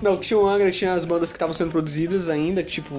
Não, 0.00 0.16
que 0.16 0.26
tinha 0.26 0.38
o 0.38 0.46
Angra, 0.46 0.70
tinha 0.70 0.92
as 0.92 1.04
bandas 1.04 1.30
que 1.30 1.36
estavam 1.36 1.54
sendo 1.54 1.70
produzidas 1.70 2.28
ainda, 2.28 2.62
que, 2.62 2.70
tipo 2.70 2.94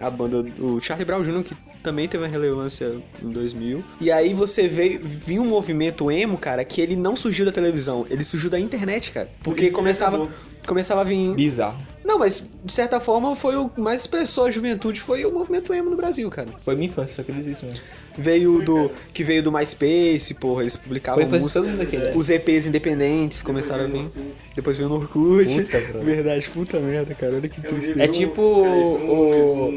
a 0.00 0.10
banda 0.10 0.42
do 0.42 0.80
Charlie 0.80 1.04
Brown 1.04 1.22
Jr., 1.22 1.42
que 1.42 1.56
também 1.82 2.08
teve 2.08 2.24
uma 2.24 2.30
relevância 2.30 2.96
em 3.22 3.30
2000. 3.30 3.84
E 4.00 4.10
aí 4.10 4.34
você 4.34 4.66
veio, 4.66 5.00
viu 5.02 5.42
um 5.42 5.46
movimento 5.46 6.10
emo, 6.10 6.38
cara, 6.38 6.64
que 6.64 6.80
ele 6.80 6.96
não 6.96 7.14
surgiu 7.14 7.44
da 7.44 7.52
televisão, 7.52 8.06
ele 8.08 8.24
surgiu 8.24 8.50
da 8.50 8.58
internet, 8.58 9.12
cara. 9.12 9.28
Porque 9.42 9.70
começava, 9.70 10.28
começava 10.66 11.00
a 11.02 11.04
vir... 11.04 11.34
Bizarro. 11.34 11.78
Não, 12.04 12.18
mas 12.18 12.50
de 12.62 12.72
certa 12.72 13.00
forma 13.00 13.34
foi 13.34 13.56
o 13.56 13.68
que 13.68 13.80
mais 13.80 14.02
expressou 14.02 14.44
a 14.44 14.50
juventude, 14.50 15.00
foi 15.00 15.24
o 15.24 15.32
movimento 15.32 15.72
emo 15.72 15.88
no 15.88 15.96
Brasil, 15.96 16.28
cara. 16.30 16.48
Foi 16.62 16.74
minha 16.74 16.86
infância, 16.86 17.16
só 17.16 17.22
que 17.22 17.32
eles 17.32 17.46
isso 17.46 17.64
mesmo. 17.64 17.80
Veio 18.16 18.62
do. 18.62 18.90
que 19.12 19.24
veio 19.24 19.42
do 19.42 19.50
MySpace, 19.50 20.34
porra, 20.34 20.62
eles 20.62 20.76
publicavam 20.76 21.26
Foi 21.28 21.40
música, 21.40 21.62
daquele, 21.62 22.04
né? 22.04 22.12
Os 22.14 22.30
EPs 22.30 22.66
independentes 22.66 23.42
começaram 23.42 23.84
a 23.84 23.86
vir. 23.88 24.08
Depois 24.54 24.76
veio 24.76 24.88
no 24.88 24.96
Orkut. 24.96 25.62
Puta, 25.62 25.80
brother. 25.80 26.04
Verdade, 26.04 26.50
puta 26.50 26.78
merda, 26.78 27.14
cara. 27.14 27.34
Olha 27.34 27.48
que 27.48 27.60
triste. 27.60 28.00
É 28.00 28.06
tipo 28.06 28.40
o 28.40 29.70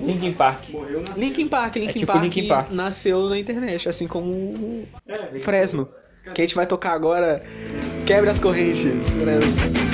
Linkin 0.00 0.32
Park. 0.32 0.64
Linkin 1.16 1.46
Park, 1.46 1.76
Linkin, 1.76 1.90
É 1.90 1.92
tipo 1.92 2.12
Park, 2.12 2.24
Linkin 2.24 2.48
Park. 2.48 2.72
nasceu 2.72 3.28
na 3.28 3.38
internet, 3.38 3.88
assim 3.88 4.08
como 4.08 4.30
o 4.32 4.88
Fresno. 5.40 5.88
Que 6.34 6.42
a 6.42 6.44
gente 6.44 6.56
vai 6.56 6.66
tocar 6.66 6.92
agora. 6.92 7.40
Quebre 8.04 8.28
as 8.28 8.40
correntes, 8.40 9.10
Fresno. 9.10 9.85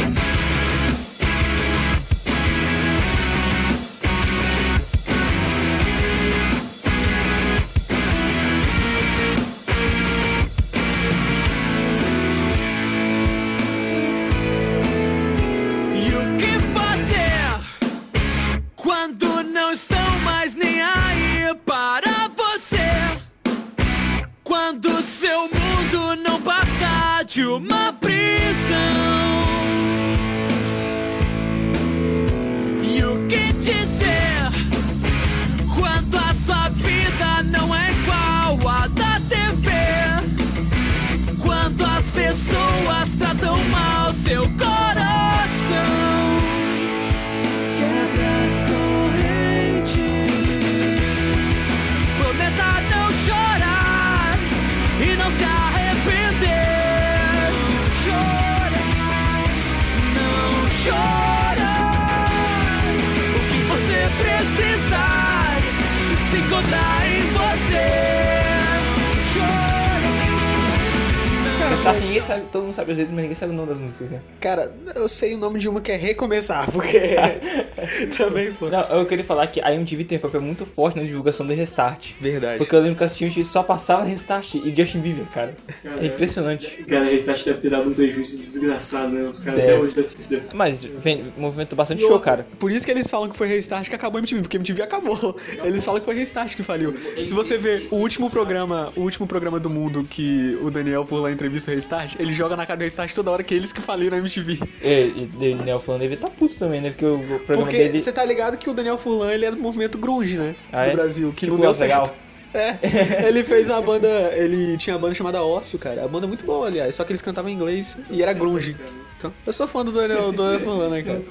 Sabe 73.42 73.52
o 73.52 73.56
nome 73.56 73.68
das 73.70 73.78
músicas, 73.78 74.10
né? 74.12 74.22
Cara, 74.40 74.72
eu 74.94 75.08
sei 75.08 75.34
o 75.34 75.38
nome 75.38 75.58
de 75.58 75.68
uma 75.68 75.80
que 75.80 75.90
é 75.90 75.96
Recomeçar, 75.96 76.70
porque. 76.70 76.98
Também, 78.16 78.52
pô. 78.52 78.68
Não, 78.68 78.80
eu 78.98 79.06
queria 79.06 79.24
falar 79.24 79.46
que 79.46 79.60
a 79.60 79.72
MTV 79.74 80.04
tem 80.04 80.18
um 80.18 80.20
papel 80.20 80.40
muito 80.40 80.64
forte 80.64 80.98
na 80.98 81.04
divulgação 81.04 81.46
do 81.46 81.52
Restart. 81.52 82.12
Verdade. 82.20 82.58
Porque 82.58 82.74
eu 82.74 82.80
lembro 82.80 82.96
que 82.96 83.02
eu 83.02 83.06
assisti 83.06 83.24
MTV 83.24 83.44
só 83.44 83.62
passava 83.62 84.04
Restart 84.04 84.54
e 84.54 84.74
Justin 84.74 85.00
Bieber, 85.00 85.26
cara. 85.26 85.54
É 86.00 86.06
impressionante. 86.06 86.84
Cara, 86.84 87.06
que 87.06 87.44
deve 87.44 87.60
ter 87.60 87.70
dado 87.70 87.90
um 87.90 87.94
prejuízo 87.94 88.38
desgraçado, 88.38 89.08
né? 89.08 89.22
Os 89.28 89.40
caras 89.40 89.60
Deve. 89.60 89.72
até 89.72 89.82
hoje 89.82 89.94
devem. 90.28 90.48
Mas 90.54 90.84
vem, 90.84 91.32
movimentou 91.36 91.76
bastante 91.76 92.02
show, 92.02 92.18
cara. 92.20 92.46
Por 92.58 92.70
isso 92.70 92.84
que 92.84 92.92
eles 92.92 93.10
falam 93.10 93.28
que 93.28 93.36
foi 93.36 93.48
Restart 93.48 93.88
que 93.88 93.94
acabou 93.94 94.18
a 94.18 94.20
MTV, 94.20 94.42
porque 94.42 94.56
a 94.56 94.60
MTV 94.60 94.82
acabou. 94.82 95.36
Eles 95.64 95.84
falam 95.84 96.00
que 96.00 96.06
foi 96.06 96.14
Restart 96.14 96.54
que 96.54 96.62
faliu. 96.62 96.94
Se 97.22 97.34
você 97.34 97.56
ver 97.56 97.88
o 97.90 97.96
último 97.96 98.30
programa, 98.30 98.92
o 98.96 99.00
último 99.00 99.26
programa 99.26 99.58
do 99.58 99.70
mundo 99.70 100.04
que 100.08 100.58
o 100.62 100.70
Daniel 100.70 101.04
por 101.04 101.20
lá 101.20 101.30
entrevista 101.30 101.70
o 101.70 101.74
Restart, 101.74 102.16
ele 102.18 102.32
joga 102.32 102.56
na 102.56 102.66
cara 102.66 102.78
do 102.78 102.84
Restart 102.84 103.12
toda 103.14 103.30
hora 103.30 103.42
que 103.42 103.54
eles 103.54 103.72
que 103.72 103.80
faliram 103.80 104.16
a 104.16 104.20
MTV. 104.20 104.58
E, 104.82 105.14
e 105.40 105.56
Daniel 105.56 105.80
falando 105.80 106.02
deve 106.02 106.14
estar 106.14 106.30
puto 106.30 106.54
também, 106.56 106.80
né? 106.80 106.90
Porque 106.90 107.04
o, 107.04 107.16
o 107.16 107.38
programa 107.40 107.62
Porque 107.62 107.78
dele. 107.78 107.91
Você 108.00 108.12
tá 108.12 108.24
ligado 108.24 108.56
que 108.56 108.68
o 108.68 108.74
Daniel 108.74 108.98
Furlan, 108.98 109.32
ele 109.32 109.44
era 109.44 109.54
do 109.56 109.62
movimento 109.62 109.98
grunge, 109.98 110.36
né? 110.36 110.54
Ah, 110.72 110.84
do 110.84 110.90
é? 110.90 110.92
Brasil, 110.94 111.32
que 111.32 111.46
Tipo 111.46 111.56
não 111.56 111.72
deu 111.72 111.80
Legal? 111.80 112.06
certo. 112.06 112.22
É, 112.54 112.76
ele 113.26 113.42
fez 113.42 113.70
a 113.70 113.80
banda, 113.80 114.08
ele 114.34 114.76
tinha 114.76 114.94
a 114.94 114.98
banda 114.98 115.14
chamada 115.14 115.42
Ócio, 115.42 115.78
cara. 115.78 116.04
A 116.04 116.06
banda 116.08 116.26
é 116.26 116.28
muito 116.28 116.44
boa, 116.44 116.66
aliás, 116.66 116.94
só 116.94 117.02
que 117.02 117.10
eles 117.10 117.22
cantavam 117.22 117.50
em 117.50 117.54
inglês 117.54 117.96
e 118.10 118.22
era 118.22 118.34
grunge. 118.34 118.76
Então, 119.16 119.32
eu 119.46 119.52
sou 119.54 119.66
fã 119.66 119.82
do 119.82 119.90
Daniel, 119.90 120.32
do 120.32 120.36
Daniel 120.36 120.60
Furlan, 120.66 120.90
né, 120.90 121.02
cara? 121.02 121.22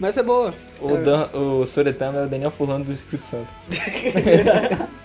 Mas 0.00 0.16
é 0.16 0.22
boa. 0.22 0.54
O, 0.80 0.96
Dan, 0.96 1.28
o 1.32 1.66
Soretano 1.66 2.18
é 2.18 2.24
o 2.24 2.28
Daniel 2.28 2.50
Fulano 2.50 2.84
do 2.84 2.92
Espírito 2.92 3.24
Santo. 3.24 3.54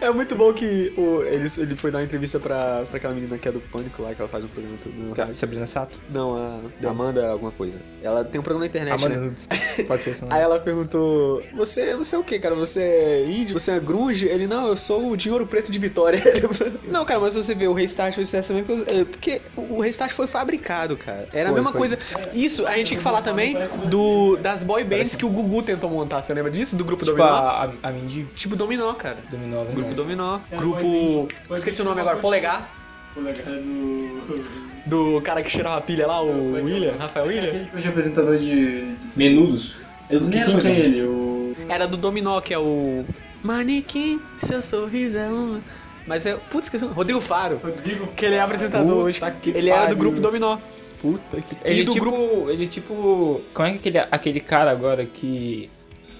É 0.00 0.10
muito 0.10 0.34
bom 0.36 0.52
que 0.52 0.92
o, 0.96 1.22
ele, 1.22 1.48
ele 1.58 1.76
foi 1.76 1.90
dar 1.90 1.98
uma 1.98 2.04
entrevista 2.04 2.38
pra, 2.38 2.84
pra 2.88 2.98
aquela 2.98 3.14
menina 3.14 3.38
que 3.38 3.48
é 3.48 3.52
do 3.52 3.60
Pânico 3.60 4.02
lá, 4.02 4.14
que 4.14 4.20
ela 4.20 4.28
faz 4.28 4.44
um 4.44 4.48
programa 4.48 4.76
todo 4.82 4.92
no 4.92 5.12
rádio. 5.14 5.34
Sabrina 5.34 5.66
Sato? 5.66 5.98
Não, 6.12 6.36
a 6.36 6.88
Amanda 6.88 7.28
alguma 7.28 7.50
coisa. 7.50 7.78
Ela 8.02 8.24
tem 8.24 8.40
um 8.40 8.44
programa 8.44 8.64
na 8.64 8.68
internet, 8.68 9.04
Amanda 9.04 9.20
né? 9.20 9.32
Pode 9.88 10.02
ser 10.02 10.10
isso, 10.10 10.24
Aí 10.24 10.30
não. 10.30 10.36
ela 10.38 10.60
perguntou: 10.60 11.42
Você, 11.56 11.96
você 11.96 12.16
é 12.16 12.18
o 12.18 12.24
que, 12.24 12.38
cara? 12.38 12.54
Você 12.54 12.82
é 12.82 13.24
índio? 13.24 13.58
Você 13.58 13.72
é 13.72 13.80
grunge? 13.80 14.26
Ele, 14.26 14.46
não, 14.46 14.68
eu 14.68 14.76
sou 14.76 15.10
o 15.10 15.16
Dinheiro 15.16 15.46
Preto 15.46 15.72
de 15.72 15.78
Vitória. 15.78 16.20
não, 16.88 17.04
cara, 17.04 17.20
mas 17.20 17.34
você 17.34 17.54
vê, 17.54 17.66
o 17.66 17.72
Restart 17.72 18.14
foi 18.14 18.24
sucesso 18.24 18.48
também 18.48 18.64
porque, 18.64 18.90
é, 18.90 19.04
porque 19.04 19.40
o 19.56 19.80
Restart 19.80 20.12
foi 20.12 20.26
fabricado, 20.26 20.96
cara. 20.96 21.26
Era 21.32 21.48
a 21.48 21.52
Foi, 21.52 21.60
mesma 21.60 21.72
foi. 21.72 21.78
coisa. 21.78 21.98
Isso, 22.34 22.66
a 22.66 22.76
gente 22.76 22.90
tem 22.90 22.98
que 22.98 23.04
falar 23.04 23.22
também 23.22 23.56
do, 23.88 24.27
das 24.36 24.62
boy 24.62 24.84
bands 24.84 25.14
que 25.14 25.24
o 25.24 25.28
Gugu 25.28 25.62
tentou 25.62 25.88
montar. 25.90 26.22
Você 26.22 26.32
lembra 26.34 26.50
disso? 26.50 26.76
Do 26.76 26.84
grupo 26.84 27.04
Tipo 27.04 27.16
Dominó? 27.16 27.34
a, 27.36 27.68
a, 27.82 27.90
Mindy 27.90 28.26
Tipo 28.34 28.54
Dominó, 28.56 28.92
cara. 28.94 29.18
dominou 29.30 29.60
a 29.62 29.64
Grupo 29.64 29.76
verdade. 29.80 29.94
Dominó. 29.96 30.38
Grupo. 30.50 31.28
Esqueci 31.54 31.80
o 31.82 31.84
nome 31.84 32.00
agora, 32.00 32.16
Polegar. 32.18 32.68
É 33.16 33.20
do. 33.42 34.68
Do 34.88 35.20
cara 35.20 35.42
que 35.42 35.50
cheirava 35.50 35.76
a 35.76 35.80
pilha 35.82 36.06
lá, 36.06 36.22
o 36.22 36.52
William, 36.54 36.94
Rafael 36.98 37.26
William. 37.26 37.48
Aquele 37.50 37.66
que 37.68 37.76
hoje 37.76 37.86
é 37.86 37.90
apresentador 37.90 38.38
de 38.38 38.94
menudos. 39.14 39.76
Eu 40.08 40.20
não 40.20 40.28
lembro 40.30 40.58
quem 40.62 40.70
é 40.70 40.74
Menudos? 40.76 40.86
ele. 40.86 41.02
O. 41.02 41.56
Era 41.68 41.86
do 41.86 41.96
Dominó, 41.98 42.40
que 42.40 42.54
é 42.54 42.58
o. 42.58 43.04
Manequim, 43.42 44.18
seu 44.36 44.62
sorriso 44.62 45.18
é 45.18 45.28
uma. 45.28 45.60
Mas 46.06 46.24
é. 46.24 46.34
Putz, 46.50 46.66
esqueci 46.66 46.84
o 46.84 46.86
nome. 46.86 46.96
Rodrigo 46.96 47.20
Faro. 47.20 47.60
Rodrigo. 47.62 48.06
Que 48.16 48.24
ele 48.24 48.36
é 48.36 48.40
apresentador 48.40 49.04
hoje. 49.04 49.20
Ele 49.44 49.68
era 49.68 49.88
do 49.88 49.96
grupo 49.96 50.20
Dominó. 50.20 50.56
Puta 51.00 51.40
que. 51.40 51.54
E 51.54 51.70
Ele 51.70 51.84
do 51.84 51.92
tipo. 51.92 52.50
Ele 52.50 52.66
tipo. 52.66 53.40
Como 53.54 53.68
é 53.68 53.72
que 53.72 53.78
aquele, 53.78 53.98
aquele 54.10 54.40
cara 54.40 54.70
agora 54.70 55.04
que. 55.04 55.70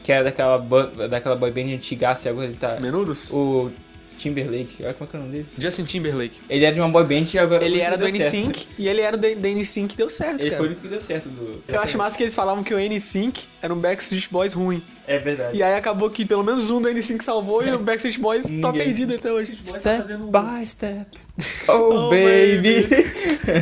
Que 0.03 0.13
era 0.13 0.25
daquela, 0.25 0.59
ban- 0.59 0.91
daquela 1.09 1.37
boy 1.37 1.51
band 1.51 1.75
antigaça 1.75 2.29
e 2.29 2.31
agora 2.31 2.47
ele 2.47 2.57
tá. 2.57 2.79
Menudos? 2.81 3.31
O 3.31 3.71
Timberlake. 4.19 4.85
Olha 4.85 4.95
como 4.95 5.09
é 5.09 5.11
que 5.11 5.17
é 5.17 5.19
o 5.19 5.23
nome 5.23 5.33
dele. 5.33 5.49
Justin 5.57 5.85
Timberlake. 5.85 6.41
Ele 6.51 6.65
era 6.65 6.75
de 6.75 6.81
uma 6.81 6.89
boy 6.91 7.05
band 7.05 7.25
e 7.33 7.39
agora. 7.39 7.65
Ele 7.65 7.81
era 7.81 7.97
do 7.97 8.05
deu 8.07 8.21
certo. 8.23 8.35
N5 8.37 8.67
e 8.79 8.89
ele 8.89 9.01
era 9.01 9.17
do 9.17 9.27
N5 9.27 9.87
que 9.87 9.97
deu 9.97 10.09
certo, 10.11 10.41
Ele 10.41 10.51
cara. 10.51 10.57
foi 10.59 10.67
o 10.67 10.69
único 10.71 10.83
que 10.83 10.89
deu 10.89 11.01
certo 11.01 11.29
do. 11.31 11.63
Eu 11.67 11.81
acho 11.81 11.97
massa 11.97 12.17
que 12.17 12.23
eles 12.23 12.35
falavam 12.35 12.63
que 12.63 12.75
o 12.75 12.79
N5 12.79 13.47
era 13.63 13.73
um 13.73 13.79
Backstreet 13.79 14.29
Boys 14.31 14.53
ruim. 14.53 14.83
É 15.07 15.19
verdade. 15.19 15.57
E 15.57 15.63
aí 15.63 15.75
acabou 15.75 16.11
que 16.11 16.27
pelo 16.27 16.45
menos 16.45 16.71
um 16.71 16.83
do 16.83 16.89
N5 16.89 17.23
salvou 17.23 17.65
e 17.65 17.71
o 17.71 17.79
Backstreet 17.79 18.19
Boys 18.21 18.45
tá 18.61 18.73
perdido 18.73 19.15
até 19.15 19.33
hoje. 19.33 19.59
Step 19.65 20.07
by 20.31 20.67
step. 20.67 21.07
Oh, 21.69 22.11
baby. 22.11 22.85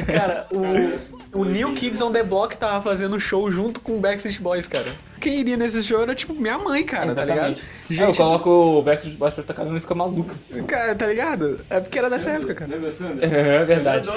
Cara, 0.06 0.46
o, 0.50 1.15
o 1.36 1.44
New 1.44 1.72
Kids 1.74 2.00
on 2.00 2.12
the 2.12 2.22
Block 2.22 2.56
tava 2.56 2.82
fazendo 2.82 3.18
show 3.20 3.50
junto 3.50 3.80
com 3.80 3.96
o 3.96 4.00
Backstreet 4.00 4.40
Boys, 4.40 4.66
cara. 4.66 4.90
Quem 5.20 5.40
iria 5.40 5.56
nesse 5.56 5.82
show 5.82 6.00
era 6.00 6.14
tipo 6.14 6.34
minha 6.34 6.58
mãe, 6.58 6.84
cara, 6.84 7.14
tá 7.14 7.24
ligado? 7.24 7.58
Exatamente. 7.90 8.00
eu 8.00 8.14
coloco 8.14 8.50
o 8.50 8.82
Backstreet 8.82 9.16
Boys 9.16 9.34
pra 9.34 9.44
tocar 9.44 9.66
e 9.66 9.80
fica 9.80 9.94
maluco. 9.94 10.34
Cara, 10.66 10.94
tá 10.94 11.06
ligado? 11.06 11.60
É 11.68 11.80
porque 11.80 11.98
era 11.98 12.08
dessa 12.08 12.30
época, 12.30 12.54
cara. 12.54 12.70
Lembra, 12.70 12.90
Sandra? 12.90 13.26
É 13.26 13.64
verdade. 13.64 14.08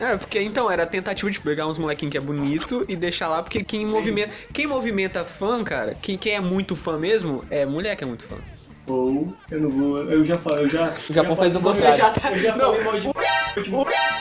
É, 0.00 0.16
porque 0.16 0.40
então 0.40 0.70
era 0.70 0.84
a 0.84 0.86
tentativa 0.86 1.30
de 1.30 1.40
pegar 1.40 1.66
uns 1.66 1.78
molequinhos 1.78 2.12
que 2.12 2.18
é 2.18 2.20
bonito 2.20 2.84
e 2.88 2.96
deixar 2.96 3.28
lá, 3.28 3.42
porque 3.42 3.62
quem 3.64 3.84
movimenta, 3.86 4.30
quem 4.52 4.66
movimenta 4.66 5.24
fã, 5.24 5.62
cara, 5.62 5.94
quem, 6.00 6.16
quem 6.16 6.34
é 6.34 6.40
muito 6.40 6.76
fã 6.76 6.98
mesmo, 6.98 7.44
é 7.50 7.66
mulher 7.66 7.96
que 7.96 8.04
é 8.04 8.06
muito 8.06 8.24
fã. 8.26 8.36
Ou. 8.92 9.28
Eu 9.50 9.60
não 9.60 9.70
vou. 9.70 9.98
Eu 10.04 10.24
já 10.24 10.36
falei, 10.36 10.64
eu 10.64 10.68
já. 10.68 10.94
O 11.08 11.12
Japão 11.12 11.36
faz 11.36 11.54
um 11.56 11.60
Você 11.60 11.92
já 11.92 12.10
tá. 12.10 12.30
Eu 12.32 12.38
já 12.38 12.56
Não, 12.56 12.66
falei 12.74 12.84
mal 12.84 12.98
de. 12.98 13.08
o, 13.08 13.14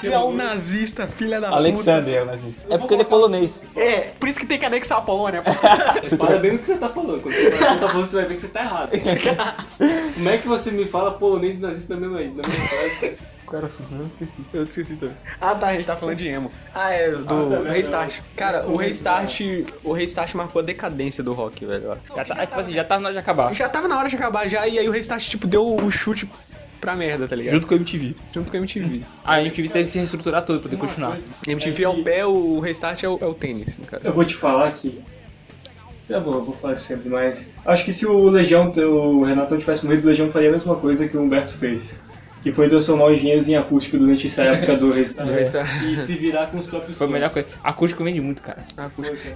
Você 0.02 0.14
é 0.14 0.20
um 0.20 0.34
nazista, 0.34 1.08
filha 1.08 1.40
da 1.40 1.50
Alexander 1.50 2.16
é 2.16 2.22
o 2.24 2.26
nazista. 2.26 2.66
É 2.74 2.78
porque 2.78 2.94
ele 2.94 3.04
é 3.04 3.06
polonês. 3.06 3.62
puta. 3.64 3.80
É, 3.80 4.02
por 4.20 4.28
isso 4.30 4.40
que 4.40 4.46
tem 4.46 4.58
que 4.60 4.66
anexar 4.66 4.98
a 4.98 5.02
Polônia. 5.02 5.44
Para 6.18 6.38
bem 6.40 6.54
no 6.54 6.60
que 6.60 6.66
você 6.68 6.78
tá 6.78 6.90
falando. 6.90 7.22
Quando 7.22 7.36
você 7.36 7.52
tá 7.52 7.76
falando, 7.88 8.06
você 8.06 8.16
vai 8.18 8.26
ver 8.26 8.36
que 8.36 8.42
você 8.42 8.48
tá 8.48 8.62
errado. 8.62 8.92
Como 10.16 10.30
é 10.30 10.38
que 10.38 10.48
você 10.48 10.72
me 10.72 10.86
fala 10.86 11.12
polonês 11.12 11.60
e 11.60 11.62
nazista 11.62 11.96
na 11.96 12.02
mesma, 12.02 12.18
na 12.18 12.48
mesma 12.48 12.68
frase, 12.68 13.00
cara? 13.02 13.37
Qual 13.48 13.58
era 13.60 13.66
o 13.66 13.70
assunto? 13.70 13.92
Eu 13.94 14.00
não 14.00 14.08
esqueci. 14.08 14.42
Eu 14.54 14.64
esqueci 14.64 14.96
também. 14.98 15.16
Ah 15.40 15.56
tá, 15.56 15.68
a 15.70 15.74
gente 15.74 15.86
tá 15.88 15.96
falando 15.96 16.18
de 16.18 16.28
emo. 16.28 16.52
Ah, 16.76 16.92
é, 16.94 17.12
do 17.12 17.24
Ah, 17.56 17.64
tá, 17.64 17.70
Restart. 17.72 18.20
Cara, 18.36 18.68
o 18.68 18.76
Restart. 18.76 19.40
O 19.86 19.94
Restart 19.94 20.36
marcou 20.36 20.62
a 20.62 20.66
decadência 20.66 21.24
do 21.24 21.32
rock, 21.32 21.66
velho. 21.66 21.98
Já 22.14 22.26
tá, 22.26 22.44
é, 22.44 22.46
tipo 22.46 22.60
assim, 22.60 22.74
já 22.74 22.84
tá 22.84 23.00
na 23.00 23.06
hora 23.06 23.14
de 23.14 23.20
acabar. 23.20 23.56
Já 23.56 23.70
tava 23.70 23.88
na 23.88 23.98
hora 23.98 24.10
de 24.10 24.16
acabar 24.18 24.50
já, 24.50 24.68
e 24.68 24.78
aí 24.78 24.90
o 24.90 24.92
Restart, 24.92 25.26
tipo, 25.30 25.48
deu 25.48 25.76
o 25.76 25.90
chute 25.90 26.30
pra 26.82 26.94
merda, 26.94 27.26
tá 27.26 27.38
ligado? 27.38 27.54
Junto 27.54 27.68
com 27.68 27.74
a 27.74 27.78
MTV. 27.78 28.16
Junto 28.34 28.52
com 28.52 28.58
a 28.58 28.60
MTV. 28.60 29.02
A 29.24 29.42
MTV 29.42 29.70
teve 29.70 29.86
que 29.86 29.92
se 29.92 29.98
reestruturar 29.98 30.44
todo 30.44 30.60
pra 30.60 30.70
poder 30.70 30.78
continuar. 30.78 31.18
MTV 31.48 31.84
é 31.84 31.90
o 31.90 32.04
pé, 32.04 32.26
o 32.26 32.60
Restart 32.60 33.02
é 33.02 33.08
o, 33.08 33.18
é 33.22 33.26
o 33.26 33.34
tênis, 33.34 33.80
cara. 33.88 34.04
Eu 34.06 34.12
vou 34.14 34.26
te 34.26 34.36
falar 34.36 34.72
que. 34.74 35.02
Tá 36.08 36.20
bom, 36.20 36.36
eu 36.36 36.44
vou 36.44 36.54
falar 36.54 36.78
sempre, 36.78 37.10
mas. 37.10 37.48
Acho 37.66 37.86
que 37.86 37.94
se 37.94 38.06
o 38.06 38.30
Legião, 38.30 38.72
o 38.72 39.24
Renato 39.24 39.52
não 39.54 39.60
tivesse 39.60 39.86
morrido, 39.86 40.06
o 40.06 40.10
Legião 40.10 40.30
faria 40.32 40.50
a 40.50 40.52
mesma 40.52 40.76
coisa 40.76 41.08
que 41.08 41.16
o 41.16 41.22
Humberto 41.22 41.58
fez. 41.58 42.00
Que 42.48 42.54
foi 42.54 42.70
transformar 42.70 43.08
os 43.08 43.14
engenheiros 43.18 43.50
em 43.50 43.58
acústico 43.58 43.98
durante 43.98 44.26
essa 44.28 44.44
época 44.44 44.78
do. 44.78 44.88
Do 44.88 44.94
Restart. 44.94 45.30
E 45.84 45.98
se 45.98 46.14
virar 46.14 46.48
com 46.48 46.58
os 46.60 46.66
próprios 46.66 46.98
Foi 46.98 47.06
a 47.06 47.10
melhor 47.10 47.30
coisa. 47.30 47.46
Acústico 47.62 48.06
vende 48.06 48.22
muito, 48.22 48.42
cara. 48.42 48.64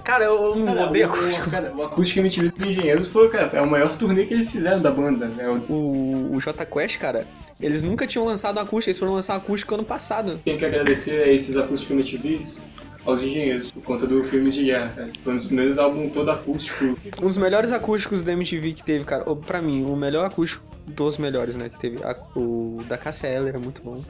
Cara, 0.02 0.24
eu, 0.24 0.42
eu 0.44 0.56
não 0.56 0.64
Cara, 0.66 0.86
odeio 0.88 1.08
o- 1.08 1.12
acústico. 1.12 1.46
O, 1.48 1.50
cara, 1.50 1.72
o 1.76 1.82
acústico 1.82 2.20
MTV 2.20 2.48
dos 2.48 2.66
engenheiros 2.68 3.08
foi, 3.08 3.28
cara, 3.28 3.50
é 3.52 3.60
o 3.60 3.68
maior 3.68 3.94
turnê 3.96 4.24
que 4.24 4.32
eles 4.32 4.50
fizeram 4.50 4.80
da 4.80 4.90
banda. 4.90 5.26
Né? 5.26 5.46
O, 5.68 6.30
o 6.32 6.40
J 6.40 6.64
Quest, 6.64 6.96
cara, 6.98 7.26
eles 7.60 7.82
nunca 7.82 8.06
tinham 8.06 8.24
lançado 8.24 8.58
acústico, 8.58 8.88
eles 8.88 8.98
foram 8.98 9.12
lançar 9.12 9.36
acústico 9.36 9.74
ano 9.74 9.84
passado. 9.84 10.40
tenho 10.42 10.56
que 10.56 10.64
agradecer 10.64 11.24
a 11.24 11.28
esses 11.28 11.54
acústicos 11.58 11.94
MTVs 11.94 12.62
aos 13.04 13.20
engenheiros, 13.22 13.72
por 13.72 13.82
conta 13.82 14.06
do 14.06 14.24
Filmes 14.24 14.54
de 14.54 14.64
Guerra, 14.64 14.92
cara. 14.96 15.10
Foi 15.22 15.32
um 15.34 15.36
dos 15.36 15.44
primeiros 15.46 15.76
álbuns 15.76 16.12
todo 16.14 16.30
acústico. 16.30 16.84
Um 17.20 17.26
dos 17.26 17.36
melhores 17.36 17.72
acústicos 17.72 18.22
da 18.22 18.32
MTV 18.32 18.72
que 18.72 18.82
teve, 18.84 19.04
cara. 19.04 19.24
Pra 19.36 19.60
mim, 19.60 19.84
o 19.84 19.94
melhor 19.96 20.24
acústico 20.24 20.64
dos 20.86 21.18
melhores, 21.18 21.56
né, 21.56 21.68
que 21.68 21.78
teve. 21.78 22.02
A- 22.04 22.16
o 22.36 22.78
da 22.88 22.96
KCL 22.98 23.48
era 23.48 23.58
muito 23.58 23.82
bom. 23.82 24.02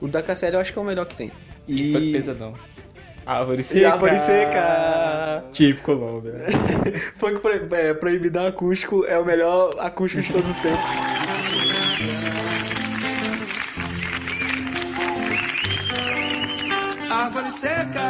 O 0.00 0.08
da 0.08 0.22
KCL 0.22 0.54
eu 0.56 0.60
acho 0.60 0.72
que 0.72 0.78
é 0.78 0.82
o 0.82 0.84
melhor 0.84 1.06
que 1.06 1.14
tem. 1.16 1.32
E 1.68 1.90
E. 1.90 1.92
foi 1.92 2.12
pesadão. 2.12 2.54
Árvore 3.26 3.60
E 3.60 3.64
seca. 3.64 3.92
árvore 3.92 4.18
seca. 4.18 5.44
Tipo 5.52 5.82
Colômbia. 5.82 6.32
Funk 7.16 7.40
pro, 7.40 7.74
é, 7.76 7.94
proibidão 7.94 8.46
acústico 8.46 9.04
é 9.04 9.18
o 9.18 9.24
melhor 9.24 9.70
acústico 9.78 10.22
de 10.22 10.32
todos 10.32 10.50
os 10.50 10.56
tempos. 10.56 10.80
Árvore 17.10 17.50
seca 17.50 18.00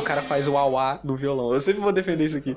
o 0.00 0.02
cara 0.02 0.22
faz 0.22 0.48
o 0.48 0.56
auá 0.56 0.98
no 1.04 1.16
violão. 1.16 1.52
Eu 1.52 1.60
sempre 1.60 1.80
vou 1.80 1.92
defender 1.92 2.24
isso 2.24 2.36
aqui. 2.36 2.56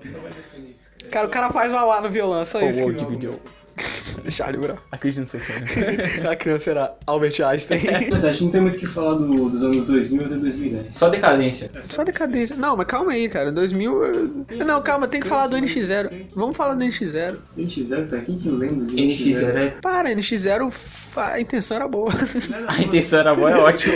Cara, 1.11 1.27
o 1.27 1.29
cara 1.29 1.49
faz 1.51 1.71
o 1.71 1.75
auá 1.75 2.01
no 2.01 2.09
violão, 2.09 2.41
é 2.41 2.45
só 2.45 2.59
isso. 2.61 2.85
Que- 2.87 2.93
digo, 2.93 3.15
digo. 3.17 3.39
Charlie 4.29 4.59
Brown. 4.61 4.77
Acredito 4.91 5.21
no 5.21 5.25
seu 5.27 5.39
sonho. 5.39 5.59
A 6.29 6.35
criança 6.35 6.69
era 6.71 6.93
Albert 7.05 7.41
Einstein. 7.43 7.79
Verdade, 7.79 8.43
não 8.43 8.51
tem 8.51 8.61
muito 8.61 8.75
o 8.75 8.79
que 8.79 8.87
falar 8.87 9.15
do- 9.15 9.49
dos 9.49 9.63
anos 9.63 9.85
2000 9.85 10.25
até 10.25 10.35
2010. 10.35 10.85
Só 10.95 11.09
decadência. 11.09 11.71
Só 11.83 12.03
decadência. 12.03 12.55
Não, 12.55 12.77
mas 12.77 12.85
calma 12.85 13.11
aí, 13.11 13.27
cara. 13.27 13.51
2000. 13.51 14.03
eu- 14.03 14.65
Não, 14.65 14.81
calma, 14.81 15.07
tem 15.07 15.19
que 15.21 15.27
falar 15.27 15.47
do 15.47 15.55
NX0. 15.57 16.27
Vamos 16.35 16.55
falar 16.55 16.75
do 16.75 16.83
NX0. 16.83 17.37
NX0, 17.57 18.09
cara, 18.09 18.21
quem 18.21 18.37
que 18.37 18.49
lembra 18.49 18.85
de 18.85 18.95
NX0 18.95 19.55
é. 19.57 19.69
Para, 19.81 20.09
NX0, 20.15 20.71
a 21.15 21.39
intenção 21.39 21.77
era 21.77 21.87
boa. 21.87 22.11
A 22.67 22.81
intenção 22.81 23.19
era 23.19 23.35
boa, 23.35 23.51
é 23.51 23.57
ótimo. 23.57 23.93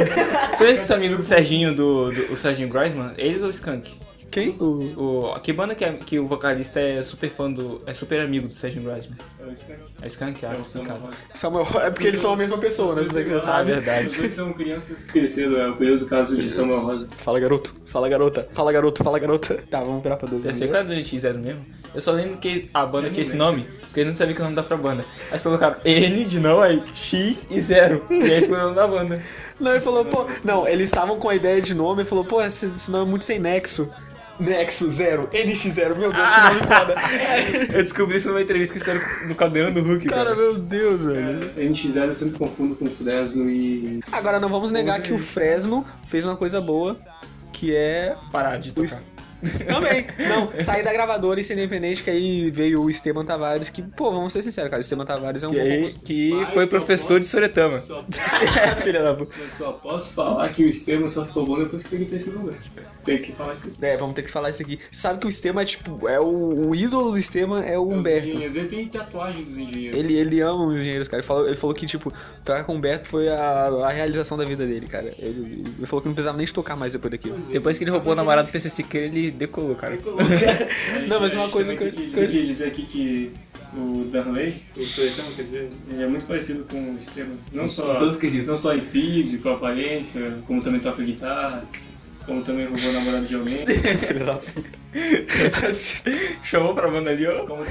São 0.57 0.67
esses 0.67 0.89
amigos 0.91 1.17
do 1.17 1.23
Serginho, 1.23 1.73
do, 1.75 2.11
do 2.11 2.33
o 2.33 2.35
Serginho 2.35 2.67
Groisman? 2.69 3.13
Eles 3.17 3.41
ou 3.41 3.47
o 3.47 3.51
Skank? 3.51 3.95
Quem? 4.37 4.49
O... 4.59 5.31
O, 5.33 5.39
que 5.39 5.51
banda 5.51 5.73
que, 5.73 5.83
é, 5.83 5.93
que 5.93 6.19
o 6.19 6.27
vocalista 6.27 6.79
é 6.79 7.01
super 7.01 7.29
fã 7.29 7.51
do. 7.51 7.81
é 7.87 7.93
super 7.93 8.19
amigo 8.21 8.47
do 8.47 8.53
Serginho 8.53 8.83
Groisman? 8.83 9.17
É 9.39 10.05
o 10.05 10.07
Skank? 10.07 10.45
Ah, 10.45 10.55
explicado. 10.55 10.99
Samuel, 11.33 11.65
é 11.81 11.89
porque 11.89 12.07
eles 12.07 12.19
são 12.19 12.33
a 12.33 12.35
mesma 12.35 12.57
pessoa, 12.57 12.93
né? 12.93 13.03
Se 13.03 13.11
você 13.13 13.33
Ah, 13.35 13.39
sabe. 13.39 13.71
verdade. 13.71 14.07
Os 14.07 14.17
dois 14.17 14.33
são 14.33 14.53
crianças 14.53 15.03
que 15.03 15.13
cresceram, 15.13 15.57
é 15.59 15.69
o 15.69 15.75
curioso 15.75 16.05
caso 16.07 16.37
de 16.37 16.49
Samuel 16.49 16.81
Rosa. 16.81 17.09
Fala 17.17 17.39
garoto, 17.39 17.75
fala 17.85 18.07
garota, 18.09 18.47
fala 18.51 18.71
garoto, 18.71 19.03
fala 19.03 19.17
garota. 19.19 19.63
Tá, 19.69 19.83
vamos 19.83 20.03
virar 20.03 20.17
pra 20.17 20.27
dois. 20.29 20.45
Eu 20.45 20.53
sei 20.53 20.67
qual 20.67 20.81
é 20.81 20.83
do 20.83 20.93
NX0 20.93 21.33
mesmo. 21.39 21.65
Eu 21.95 22.01
só 22.01 22.11
lembro 22.11 22.37
que 22.37 22.69
a 22.73 22.85
banda 22.85 23.09
tinha 23.09 23.23
esse 23.23 23.35
nome, 23.35 23.65
porque 23.81 24.01
eles 24.01 24.11
não 24.11 24.17
sabiam 24.17 24.35
que 24.35 24.41
o 24.41 24.43
nome 24.43 24.55
dava 24.55 24.67
pra 24.67 24.77
banda. 24.77 25.03
Aí 25.27 25.31
eles 25.31 25.41
colocaram 25.41 25.77
N 25.83 26.25
de 26.25 26.39
não, 26.39 26.61
aí 26.61 26.83
X 26.93 27.47
e 27.49 27.59
0. 27.59 28.05
E 28.11 28.13
aí 28.33 28.45
foi 28.47 28.55
o 28.55 28.61
nome 28.61 28.75
da 28.75 28.85
banda. 28.87 29.21
Não, 29.59 29.71
ele 29.71 29.81
falou, 29.81 30.05
pô. 30.05 30.27
Não, 30.43 30.67
eles 30.67 30.89
estavam 30.89 31.17
com 31.17 31.29
a 31.29 31.35
ideia 31.35 31.59
de 31.59 31.73
nome, 31.73 32.01
ele 32.01 32.09
falou, 32.09 32.23
pô, 32.23 32.39
esse, 32.41 32.67
esse 32.75 32.91
nome 32.91 33.05
é 33.07 33.09
muito 33.09 33.25
sem 33.25 33.39
nexo. 33.39 33.89
Nexo 34.39 34.89
zero, 34.91 35.27
NX0, 35.31 35.95
meu 35.95 36.11
Deus, 36.11 36.23
Ah. 36.25 36.49
que 36.51 36.55
nome 36.55 36.67
foda. 36.79 36.95
Eu 37.77 37.83
descobri 37.83 38.17
isso 38.17 38.27
numa 38.29 38.41
entrevista 38.41 38.73
que 38.73 38.79
fizeram 38.79 39.01
no 39.27 39.35
caderno 39.35 39.71
do 39.71 39.81
Hulk, 39.87 40.07
cara. 40.07 40.23
Cara, 40.25 40.35
meu 40.35 40.55
Deus, 40.59 41.05
velho. 41.05 41.39
NX0 41.57 42.07
eu 42.09 42.15
sempre 42.15 42.37
confundo 42.37 42.75
com 42.75 42.85
Fresno 42.87 43.49
e. 43.49 43.99
Agora 44.11 44.39
não 44.39 44.49
vamos 44.49 44.69
negar 44.71 45.01
que 45.01 45.13
o 45.13 45.17
Fresno 45.19 45.85
fez 46.07 46.25
uma 46.25 46.35
coisa 46.37 46.61
boa, 46.61 46.99
que 47.51 47.75
é. 47.75 48.15
Parar 48.31 48.57
de 48.57 48.73
tocar. 48.73 49.01
Também. 49.67 50.07
Não, 50.27 50.51
sair 50.61 50.83
da 50.83 50.91
gravadora 50.91 51.39
e 51.39 51.43
ser 51.43 51.53
independente, 51.53 52.03
que 52.03 52.09
aí 52.09 52.49
veio 52.51 52.81
o 52.81 52.89
Esteban 52.89 53.23
Tavares, 53.25 53.69
que, 53.69 53.81
pô, 53.81 54.11
vamos 54.11 54.33
ser 54.33 54.41
sinceros, 54.41 54.69
cara, 54.69 54.79
o 54.79 54.81
Esteban 54.81 55.05
Tavares 55.05 55.43
é 55.43 55.47
um 55.47 55.51
bom 55.51 55.57
Que, 55.57 55.75
compositor. 55.77 56.03
que 56.03 56.47
foi 56.53 56.67
professor 56.67 57.19
de 57.19 57.27
Soretama. 57.27 57.79
Só, 57.79 58.03
Filha 58.83 59.03
da 59.03 59.13
puta. 59.13 59.35
eu 59.39 59.49
só 59.49 59.71
posso 59.73 60.13
falar 60.13 60.49
que 60.49 60.63
o 60.63 60.67
Estevam 60.67 61.07
só 61.07 61.25
ficou 61.25 61.45
bom 61.45 61.59
depois 61.59 61.83
que 61.83 61.95
ele 61.95 62.05
tem 62.05 62.17
esse 62.17 62.29
lugar. 62.31 62.57
Tem 63.05 63.17
que 63.19 63.31
falar 63.31 63.53
isso. 63.53 63.73
É, 63.81 63.95
vamos 63.97 64.15
ter 64.15 64.23
que 64.23 64.31
falar 64.31 64.49
isso 64.49 64.61
aqui. 64.61 64.79
Sabe 64.91 65.19
que 65.19 65.27
o 65.27 65.29
Esteban 65.29 65.61
é 65.61 65.65
tipo, 65.65 66.07
é 66.07 66.19
o, 66.19 66.69
o 66.69 66.75
ídolo 66.75 67.11
do 67.11 67.17
Esteban 67.17 67.61
é 67.63 67.77
o 67.77 67.87
Humberto. 67.89 68.27
Ele 68.27 68.65
tem 68.65 68.85
tatuagem 68.87 69.43
dos 69.43 69.57
engenheiros. 69.57 69.99
Ele, 70.03 70.17
ele 70.17 70.41
ama 70.41 70.65
os 70.65 70.73
engenheiros, 70.79 71.07
cara. 71.07 71.19
Ele 71.21 71.27
falou, 71.27 71.45
ele 71.47 71.55
falou 71.55 71.75
que, 71.75 71.85
tipo, 71.85 72.11
tocar 72.43 72.63
com 72.63 72.73
o 72.73 72.75
Humberto 72.75 73.07
foi 73.07 73.29
a, 73.29 73.67
a 73.85 73.89
realização 73.89 74.37
da 74.37 74.43
vida 74.45 74.65
dele, 74.65 74.87
cara. 74.87 75.13
Ele, 75.19 75.63
ele 75.77 75.85
falou 75.85 76.01
que 76.01 76.07
não 76.07 76.15
precisava 76.15 76.37
nem 76.37 76.45
de 76.45 76.53
tocar 76.53 76.75
mais 76.75 76.93
depois 76.93 77.11
daquilo. 77.11 77.37
Depois 77.51 77.77
que 77.77 77.83
ele 77.83 77.91
roubou 77.91 78.13
o 78.13 78.15
namorado 78.15 78.47
do 78.49 78.51
PC 78.51 78.69
Siqueira, 78.69 79.07
ele 79.07 79.26
decolou, 79.31 79.75
cara. 79.75 79.97
Não, 81.07 81.19
mas 81.19 81.33
uma 81.33 81.47
A 81.47 81.49
coisa 81.49 81.75
que- 81.75 81.83
eu- 81.83 81.91
que 81.91 82.45
dizer 82.45 82.67
aqui 82.67 82.83
que 82.83 83.31
o 83.75 84.03
Danley, 84.05 84.55
o 84.75 84.83
Soetão, 84.83 85.25
quer 85.35 85.43
dizer, 85.43 85.69
ele 85.89 86.03
é 86.03 86.07
muito 86.07 86.25
parecido 86.25 86.63
com 86.65 86.93
o 86.93 86.97
Esteban. 86.97 87.35
Não 87.51 87.67
só, 87.67 87.95
Todos 87.95 88.17
quesitos. 88.17 88.47
não 88.47 88.57
só 88.57 88.73
em 88.75 88.81
físico, 88.81 89.49
aparência, 89.49 90.37
como 90.47 90.61
também 90.61 90.79
toca 90.79 91.03
guitarra, 91.03 91.65
como 92.25 92.43
também 92.43 92.65
roubou 92.65 92.89
o 92.89 92.93
namorado 92.93 93.25
de 93.25 93.35
alguém. 93.35 93.65
Chamou 96.43 96.73
pra 96.73 96.89
banda 96.89 97.11
ali, 97.11 97.25
ó. 97.27 97.45
Como, 97.45 97.63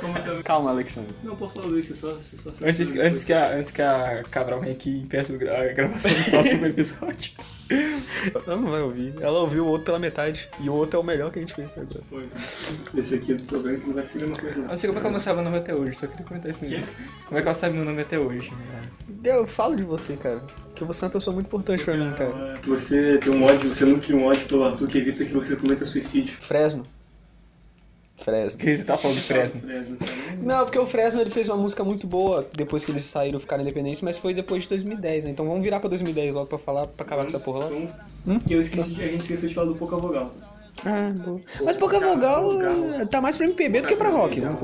como 0.00 0.14
também... 0.24 0.42
Calma, 0.42 0.70
Alexandre. 0.70 1.14
Não, 1.22 1.36
pode 1.36 1.54
falar 1.54 1.78
isso, 1.78 1.92
é 1.92 1.96
só, 1.96 2.10
é 2.12 2.18
só 2.22 2.50
Antes, 2.64 2.96
antes, 2.96 3.24
que 3.24 3.32
a, 3.32 3.54
antes 3.56 3.72
que 3.72 3.82
a 3.82 4.22
Cabral 4.30 4.60
venha 4.60 4.72
aqui 4.72 4.90
e 4.90 4.98
impeça 5.02 5.32
a 5.32 5.72
gravação 5.72 6.10
do 6.12 6.30
próximo 6.30 6.66
episódio. 6.70 7.32
Ela 8.46 8.56
não 8.56 8.70
vai 8.70 8.82
ouvir. 8.82 9.14
Ela 9.20 9.38
ouviu 9.40 9.64
o 9.64 9.68
outro 9.68 9.86
pela 9.86 9.98
metade. 9.98 10.48
E 10.58 10.68
o 10.68 10.74
outro 10.74 10.98
é 10.98 11.02
o 11.02 11.04
melhor 11.04 11.30
que 11.30 11.38
a 11.38 11.42
gente 11.42 11.54
fez 11.54 11.70
até 11.70 11.80
agora. 11.82 12.04
Foi. 12.08 12.28
Esse 12.96 13.14
aqui 13.16 13.32
eu 13.32 13.40
tô 13.46 13.60
vendo 13.60 13.80
que 13.80 13.86
não 13.86 13.94
vai 13.94 14.04
ser 14.04 14.18
a 14.18 14.20
mesma 14.26 14.36
coisa. 14.36 14.56
Eu 14.56 14.62
não. 14.62 14.68
não 14.68 14.76
sei 14.76 14.88
como 14.88 14.98
é 14.98 15.00
que 15.00 15.06
ela 15.06 15.12
não 15.12 15.20
sabe 15.20 15.36
meu 15.36 15.44
nome 15.44 15.58
até 15.58 15.74
hoje, 15.74 15.96
só 15.96 16.06
queria 16.06 16.26
comentar 16.26 16.50
isso 16.50 16.64
mesmo. 16.64 16.86
Como 17.26 17.38
é 17.38 17.42
que 17.42 17.48
ela 17.48 17.54
sabe 17.54 17.74
meu 17.76 17.84
nome 17.84 18.02
até 18.02 18.18
hoje? 18.18 18.52
Eu 19.22 19.46
falo 19.46 19.76
de 19.76 19.84
você, 19.84 20.16
cara. 20.16 20.42
Que 20.74 20.84
você 20.84 21.04
é 21.04 21.06
uma 21.06 21.12
pessoa 21.12 21.34
muito 21.34 21.46
importante 21.46 21.84
pra 21.84 21.94
mim, 21.94 22.12
cara. 22.12 22.58
Você 22.64 23.18
tem 23.18 23.32
um 23.32 23.44
ódio, 23.44 23.68
você 23.68 23.84
nutre 23.84 24.14
um 24.14 24.24
ódio 24.24 24.46
pelo 24.46 24.64
Arthur 24.64 24.88
que 24.88 24.98
evita 24.98 25.24
que 25.24 25.32
você 25.32 25.56
cometa 25.56 25.84
suicídio. 25.84 26.34
Fresno. 26.40 26.84
Fresno. 28.24 28.58
Que 28.58 28.76
você 28.76 28.84
tá 28.84 28.96
falando 28.96 29.16
de 29.16 29.22
Fresno? 29.22 29.62
Não, 30.42 30.64
porque 30.64 30.78
o 30.78 30.86
Fresno 30.86 31.20
ele 31.20 31.30
fez 31.30 31.48
uma 31.48 31.56
música 31.58 31.82
muito 31.84 32.06
boa 32.06 32.46
depois 32.56 32.84
que 32.84 32.92
eles 32.92 33.04
saíram, 33.04 33.38
ficaram 33.38 33.62
independentes, 33.62 34.02
mas 34.02 34.18
foi 34.18 34.34
depois 34.34 34.62
de 34.64 34.68
2010, 34.70 35.24
né? 35.24 35.30
Então 35.30 35.46
vamos 35.46 35.62
virar 35.62 35.80
pra 35.80 35.88
2010 35.88 36.34
logo 36.34 36.46
pra 36.46 36.58
falar, 36.58 36.86
pra 36.86 37.04
acabar 37.04 37.22
com 37.22 37.28
essa 37.28 37.40
porra 37.40 37.60
lá. 37.60 37.66
Então, 37.72 37.88
Hum? 38.26 38.38
que 38.38 38.52
eu 38.54 38.60
esqueci 38.60 38.92
de, 38.94 39.02
a 39.02 39.06
gente 39.08 39.20
esqueceu 39.22 39.48
de 39.48 39.54
falar 39.54 39.66
do 39.68 39.74
Pouca 39.74 39.96
Vogal. 39.96 40.30
Ah, 40.84 41.12
boa. 41.14 41.40
Mas 41.62 41.76
pouca 41.76 42.00
vogal 42.00 42.50
eh, 42.62 43.04
tá 43.04 43.20
mais 43.20 43.36
pra 43.36 43.44
MPB 43.44 43.82
do 43.82 43.88
que 43.88 43.96
pra 43.96 44.08
rock, 44.08 44.40
né? 44.40 44.56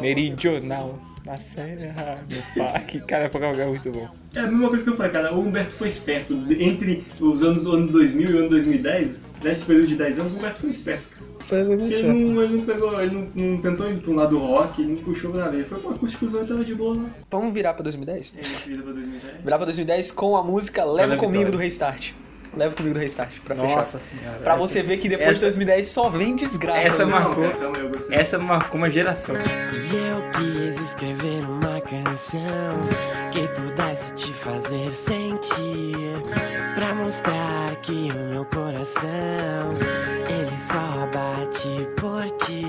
Meridional. 0.00 0.98
Na 1.24 1.36
serra, 1.36 2.18
no 2.56 2.64
parque. 2.64 2.98
Cara, 3.00 3.28
Pokémon 3.28 3.52
é 3.52 3.66
muito 3.66 3.90
bom. 3.92 4.08
É 4.34 4.40
a 4.40 4.46
mesma 4.46 4.68
coisa 4.70 4.82
que 4.82 4.90
eu 4.90 4.96
falei, 4.96 5.12
cara. 5.12 5.34
O 5.34 5.40
Humberto 5.40 5.72
foi 5.74 5.86
esperto. 5.86 6.32
Entre 6.58 7.04
os 7.20 7.42
anos 7.42 7.66
ano 7.66 7.86
2000 7.92 8.30
e 8.30 8.34
o 8.34 8.38
ano 8.38 8.48
2010, 8.48 9.20
nesse 9.44 9.66
período 9.66 9.86
de 9.88 9.96
10 9.96 10.18
anos, 10.18 10.32
o 10.32 10.38
Humberto 10.38 10.60
foi 10.60 10.70
esperto, 10.70 11.08
cara. 11.10 11.19
Foi 11.50 11.76
bem 11.76 11.86
Ele 11.92 12.24
não, 12.24 12.42
ele 12.42 12.56
não 12.58 12.64
pegou, 12.64 13.00
ele 13.00 13.30
não, 13.34 13.50
não 13.50 13.60
tentou 13.60 13.90
ir 13.90 13.96
pra 13.98 14.10
um 14.10 14.14
lado 14.14 14.38
rock, 14.38 14.80
ele 14.82 14.92
não 14.94 15.02
puxou 15.02 15.34
nada. 15.34 15.54
Ele 15.54 15.64
foi 15.64 15.78
pro 15.80 15.90
acústicozão 15.90 16.42
e 16.42 16.46
tava 16.46 16.64
de 16.64 16.74
boa 16.74 16.96
lá. 16.96 17.04
Vamos 17.30 17.52
virar 17.52 17.74
pra 17.74 17.82
2010? 17.82 18.32
E 18.36 18.40
a 18.40 18.42
gente 18.42 18.68
vira 18.68 18.82
pra 18.82 18.92
2010. 18.92 19.34
Virar 19.44 19.56
pra 19.56 19.64
2010 19.66 20.12
com 20.12 20.36
a 20.36 20.42
música 20.42 20.84
Leva 20.84 21.16
Comigo 21.16 21.32
Vitória. 21.38 21.50
do 21.52 21.58
Restart. 21.58 22.12
Leva 22.56 22.74
Comigo 22.74 22.94
do 22.94 23.00
Restart, 23.00 23.30
pra 23.44 23.54
Nossa 23.54 23.98
fechar. 23.98 23.98
senhora. 23.98 24.38
Pra 24.38 24.52
essa- 24.54 24.60
você 24.60 24.82
ver 24.82 24.98
que 24.98 25.08
depois 25.08 25.28
essa- 25.28 25.38
de 25.38 25.42
2010 25.42 25.88
só 25.88 26.08
vem 26.10 26.34
desgraça. 26.34 26.78
Essa 26.80 27.04
né? 27.06 27.12
marcou. 27.12 27.44
Não, 27.44 27.52
calma 27.52 27.76
aí, 27.76 27.82
eu 27.84 27.90
gostei. 27.92 28.16
Essa 28.18 28.38
marcou 28.38 28.78
uma 28.78 28.90
geração. 28.90 29.36
E 29.36 29.96
eu 29.96 30.30
quis 30.32 30.84
escrever 30.88 31.44
uma 31.44 31.80
canção 31.80 32.40
que 33.32 33.46
pudesse 33.48 34.12
te 34.14 34.32
fazer 34.34 34.90
sentir, 34.90 35.94
pra 36.74 36.92
mostrar 36.94 37.76
que 37.82 37.92
o 37.92 38.30
meu 38.32 38.44
coração 38.46 39.00
só 40.70 41.04
bate 41.12 41.84
por 41.96 42.30
ti, 42.38 42.62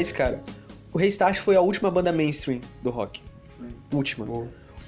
2010, 0.00 0.12
cara, 0.12 0.40
o 0.92 0.98
Restart 0.98 1.36
foi 1.38 1.56
a 1.56 1.60
última 1.60 1.90
banda 1.90 2.12
mainstream 2.12 2.60
do 2.82 2.90
rock. 2.90 3.22
Última. 3.92 4.26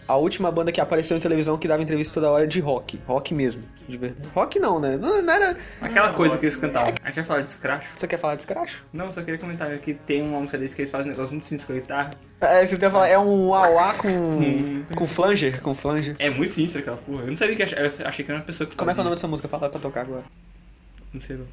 A 0.08 0.16
última 0.16 0.50
banda 0.50 0.72
que 0.72 0.80
apareceu 0.80 1.16
em 1.16 1.20
televisão 1.20 1.56
que 1.56 1.68
dava 1.68 1.82
entrevista 1.82 2.14
toda 2.14 2.30
hora 2.30 2.46
de 2.46 2.58
rock. 2.60 2.98
Rock 3.06 3.32
mesmo, 3.34 3.62
de 3.88 3.96
verdade. 3.96 4.28
Rock 4.34 4.58
não, 4.58 4.80
né? 4.80 4.96
Não, 4.96 5.22
não 5.22 5.32
era... 5.32 5.56
Aquela 5.80 6.12
coisa 6.12 6.36
que 6.36 6.44
eles 6.46 6.56
cantavam. 6.56 6.92
A 7.02 7.06
gente 7.06 7.14
vai 7.16 7.24
falar 7.24 7.40
de 7.42 7.48
escracho? 7.48 7.92
Você 7.96 8.06
quer 8.08 8.18
falar 8.18 8.34
de 8.34 8.42
escracho? 8.42 8.84
Não, 8.92 9.10
só 9.12 9.22
queria 9.22 9.38
comentar 9.38 9.76
que 9.78 9.94
tem 9.94 10.20
uma 10.22 10.40
música 10.40 10.58
desse 10.58 10.74
que 10.74 10.82
eles 10.82 10.90
fazem 10.90 11.08
um 11.08 11.10
negócio 11.14 11.32
muito 11.32 11.46
simples 11.46 11.64
com 11.64 11.72
a 11.72 11.76
guitarra. 11.76 12.10
É, 12.40 12.66
você 12.66 12.76
tem 12.76 12.88
que 12.88 12.92
falar, 12.92 13.08
é 13.08 13.18
um 13.18 13.54
auá 13.54 13.94
com, 13.94 14.82
com 14.96 15.06
flanger, 15.06 15.62
com 15.62 15.74
flanger. 15.74 16.16
É 16.18 16.28
muito 16.28 16.50
sinistra 16.52 16.80
aquela 16.80 16.96
porra. 16.96 17.22
Eu 17.22 17.28
não 17.28 17.36
sabia 17.36 17.54
que 17.56 17.62
ach- 17.62 17.72
eu 17.72 18.06
achei 18.06 18.24
que 18.24 18.30
era 18.30 18.40
uma 18.40 18.44
pessoa 18.44 18.68
que 18.68 18.74
Como 18.76 18.90
é 18.90 18.94
que 18.94 19.00
é 19.00 19.02
o 19.02 19.04
nome 19.04 19.16
dessa 19.16 19.28
música? 19.28 19.48
Fala 19.48 19.70
pra 19.70 19.80
tocar 19.80 20.00
agora. 20.02 20.24
Não 21.14 21.20
sei 21.20 21.36
não. 21.36 21.46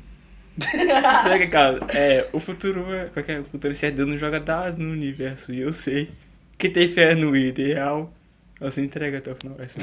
Sabe 1.24 1.40
que, 1.40 1.48
cara, 1.48 1.80
é, 1.94 2.28
o 2.34 2.40
futuro 2.40 2.94
é. 2.94 3.06
Qual 3.06 3.24
que 3.24 3.32
é? 3.32 3.40
O 3.40 3.44
futuro 3.44 3.74
se 3.74 3.92
não 3.92 4.18
joga 4.18 4.40
dados 4.40 4.78
no 4.78 4.92
universo. 4.92 5.54
E 5.54 5.62
eu 5.62 5.74
sei 5.74 6.10
que 6.58 6.70
tem 6.70 6.88
fé 6.90 7.16
no 7.16 7.36
ideal. 7.36 8.14
Ela 8.60 8.72
se 8.72 8.82
entrega 8.82 9.20
até 9.20 9.32
o 9.32 9.36
final. 9.36 9.56
É 9.60 9.66
isso 9.66 9.80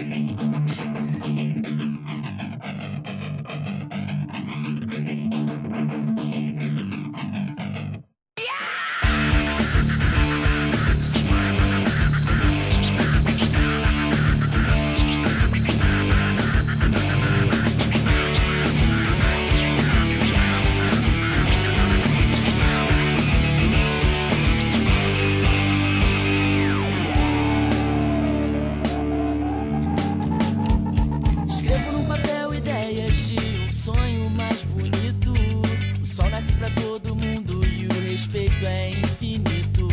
infinito. 39.34 39.88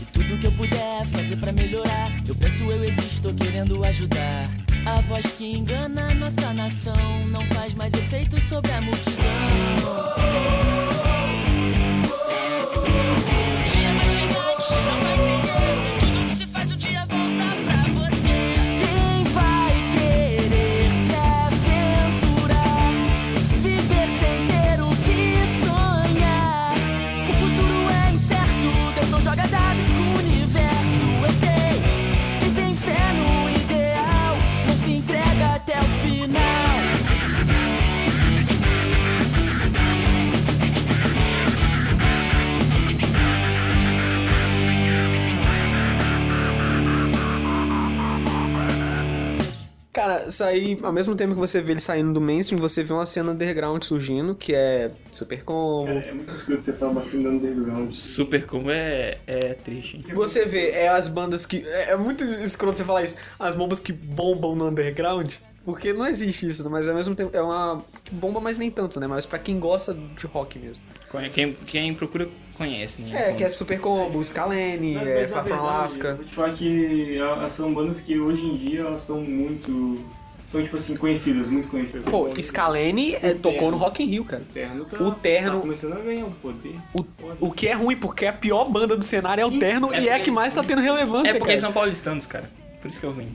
E 0.00 0.04
tudo 0.12 0.38
que 0.38 0.46
eu 0.46 0.52
puder 0.52 1.06
fazer 1.06 1.36
pra 1.36 1.52
melhorar, 1.52 2.10
eu 2.26 2.34
penso 2.34 2.64
eu 2.64 2.84
existo 2.84 3.32
querendo 3.34 3.84
ajudar. 3.84 4.50
A 4.84 5.00
voz 5.02 5.24
que 5.36 5.56
engana 5.56 6.14
nossa 6.14 6.52
nação 6.52 6.94
não 7.26 7.42
faz 7.46 7.74
mais 7.74 7.92
efeito 7.94 8.40
sobre 8.40 8.70
a 8.72 8.80
multidão. 8.80 9.18
Cara, 50.08 50.30
sair, 50.30 50.78
ao 50.82 50.90
mesmo 50.90 51.14
tempo 51.14 51.34
que 51.34 51.38
você 51.38 51.60
vê 51.60 51.72
ele 51.72 51.80
saindo 51.80 52.14
do 52.14 52.20
mainstream, 52.20 52.58
você 52.58 52.82
vê 52.82 52.94
uma 52.94 53.04
cena 53.04 53.32
underground 53.32 53.82
surgindo, 53.82 54.34
que 54.34 54.54
é 54.54 54.90
Super 55.10 55.44
Combo. 55.44 55.90
É 55.90 56.14
muito 56.14 56.32
escuro 56.32 56.62
você 56.62 56.72
falar 56.72 56.92
uma 56.92 57.02
cena 57.02 57.28
underground. 57.28 57.92
Super 57.92 58.46
como 58.46 58.70
é, 58.70 59.18
é 59.26 59.52
triste. 59.52 59.98
hein? 59.98 60.04
Você 60.14 60.46
vê, 60.46 60.70
é 60.70 60.88
as 60.88 61.08
bandas 61.08 61.44
que. 61.44 61.62
É, 61.66 61.90
é 61.90 61.96
muito 61.96 62.24
escroto 62.24 62.78
você 62.78 62.84
falar 62.84 63.04
isso. 63.04 63.16
As 63.38 63.54
bombas 63.54 63.80
que 63.80 63.92
bombam 63.92 64.56
no 64.56 64.68
underground. 64.68 65.34
Porque 65.62 65.92
não 65.92 66.06
existe 66.06 66.46
isso, 66.46 66.64
né? 66.64 66.70
mas 66.70 66.88
ao 66.88 66.94
mesmo 66.94 67.14
tempo 67.14 67.36
é 67.36 67.42
uma. 67.42 67.84
que 68.02 68.14
bomba, 68.14 68.40
mas 68.40 68.56
nem 68.56 68.70
tanto, 68.70 68.98
né? 68.98 69.06
Mas 69.06 69.26
pra 69.26 69.38
quem 69.38 69.60
gosta 69.60 69.92
de 69.92 70.26
rock 70.26 70.58
mesmo. 70.58 70.78
Quem, 71.34 71.52
quem 71.52 71.94
procura 71.94 72.30
conhece, 72.58 73.00
né? 73.02 73.30
É, 73.30 73.32
que 73.32 73.42
é 73.42 73.48
Super 73.48 73.80
Combo, 73.80 74.22
Scalene, 74.22 74.96
é 74.96 75.04
verdade, 75.04 75.52
Alaska. 75.52 76.08
eu 76.08 76.16
Vou 76.16 76.24
te 76.26 76.34
falar 76.34 76.50
que 76.50 77.16
elas 77.16 77.52
são 77.52 77.72
bandas 77.72 78.00
que 78.02 78.18
hoje 78.18 78.44
em 78.44 78.56
dia 78.58 78.80
elas 78.80 79.00
estão 79.02 79.20
muito. 79.22 80.04
estão 80.44 80.62
tipo 80.62 80.76
assim, 80.76 80.96
conhecidas, 80.96 81.48
muito 81.48 81.68
conhecidas. 81.68 82.04
Pô, 82.04 82.28
Scalene 82.40 83.14
é, 83.22 83.32
tocou 83.34 83.70
no 83.70 83.76
Rock 83.76 84.02
in 84.02 84.06
Rio, 84.08 84.24
cara. 84.24 84.42
O 84.42 84.52
Terno 84.52 84.84
tá, 84.84 85.02
O 85.02 85.14
Terno- 85.14 85.54
tá 85.56 85.60
começando 85.60 85.92
a 85.94 86.00
ganhar 86.00 86.24
um 86.26 86.32
poder. 86.32 86.74
O, 86.94 87.04
o 87.48 87.50
que 87.52 87.68
é 87.68 87.72
ruim, 87.74 87.96
porque 87.96 88.26
a 88.26 88.32
pior 88.32 88.64
banda 88.70 88.96
do 88.96 89.04
cenário 89.04 89.40
é 89.42 89.46
o 89.46 89.50
Sim, 89.50 89.58
Terno 89.58 89.92
é 89.94 90.02
e 90.02 90.08
é 90.08 90.14
a 90.14 90.20
que 90.20 90.30
mais 90.30 90.54
tá 90.54 90.62
tendo 90.62 90.82
relevância, 90.82 91.30
É 91.30 91.34
porque 91.34 91.52
cara. 91.52 91.60
são 91.60 91.72
paulistanos, 91.72 92.26
cara. 92.26 92.50
Por 92.80 92.88
isso 92.88 92.98
que 93.00 93.06
é 93.06 93.08
ruim. 93.08 93.34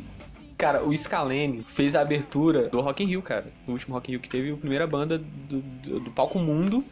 Cara, 0.57 0.83
o 0.83 0.95
Scalene 0.95 1.61
fez 1.65 1.93
a 1.95 2.01
abertura 2.01 2.69
do 2.69 2.79
Rock 2.79 3.03
in 3.03 3.07
Rio, 3.07 3.21
cara. 3.21 3.47
No 3.67 3.73
último 3.73 3.95
Rock 3.95 4.09
in 4.09 4.13
Rio 4.13 4.21
que 4.21 4.29
teve, 4.29 4.51
a 4.51 4.55
primeira 4.55 4.87
banda 4.87 5.17
do, 5.17 5.59
do, 5.61 5.99
do 5.99 6.11
palco 6.11 6.39
mundo 6.39 6.83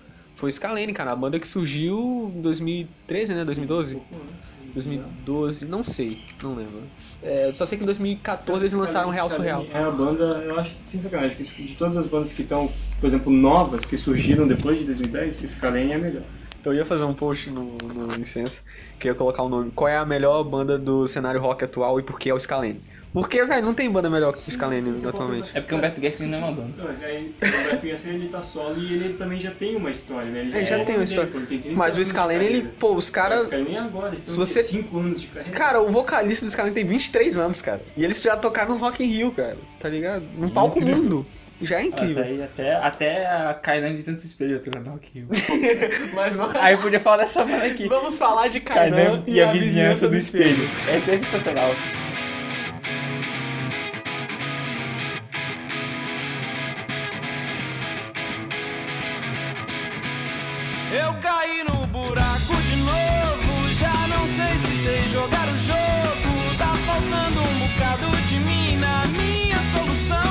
Foi 0.41 0.49
o 0.49 0.51
Scalene, 0.51 0.91
cara. 0.91 1.11
A 1.11 1.15
banda 1.15 1.39
que 1.39 1.47
surgiu 1.47 2.33
em 2.35 2.41
2013, 2.41 3.35
né? 3.35 3.45
2012? 3.45 4.01
2012, 4.73 5.65
não 5.67 5.83
sei, 5.83 6.19
não 6.41 6.55
lembro. 6.55 6.81
É, 7.21 7.51
só 7.53 7.63
sei 7.63 7.77
que 7.77 7.83
em 7.83 7.85
2014 7.85 8.65
eles 8.65 8.73
lançaram 8.73 9.09
o 9.09 9.11
Real 9.11 9.29
Surreal. 9.29 9.67
É 9.71 9.83
a 9.83 9.91
banda, 9.91 10.23
eu 10.43 10.59
acho 10.59 10.73
que 10.73 10.79
sem 10.79 10.99
sacanagem, 10.99 11.37
que 11.37 11.43
de 11.43 11.75
todas 11.75 11.95
as 11.95 12.07
bandas 12.07 12.33
que 12.33 12.41
estão, 12.41 12.71
por 12.99 13.05
exemplo, 13.05 13.31
novas, 13.31 13.85
que 13.85 13.95
surgiram 13.95 14.47
depois 14.47 14.79
de 14.79 14.85
2010, 14.85 15.43
Scalene 15.45 15.91
é 15.91 15.95
a 15.95 15.99
melhor. 15.99 16.23
Eu 16.65 16.73
ia 16.73 16.85
fazer 16.85 17.05
um 17.05 17.13
post 17.13 17.51
no, 17.51 17.77
no 17.93 18.07
Licença 18.15 18.63
que 18.97 19.07
ia 19.07 19.13
colocar 19.13 19.43
o 19.43 19.49
nome. 19.49 19.69
Qual 19.75 19.87
é 19.87 19.97
a 19.97 20.05
melhor 20.05 20.43
banda 20.43 20.75
do 20.75 21.05
cenário 21.05 21.39
rock 21.39 21.65
atual 21.65 21.99
e 21.99 22.03
por 22.03 22.19
que 22.19 22.31
é 22.31 22.33
o 22.33 22.39
Scalene? 22.39 22.81
Porque, 23.13 23.43
velho, 23.43 23.65
não 23.65 23.73
tem 23.73 23.89
banda 23.91 24.09
melhor 24.09 24.31
que 24.31 24.39
o 24.39 24.41
Scalene 24.51 24.89
atualmente. 25.05 25.49
É 25.53 25.59
porque 25.59 25.73
o 25.73 25.77
Humberto 25.77 25.99
Gessing 25.99 26.27
não 26.27 26.37
é 26.37 26.41
uma 26.41 26.51
banda. 26.53 26.71
Não, 26.77 27.05
aí, 27.05 27.35
o 27.41 27.45
Roberto 27.63 27.87
Gasser, 27.87 28.13
ele 28.13 28.29
tá 28.29 28.41
solo 28.41 28.81
e 28.81 28.93
ele 28.93 29.13
também 29.15 29.39
já 29.41 29.51
tem 29.51 29.75
uma 29.75 29.91
história, 29.91 30.29
né? 30.31 30.39
Ele 30.39 30.55
Ele 30.55 30.65
já 30.65 30.77
é 30.77 30.85
tem 30.85 30.95
uma 30.95 31.01
um 31.01 31.03
história. 31.03 31.25
tempo, 31.25 31.37
ele 31.39 31.45
tem 31.47 31.59
30 31.59 31.77
Mas 31.77 31.97
o 31.97 32.05
Scalene, 32.05 32.45
ele, 32.45 32.61
pô, 32.79 32.95
os 32.95 33.09
O 33.09 33.11
caras. 33.11 33.47
Scalene 33.47 33.75
é 33.75 33.79
agora, 33.79 34.07
eles 34.09 34.21
Se 34.21 34.37
você- 34.37 34.63
5 34.63 34.97
anos 34.97 35.21
de 35.21 35.27
carreira. 35.27 35.57
Cara, 35.57 35.81
o 35.81 35.89
vocalista 35.91 36.45
do 36.45 36.51
Scalene 36.51 36.73
tem 36.73 36.85
23 36.85 37.37
anos, 37.37 37.61
cara. 37.61 37.81
E 37.97 38.03
eles 38.05 38.21
já 38.21 38.37
tocaram 38.37 38.75
no 38.75 38.77
Rock 38.77 39.03
in 39.03 39.07
Rio, 39.07 39.31
cara. 39.33 39.57
Tá 39.79 39.89
ligado? 39.89 40.23
Num 40.37 40.47
palco 40.49 40.79
mundo. 40.79 41.25
Já 41.61 41.79
é 41.81 41.83
Nossa, 41.83 42.03
incrível. 42.03 42.23
aí 42.23 42.41
até, 42.43 42.73
até 42.75 43.27
a 43.27 43.53
Kainan 43.53 43.93
Vicente 43.93 44.19
do 44.21 44.25
Espelho 44.25 44.59
tocando 44.59 44.85
no 44.85 44.91
Rock 44.93 45.09
in 45.13 45.19
Rio. 45.19 45.27
Mas 46.15 46.35
não... 46.35 46.49
Aí 46.59 46.73
eu 46.75 46.79
podia 46.79 46.99
falar 46.99 47.17
dessa 47.17 47.43
banda 47.43 47.65
aqui. 47.65 47.87
Vamos 47.89 48.17
falar 48.17 48.47
de 48.47 48.61
Kainan 48.61 48.95
Kainan 48.95 49.23
e 49.27 49.41
a 49.41 49.51
vizinhança 49.51 50.07
do 50.07 50.15
espelho. 50.15 50.67
Essa 50.89 51.11
é 51.11 51.17
sensacional. 51.17 51.75
Eu 60.91 61.13
caí 61.21 61.63
no 61.63 61.87
buraco 61.87 62.53
de 62.63 62.75
novo. 62.75 63.71
Já 63.71 63.93
não 64.09 64.27
sei 64.27 64.59
se 64.59 64.75
sei 64.83 65.07
jogar 65.07 65.47
o 65.47 65.57
jogo. 65.57 66.57
Tá 66.57 66.73
faltando 66.85 67.39
um 67.39 67.59
bocado 67.59 68.17
de 68.27 68.35
mim 68.35 68.75
na 68.75 69.05
minha 69.07 69.57
solução. 69.73 70.30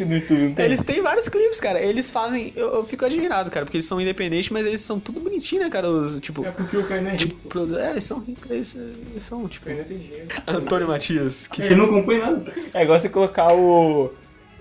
Clipe 0.00 0.10
no 0.10 0.16
YouTube, 0.18 0.48
não 0.48 0.54
tem? 0.54 0.64
Eles 0.64 0.82
têm 0.82 1.02
vários 1.02 1.28
clipes, 1.28 1.60
cara. 1.60 1.80
Eles 1.80 2.10
fazem. 2.10 2.52
Eu, 2.56 2.68
eu 2.76 2.84
fico 2.84 3.04
admirado, 3.04 3.50
cara, 3.50 3.64
porque 3.66 3.76
eles 3.76 3.86
são 3.86 4.00
independentes, 4.00 4.50
mas 4.50 4.66
eles 4.66 4.80
são 4.80 4.98
tudo 4.98 5.20
bonitinho, 5.20 5.62
né, 5.62 5.68
cara? 5.70 5.88
Os, 5.90 6.18
tipo. 6.20 6.44
É 6.44 6.50
porque 6.50 6.76
o 6.76 6.86
Kainan 6.86 7.10
é 7.10 7.16
rico. 7.16 7.26
Tipo, 7.48 7.76
é, 7.76 7.90
eles 7.90 8.04
são 8.04 8.18
ricos. 8.20 8.50
Eles, 8.50 8.74
eles 8.74 9.22
são, 9.22 9.46
tipo. 9.48 9.66
O 9.66 9.68
Kainan 9.68 9.84
tem 9.84 9.98
dinheiro. 9.98 10.28
Antônio 10.46 10.88
Matias. 10.88 11.46
Que... 11.46 11.62
Ele 11.62 11.74
não 11.76 11.88
compõe 11.88 12.18
nada. 12.18 12.52
É 12.74 12.82
igual 12.82 12.98
você 12.98 13.08
colocar 13.08 13.52
o. 13.52 14.12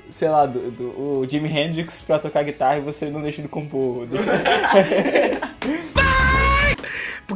Sei 0.09 0.27
lá, 0.27 0.47
do, 0.47 0.71
do- 0.71 0.99
o 0.99 1.27
Jimi 1.29 1.47
Hendrix 1.49 2.01
pra 2.01 2.17
tocar 2.17 2.41
guitarra 2.43 2.79
e 2.79 2.81
você 2.81 3.11
não 3.11 3.21
deixa 3.21 3.41
ele 3.41 3.47
compor. 3.47 4.07
Deixa- 4.07 4.25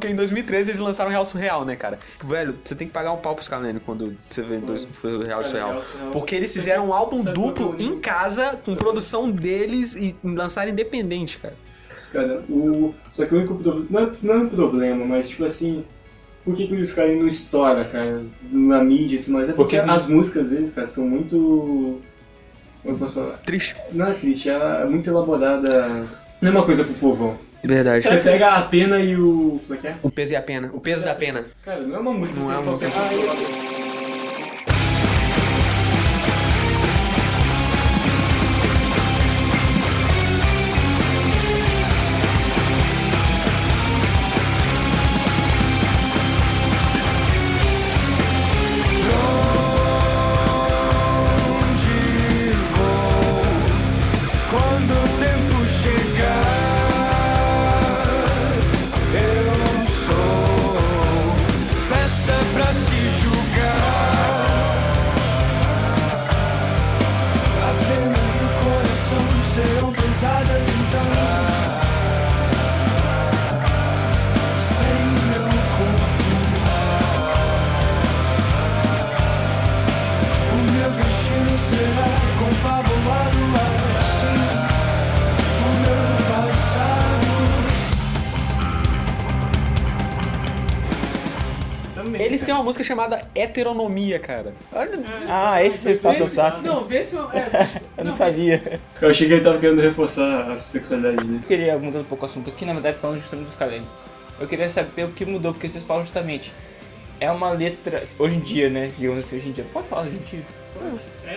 Porque 0.04 0.12
em 0.12 0.18
2013 0.18 0.72
eles 0.72 0.80
lançaram 0.82 1.10
o 1.10 1.12
Real 1.14 1.26
Surreal, 1.26 1.64
né, 1.64 1.78
cara? 1.78 1.98
Velho, 2.22 2.58
você 2.62 2.76
tem 2.76 2.86
que 2.88 2.94
pagar 2.94 3.14
um 3.14 3.18
pau 3.18 3.34
pros 3.36 3.46
Scalene 3.46 3.80
quando 3.80 4.18
você 4.30 4.42
vê 4.42 4.58
dois, 4.58 4.86
Real 5.26 5.46
Surreal. 5.46 5.70
Real 5.72 5.82
Surreal. 5.82 6.12
Porque 6.12 6.36
eles 6.36 6.52
fizeram 6.54 6.90
um 6.90 6.94
álbum 6.94 7.24
duplo 7.24 7.78
é 7.80 7.82
o- 7.84 7.86
em 7.88 8.00
casa, 8.02 8.60
com 8.66 8.76
produção 8.76 9.32
deles 9.32 9.96
e 9.96 10.14
lançaram 10.22 10.72
independente, 10.72 11.38
cara. 11.38 11.56
Cara, 12.12 12.44
o. 12.50 12.94
Só 13.18 13.24
que 13.26 13.34
o 13.34 13.38
único 13.38 13.56
problema. 13.56 13.88
Não, 13.90 14.04
é- 14.04 14.12
não 14.22 14.34
é 14.34 14.38
um 14.40 14.50
problema, 14.50 15.06
mas 15.06 15.30
tipo 15.30 15.46
assim. 15.46 15.86
Por 16.44 16.54
que, 16.54 16.68
que 16.68 16.76
os 16.76 16.92
caras 16.92 17.18
não 17.18 17.26
estouram, 17.26 17.86
cara? 17.86 18.24
Na 18.52 18.84
mídia 18.84 19.16
e 19.16 19.24
tudo 19.24 19.34
mais? 19.36 19.48
É 19.48 19.54
porque, 19.54 19.78
Porque- 19.78 19.90
as 19.90 20.08
músicas 20.08 20.50
deles, 20.50 20.74
cara, 20.74 20.86
são 20.86 21.08
muito. 21.08 22.02
Como 22.82 22.96
eu 22.96 22.98
posso 22.98 23.14
falar? 23.16 23.38
Triste. 23.38 23.78
Não 23.94 24.08
é 24.08 24.14
triste, 24.16 24.50
ela 24.50 24.82
é 24.82 24.86
muito 24.86 25.10
elaborada. 25.10 26.06
Não 26.42 26.50
é 26.50 26.52
uma 26.52 26.66
coisa 26.66 26.84
pro 26.84 26.94
povão. 26.96 27.38
Verdade. 27.64 28.02
Você 28.02 28.18
pega 28.18 28.50
a 28.50 28.62
pena 28.64 29.00
e 29.00 29.16
o. 29.16 29.60
Como 29.66 29.78
é 29.78 29.82
que 29.82 29.88
é? 29.88 29.96
O 30.04 30.10
peso 30.12 30.34
e 30.34 30.36
a 30.36 30.42
pena. 30.42 30.70
O 30.74 30.82
peso 30.82 31.06
da 31.06 31.16
pena. 31.16 31.46
Cara, 31.64 31.82
não 31.82 31.96
é 31.96 32.00
uma 32.00 32.14
música 32.14 32.40
Não 32.40 32.52
é 32.52 32.58
uma 32.58 32.72
música 32.72 32.92
Têm 92.54 92.60
uma 92.60 92.64
música 92.66 92.84
chamada 92.84 93.20
Heteronomia, 93.34 94.20
cara. 94.20 94.54
Olha, 94.72 95.00
Ah, 95.28 95.64
esse 95.64 95.90
é 95.90 95.92
o. 95.94 96.62
Não, 96.62 96.84
vê 96.86 97.04
se 97.04 97.16
eu. 97.16 97.32
É, 97.32 97.68
Eu 97.98 98.06
não 98.06 98.14
sabia. 98.14 98.80
Eu 99.02 99.10
achei 99.10 99.28
que 99.28 99.34
ele 99.34 99.44
tava 99.44 99.58
querendo 99.58 99.82
reforçar 99.82 100.52
a 100.52 100.58
sexualidade 100.60 101.18
dele. 101.26 101.40
Eu 101.42 101.48
queria 101.48 101.78
mudar 101.80 102.00
um 102.00 102.04
pouco 102.04 102.24
o 102.24 102.30
assunto 102.30 102.50
aqui, 102.52 102.64
na 102.64 102.74
verdade 102.74 102.98
falando 102.98 103.20
justamente 103.20 103.48
dos 103.48 103.56
Kalene. 103.56 103.88
Eu 104.40 104.48
queria 104.48 104.70
saber 104.70 105.06
o 105.06 105.10
que 105.12 105.26
mudou, 105.26 105.52
porque 105.54 105.68
vocês 105.68 105.84
falam 105.84 106.04
justamente. 106.04 106.54
É 107.20 107.32
uma 107.32 107.52
letra. 107.52 108.04
Hoje 108.20 108.36
em 108.36 108.40
dia, 108.40 108.70
né? 108.70 108.92
Digamos 108.98 109.20
assim, 109.20 109.38
hoje 109.38 109.50
em 109.50 109.52
dia. 109.52 109.66
Pode 109.72 109.88
falar 109.88 110.04
hoje 110.04 110.16
em 110.16 110.20
dia? 110.20 110.46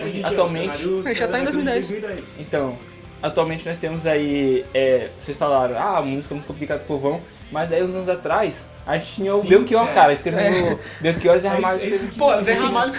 Hoje 0.03 0.09
em 0.09 0.11
dia, 0.21 0.27
Atualmente- 0.27 0.77
cenário- 0.77 1.07
É, 1.09 1.15
já 1.15 1.27
tá 1.27 1.39
em 1.39 1.43
o 1.43 1.51
cenário 1.51 1.53
2010. 1.53 1.87
de 1.87 1.93
2010. 1.99 2.33
Então, 2.39 2.77
atualmente 3.23 3.67
nós 3.67 3.77
temos 3.79 4.05
aí. 4.05 4.63
É, 4.73 5.09
vocês 5.17 5.35
falaram, 5.37 5.77
ah, 5.77 5.97
a 5.97 6.01
música 6.03 6.33
é 6.33 6.35
muito 6.35 6.47
complicada 6.47 6.79
pro 6.81 6.99
povão, 6.99 7.21
mas 7.51 7.71
aí 7.71 7.81
uns 7.83 7.95
anos 7.95 8.09
atrás 8.09 8.65
a 8.87 8.97
gente 8.97 9.13
tinha 9.15 9.35
o 9.35 9.41
Sim, 9.41 9.49
Belchior, 9.49 9.81
cara. 9.83 9.93
cara, 9.93 10.13
escrevendo 10.13 10.79
Belchior 11.01 11.35
e 11.35 11.39
Zé 11.39 11.47
É 11.47 11.51
Ramalho. 11.51 11.79
é 11.81 11.87
isso 11.87 12.07
que- 12.07 12.17
Pô, 12.17 12.41
Zé 12.41 12.55
que 12.55 12.61
Ramalho. 12.61 12.93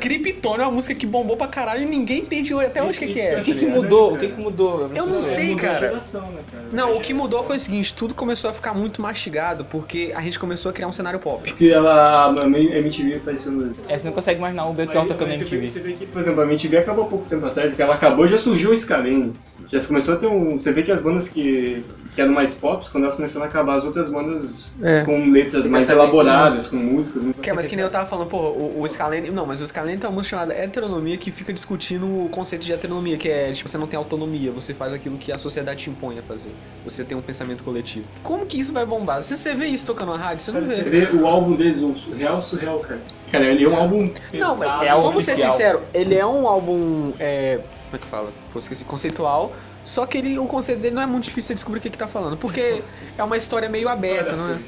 Krypton 0.00 0.56
é 0.56 0.62
uma 0.62 0.70
música 0.72 0.94
que 0.94 1.06
bombou 1.06 1.36
pra 1.36 1.46
caralho 1.46 1.82
e 1.82 1.86
ninguém 1.86 2.20
entende 2.22 2.52
até 2.54 2.82
hoje 2.82 2.96
o 2.96 3.00
que, 3.00 3.06
que 3.14 3.18
O 3.18 3.22
é. 3.22 3.34
que, 3.40 3.54
que 3.54 3.60
ligado, 3.66 3.82
mudou? 3.82 4.14
O 4.14 4.18
que, 4.18 4.28
que 4.28 4.40
mudou? 4.40 4.90
Eu 4.94 5.06
não 5.06 5.20
É, 5.20 5.22
sei, 5.22 5.54
cara. 5.54 5.78
geração, 5.78 6.22
né, 6.32 6.40
cara? 6.50 6.64
Não, 6.72 6.96
o 6.96 7.00
que 7.00 7.12
mudou 7.14 7.30
geração. 7.38 7.46
foi 7.46 7.56
o 7.56 7.60
seguinte, 7.60 7.94
tudo 7.94 8.14
começou 8.14 8.50
a 8.50 8.52
ficar 8.54 8.74
muito 8.74 9.00
mastigado 9.00 9.64
porque 9.64 10.12
a 10.14 10.20
gente 10.20 10.38
começou 10.38 10.70
a 10.70 10.72
criar 10.72 10.88
um 10.88 10.92
cenário 10.92 11.18
pop. 11.20 11.48
Porque 11.48 11.66
ela, 11.68 12.26
a 12.26 12.46
MTV 12.48 13.16
apareceu 13.16 13.52
no... 13.52 13.70
É, 13.88 13.98
você 13.98 14.06
não 14.06 14.12
consegue 14.12 14.38
imaginar 14.38 14.66
o 14.66 14.72
Belchior 14.74 15.02
Aí- 15.02 15.08
tocando 15.08 15.30
aí 15.30 15.38
você 15.38 15.44
vê- 15.44 15.56
MTV. 15.56 15.68
Você 15.68 15.80
vê 15.80 15.92
que, 15.94 16.06
por 16.06 16.20
exemplo, 16.20 16.40
a 16.40 16.44
MTV 16.44 16.76
acabou 16.78 17.04
há 17.04 17.08
pouco 17.08 17.26
tempo 17.28 17.46
atrás, 17.46 17.74
que 17.74 17.80
ela 17.82 17.94
acabou 17.94 18.26
e 18.26 18.28
já 18.28 18.38
surgiu 18.38 18.72
o 18.72 18.76
Scalene. 18.76 19.32
Já 19.72 19.80
começou 19.86 20.14
a 20.14 20.16
ter 20.16 20.26
um. 20.26 20.58
Você 20.58 20.72
vê 20.72 20.82
que 20.82 20.90
as 20.90 21.00
bandas 21.00 21.28
que, 21.28 21.84
que 22.14 22.20
eram 22.20 22.32
mais 22.32 22.54
pop, 22.54 22.84
quando 22.90 23.04
elas 23.04 23.14
começaram 23.14 23.46
a 23.46 23.48
acabar, 23.48 23.76
as 23.76 23.84
outras 23.84 24.08
bandas 24.08 24.74
É. 24.82 25.04
com 25.24 25.30
letras 25.30 25.66
mais 25.66 25.88
elaboradas, 25.90 26.66
com 26.66 26.76
músicas. 26.76 27.22
muito- 27.22 27.40
Que 27.40 27.50
é, 27.50 27.52
mas 27.52 27.66
que 27.66 27.76
nem 27.76 27.84
eu 27.84 27.90
tava 27.90 28.06
falando, 28.06 28.28
pô, 28.28 28.38
o, 28.48 28.82
o 28.82 28.88
Scalene... 28.88 29.30
Não, 29.30 29.46
mas 29.46 29.60
o 29.62 29.66
Scalene 29.66 29.98
tem 29.98 30.08
uma 30.08 30.16
música 30.16 30.36
chamada 30.36 30.54
Heteronomia 30.54 31.16
que 31.16 31.30
fica 31.30 31.52
discutindo 31.52 32.06
o 32.06 32.28
conceito 32.28 32.64
de 32.64 32.72
heteronomia, 32.72 33.16
que 33.16 33.28
é, 33.28 33.52
tipo, 33.52 33.68
você 33.68 33.78
não 33.78 33.86
tem 33.86 33.96
autonomia, 33.98 34.50
você 34.50 34.72
faz 34.74 34.94
aquilo 34.94 35.16
que 35.18 35.30
a 35.32 35.38
sociedade 35.38 35.84
te 35.84 35.90
impõe 35.90 36.18
a 36.18 36.22
fazer. 36.22 36.50
Você 36.84 37.04
tem 37.04 37.16
um 37.16 37.22
pensamento 37.22 37.62
coletivo. 37.64 38.06
Como 38.22 38.46
que 38.46 38.58
isso 38.58 38.72
vai 38.72 38.84
bombar? 38.86 39.22
Se 39.22 39.36
você 39.36 39.54
vê 39.54 39.66
isso 39.66 39.86
tocando 39.86 40.12
na 40.12 40.18
rádio, 40.18 40.44
você 40.44 40.52
não 40.52 40.60
Cara, 40.62 40.74
você 40.74 40.82
vê. 40.82 41.06
vê 41.06 41.16
o 41.16 41.26
álbum 41.26 41.54
deles, 41.54 41.80
o 41.82 41.94
Surreal 41.98 42.40
Surreal, 42.42 42.78
cara. 42.80 43.00
Cara, 43.30 43.44
ele 43.44 43.64
é 43.64 43.68
um 43.68 43.76
álbum 43.76 44.02
Não, 44.02 44.10
pesado. 44.56 44.58
mas 44.58 44.82
É 44.88 44.90
vamos 44.92 45.24
ser 45.24 45.32
oficial. 45.32 45.50
sinceros, 45.52 45.82
ele 45.94 46.14
é 46.14 46.26
um 46.26 46.46
álbum. 46.48 47.12
É, 47.18 47.56
como 47.84 47.96
é 47.96 47.98
que 47.98 48.06
fala? 48.06 48.32
Pô, 48.52 48.58
esqueci. 48.58 48.84
Conceitual. 48.84 49.52
Só 49.82 50.04
que 50.04 50.18
ele, 50.18 50.38
o 50.38 50.46
conceito 50.46 50.80
dele 50.80 50.94
não 50.94 51.00
é 51.02 51.06
muito 51.06 51.24
difícil 51.24 51.48
de 51.50 51.54
descobrir 51.54 51.78
o 51.78 51.82
que, 51.82 51.88
que 51.90 51.96
tá 51.96 52.06
falando. 52.06 52.36
Porque 52.36 52.82
é 53.16 53.22
uma 53.24 53.36
história 53.36 53.68
meio 53.68 53.88
aberta, 53.88 54.36
não 54.36 54.52
é? 54.54 54.58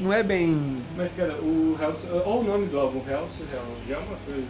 Não 0.00 0.12
é 0.12 0.22
bem. 0.22 0.82
Mas, 0.96 1.12
cara, 1.12 1.34
o 1.34 1.76
Real 1.78 1.94
Surreal. 1.94 2.22
Olha 2.26 2.40
o 2.40 2.44
nome 2.44 2.66
do 2.66 2.78
álbum, 2.80 3.02
Real 3.02 3.28
Surreal. 3.28 3.64
Já 3.86 3.96
é 3.96 3.98
uma 3.98 4.16
coisa. 4.16 4.46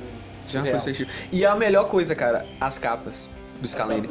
Já 0.48 0.59
é 0.61 0.62
uma 0.72 0.80
coisa. 0.80 1.07
E 1.32 1.44
a 1.44 1.57
melhor 1.57 1.88
coisa, 1.88 2.14
cara, 2.14 2.46
as 2.61 2.78
capas 2.78 3.28
do 3.61 3.68
Scalene. 3.68 4.08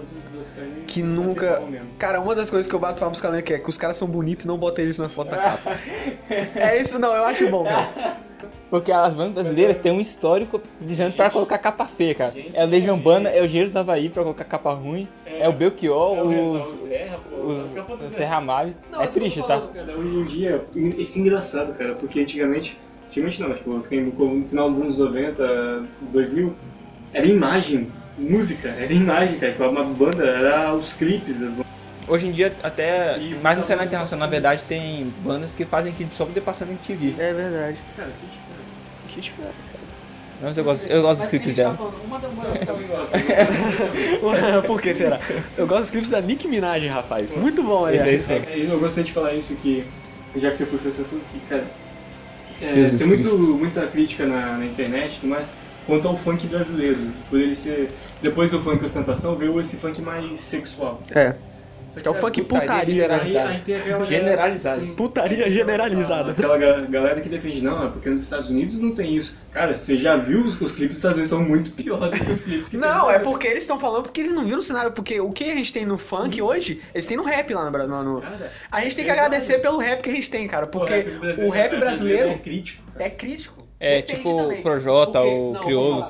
Que 0.87 1.01
é 1.01 1.03
nunca. 1.03 1.61
Cara, 1.97 2.19
uma 2.21 2.35
das 2.35 2.49
coisas 2.49 2.69
que 2.69 2.75
eu 2.75 2.79
bato 2.79 2.99
palma 2.99 3.11
pro 3.11 3.17
Scalene 3.17 3.39
é 3.45 3.59
que 3.59 3.69
os 3.69 3.77
caras 3.77 3.97
são 3.97 4.07
bonitos 4.07 4.45
e 4.45 4.47
não 4.47 4.57
botam 4.57 4.83
eles 4.83 4.97
na 4.97 5.09
foto 5.09 5.31
da 5.31 5.37
capa. 5.37 5.71
é 6.55 6.81
isso, 6.81 6.99
não, 6.99 7.13
eu 7.15 7.23
acho 7.25 7.49
bom, 7.49 7.63
cara. 7.63 8.19
Porque 8.69 8.91
as 8.91 9.15
bandas 9.15 9.33
brasileiras 9.33 9.77
têm 9.79 9.91
um 9.91 9.99
histórico 9.99 10.61
dizendo 10.79 11.15
pra 11.15 11.31
colocar 11.31 11.57
capa 11.57 11.87
feia, 11.87 12.13
cara. 12.13 12.33
É 12.53 12.63
o 12.63 12.67
Legião 12.67 12.97
Urbana, 12.97 13.27
é 13.29 13.41
o 13.41 13.45
Engenheiros 13.45 13.73
do 13.73 13.79
Havaí 13.79 14.09
pra 14.09 14.21
colocar 14.21 14.45
capa 14.45 14.71
ruim, 14.73 15.07
é, 15.25 15.49
o 15.49 15.53
Belchior, 15.53 16.19
É 16.19 16.21
o- 16.21 16.51
os, 16.51 16.67
o 16.67 16.75
Serra, 16.87 17.17
pô, 17.27 17.35
os, 17.47 17.71
capas 17.71 17.99
do 17.99 18.05
o 18.05 18.09
Serra. 18.09 18.41
Não, 18.41 19.01
É 19.01 19.07
triste, 19.07 19.39
tá? 19.39 19.47
falando, 19.59 19.73
cara, 19.73 19.91
hoje 19.97 20.15
em 20.15 20.23
dia, 20.25 20.65
isso 20.75 21.17
é 21.17 21.21
engraçado, 21.21 21.73
cara, 21.75 21.95
porque 21.95 22.19
antigamente, 22.19 22.79
antigamente 23.07 23.41
não, 23.41 23.55
tipo, 23.55 23.79
que 23.81 23.95
nem 23.95 24.05
no 24.05 24.35
no 24.35 24.47
final 24.47 24.69
dos 24.69 24.81
anos 24.81 24.99
90, 24.99 25.87
2000, 26.11 26.55
era 27.11 27.25
imagem, 27.25 27.91
música, 28.20 28.70
era 28.70 28.91
imagem, 28.93 29.39
cara, 29.39 29.51
tipo, 29.51 29.63
uma 29.65 29.84
banda, 29.84 30.26
era 30.26 30.74
os 30.74 30.93
clipes 30.93 31.39
das 31.39 31.53
bandas. 31.53 31.67
Hoje 32.07 32.28
em 32.28 32.32
dia, 32.32 32.53
até 32.63 33.17
E- 33.20 33.36
mais 33.36 33.57
no 33.57 33.63
cenário 33.63 33.88
internacional, 33.88 34.28
na 34.28 34.32
verdade, 34.32 34.63
tem 34.67 35.13
bandas 35.24 35.53
que 35.53 35.63
fazem 35.63 35.93
clipe 35.93 36.13
só 36.13 36.26
pra 36.26 36.34
poder 36.34 36.41
passar 36.41 36.65
na 36.65 36.72
MTV. 36.72 37.15
É 37.20 37.34
verdade. 37.34 37.84
Cara, 37.95 38.09
que 38.20 38.28
tipo, 38.32 38.49
Que 39.07 39.22
tipo, 39.22 39.41
cara. 39.41 39.53
Mas 40.41 40.57
eu 40.57 40.63
gosto, 40.63 40.88
eu 40.88 41.01
gosto 41.01 41.20
dos 41.22 41.30
clipes 41.30 41.53
dela. 41.53 41.78
Uma 42.07 42.17
das 42.17 42.32
bandas 42.32 42.57
que 42.59 42.70
eu 42.70 42.76
gosto. 42.76 43.11
Por 44.67 44.82
que 44.82 44.93
será? 44.93 45.20
Eu 45.57 45.67
gosto 45.67 45.82
dos 45.82 45.91
clipes 45.91 46.09
da 46.09 46.22
Nick 46.22 46.47
Minaj, 46.47 46.86
rapaz. 46.88 47.34
Muito 47.34 47.61
bom, 47.61 47.86
aliás. 47.86 48.22
sim. 48.24 48.34
É, 48.36 48.57
Eu 48.57 48.80
gostaria 48.80 49.03
de 49.05 49.11
falar 49.11 49.34
isso 49.34 49.53
que, 49.55 49.84
já 50.36 50.49
que 50.49 50.57
você 50.57 50.65
puxou 50.65 50.89
esse 50.91 51.01
assunto, 51.01 51.26
que, 51.32 51.39
cara, 51.41 51.65
é, 52.61 52.74
tem 52.97 53.07
muito, 53.07 53.38
muita 53.55 53.86
crítica 53.88 54.26
na, 54.26 54.57
na 54.57 54.65
internet 54.65 55.15
e 55.17 55.20
tudo 55.20 55.30
mais 55.30 55.49
quanto 55.89 56.07
ao 56.07 56.15
funk 56.15 56.47
brasileiro. 56.47 56.99
Por 57.29 57.39
ele 57.39 57.55
ser, 57.55 57.91
depois 58.21 58.51
do 58.51 58.61
funk 58.61 58.83
ostentação, 58.85 59.35
veio 59.35 59.59
esse 59.59 59.75
funk 59.77 60.01
mais 60.01 60.39
sexual. 60.39 60.99
É. 61.11 61.35
Que 62.01 62.07
é 62.07 62.11
o 62.11 62.13
funk 62.13 62.43
putaria? 62.43 63.09
Aí, 63.11 63.33
Generalizado. 64.07 64.81
Sim. 64.81 64.93
Putaria 64.93 65.49
generalizada. 65.49 66.31
Aquela 66.31 66.55
ga- 66.57 66.81
galera 66.81 67.19
que 67.19 67.27
defende, 67.27 67.61
não, 67.61 67.83
é 67.83 67.89
porque 67.89 68.09
nos 68.09 68.21
Estados 68.21 68.49
Unidos 68.49 68.79
não 68.79 68.93
tem 68.93 69.15
isso. 69.15 69.37
Cara, 69.51 69.75
você 69.75 69.97
já 69.97 70.15
viu 70.15 70.39
os, 70.41 70.61
os 70.61 70.71
clipes 70.71 70.89
dos 70.89 70.97
Estados 70.97 71.17
Unidos 71.17 71.29
são 71.29 71.41
muito 71.43 71.71
piores 71.71 72.17
do 72.19 72.25
que 72.25 72.31
os 72.31 72.41
clipes 72.41 72.69
que 72.69 72.77
Não, 72.77 73.09
é 73.09 73.15
Brasil. 73.15 73.23
porque 73.31 73.47
eles 73.47 73.63
estão 73.63 73.79
falando 73.79 74.03
porque 74.03 74.21
eles 74.21 74.31
não 74.31 74.45
viram 74.45 74.59
o 74.59 74.63
cenário. 74.63 74.91
Porque 74.91 75.19
o 75.19 75.31
que 75.31 75.45
a 75.51 75.55
gente 75.55 75.73
tem 75.73 75.85
no 75.85 75.97
funk 75.97 76.39
hoje, 76.41 76.79
eles 76.93 77.07
têm 77.07 77.17
no 77.17 77.23
rap 77.23 77.53
lá 77.53 77.65
no 77.65 77.71
Brasil. 77.71 78.03
no- 78.03 78.21
Cara, 78.21 78.51
A 78.71 78.81
gente 78.81 78.95
tem 78.95 79.03
que 79.05 79.11
agradecer 79.11 79.57
pelo 79.59 79.77
rap 79.79 80.01
que 80.01 80.09
a 80.09 80.13
gente 80.13 80.29
tem, 80.29 80.47
cara. 80.47 80.67
Porque 80.67 80.93
o 81.43 81.49
rap 81.49 81.73
é 81.73 81.79
brasileiro 81.79 82.37
crítico. 82.39 82.83
é 82.97 83.09
crítico. 83.09 83.67
É, 83.80 84.01
Depende 84.01 84.17
tipo 84.17 84.36
também. 84.36 84.59
o 84.59 84.61
Projota, 84.61 85.21
o 85.21 85.53
não, 85.53 85.61
Criolo. 85.61 86.03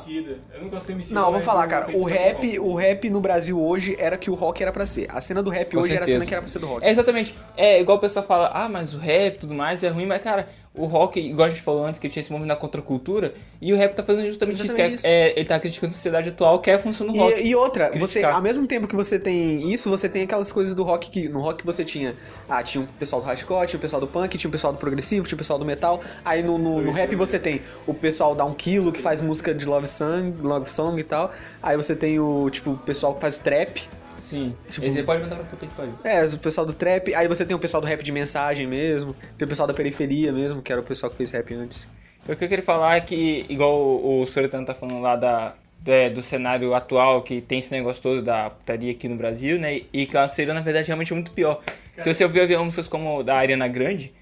Eu 0.52 0.62
não 0.62 0.70
gosto 0.70 0.88
de 0.88 0.94
MC. 0.94 1.14
Não, 1.14 1.28
eu 1.28 1.34
vou 1.34 1.42
falar, 1.42 1.68
cara. 1.68 1.96
O 1.96 2.06
que 2.06 2.12
rap, 2.12 2.60
o 2.60 2.74
rap 2.74 3.10
no 3.12 3.22
Brasil 3.22 3.62
hoje 3.62 3.96
era 4.00 4.18
que 4.18 4.32
o 4.32 4.34
rock 4.34 4.64
era 4.64 4.72
pra 4.72 4.88
ser. 4.88 5.06
A 5.10 5.22
cena 5.22 5.44
do 5.44 5.52
rap 5.52 5.72
Com 5.76 5.82
hoje 5.82 5.94
era 5.94 6.04
a 6.04 6.08
cena 6.08 6.20
certeza. 6.22 6.28
que 6.28 6.34
era 6.34 6.42
pra 6.42 6.50
ser 6.50 6.60
do 6.60 6.66
rock. 6.66 6.84
É, 6.84 6.90
exatamente. 6.90 7.36
É 7.56 7.80
igual 7.80 8.00
o 8.00 8.02
pessoal 8.02 8.26
fala, 8.26 8.50
ah, 8.54 8.68
mas 8.68 8.96
o 8.96 8.98
rap 8.98 9.36
e 9.36 9.40
tudo 9.40 9.54
mais 9.54 9.84
é 9.84 9.90
ruim, 9.90 10.08
mas 10.08 10.24
cara, 10.24 10.50
o 10.80 10.86
rock, 10.86 11.20
igual 11.20 11.48
a 11.48 11.50
gente 11.50 11.62
falou 11.62 11.86
antes, 11.86 12.00
que 12.00 12.08
tinha 12.08 12.22
esse 12.22 12.32
movimento 12.32 12.48
na 12.48 12.56
contracultura, 12.56 13.34
e 13.62 13.74
o 13.74 13.78
rap 13.78 13.94
tá 13.94 14.02
fazendo 14.02 14.28
justamente 14.28 14.66
isso, 14.66 14.74
que 14.74 14.82
é, 14.82 14.94
é, 15.04 15.34
ele 15.38 15.46
tá 15.46 15.60
criticando 15.60 15.92
a 15.92 15.96
sociedade 15.96 16.30
atual, 16.30 16.60
que 16.60 16.72
é 16.72 16.76
a 16.76 16.80
função 16.80 17.06
do 17.06 17.14
rock. 17.14 17.42
E, 17.42 17.48
e 17.50 17.56
outra, 17.56 17.92
você, 17.92 18.20
Criticar. 18.20 18.36
ao 18.36 18.42
mesmo 18.42 18.66
tempo 18.66 18.88
que 18.88 18.96
você 18.96 19.20
tem 19.20 19.72
isso, 19.72 19.90
você 19.90 20.08
tem 20.08 20.24
aquelas 20.24 20.54
coisas 20.54 20.74
do 20.74 20.84
rock 20.84 21.12
que 21.12 21.28
no 21.28 21.42
rock 21.42 21.66
você 21.66 21.84
tinha, 21.84 22.16
ah, 22.48 22.64
tinha 22.64 22.84
o 22.84 22.88
pessoal 22.98 23.22
do 23.22 23.28
hardcore, 23.28 23.68
tinha 23.68 23.78
o 23.78 23.82
pessoal 23.82 24.00
do 24.00 24.08
punk, 24.08 24.38
tinha 24.38 24.48
o 24.48 24.52
pessoal 24.52 24.72
do 24.72 24.80
progressivo, 24.80 25.28
tinha 25.28 25.36
o 25.36 25.38
pessoal 25.38 25.60
do 25.60 25.66
metal. 25.66 26.00
Aí 26.24 26.42
no, 26.42 26.58
no, 26.58 26.82
no 26.82 26.92
rap 26.92 27.14
você 27.16 27.38
tem 27.38 27.62
o 27.86 27.94
pessoal 27.94 28.34
da 28.34 28.46
um 28.46 28.54
quilo 28.54 28.94
que 28.94 29.02
faz 29.02 29.22
música 29.22 29.54
de 29.54 29.66
love 29.66 29.88
song, 29.88 30.34
love 30.42 30.70
song 30.70 30.98
e 30.98 31.04
tal. 31.04 31.30
Aí 31.62 31.76
você 31.76 31.94
tem 31.94 32.20
o 32.20 32.50
tipo 32.50 32.72
o 32.72 32.78
pessoal 32.78 33.14
que 33.14 33.20
faz 33.20 33.38
trap. 33.38 33.90
Sim. 34.20 34.56
Tipo- 34.70 34.86
Esse 34.86 35.00
aí 35.00 35.04
pode 35.04 35.24
mandar 35.24 35.38
pra 35.38 35.46
puta 35.46 35.66
que 35.66 35.74
pariu. 35.74 35.94
É, 36.04 36.26
o 36.26 36.38
pessoal 36.38 36.66
do 36.68 36.74
trap. 36.74 37.14
Aí 37.16 37.28
você 37.28 37.46
tem 37.46 37.56
o 37.56 37.60
pessoal 37.60 37.82
do 37.82 37.88
rap 37.88 38.04
de 38.04 38.12
mensagem 38.12 38.68
mesmo. 38.68 39.16
Tem 39.38 39.46
o 39.46 39.50
pessoal 39.50 39.68
da 39.68 39.74
periferia 39.74 40.32
mesmo, 40.32 40.62
que 40.62 40.72
era 40.72 40.82
o 40.82 40.84
pessoal 40.84 41.10
que 41.10 41.18
fez 41.18 41.32
rap 41.32 41.54
antes. 41.54 41.90
O 42.28 42.36
que 42.36 42.44
eu 42.44 42.50
queria 42.50 42.64
falar 42.64 42.98
é 42.98 43.02
que, 43.02 43.46
igual 43.50 43.76
o, 43.80 44.22
o 44.22 44.26
Soretano 44.28 44.66
tá 44.66 44.76
falando 44.76 45.02
lá 45.02 45.16
da, 45.16 45.56
é, 45.86 46.10
do 46.10 46.22
cenário 46.22 46.74
atual, 46.76 47.24
que 47.24 47.42
tem 47.42 47.58
esse 47.60 47.72
negócio 47.72 48.02
todo 48.04 48.22
da 48.22 48.50
putaria 48.52 48.92
aqui 48.92 49.08
no 49.08 49.16
Brasil, 49.16 49.58
né? 49.58 49.82
E 49.92 50.06
que 50.06 50.16
ela 50.16 50.28
seria, 50.28 50.54
na 50.54 50.62
verdade, 50.62 50.88
realmente 50.88 51.14
muito 51.14 51.32
pior. 51.32 51.62
Se 51.98 52.14
você 52.14 52.24
ouvir 52.24 52.58
músicas 52.60 52.88
como 52.88 53.24
da 53.24 53.36
Ariana 53.38 53.68
Grande, 53.68 54.14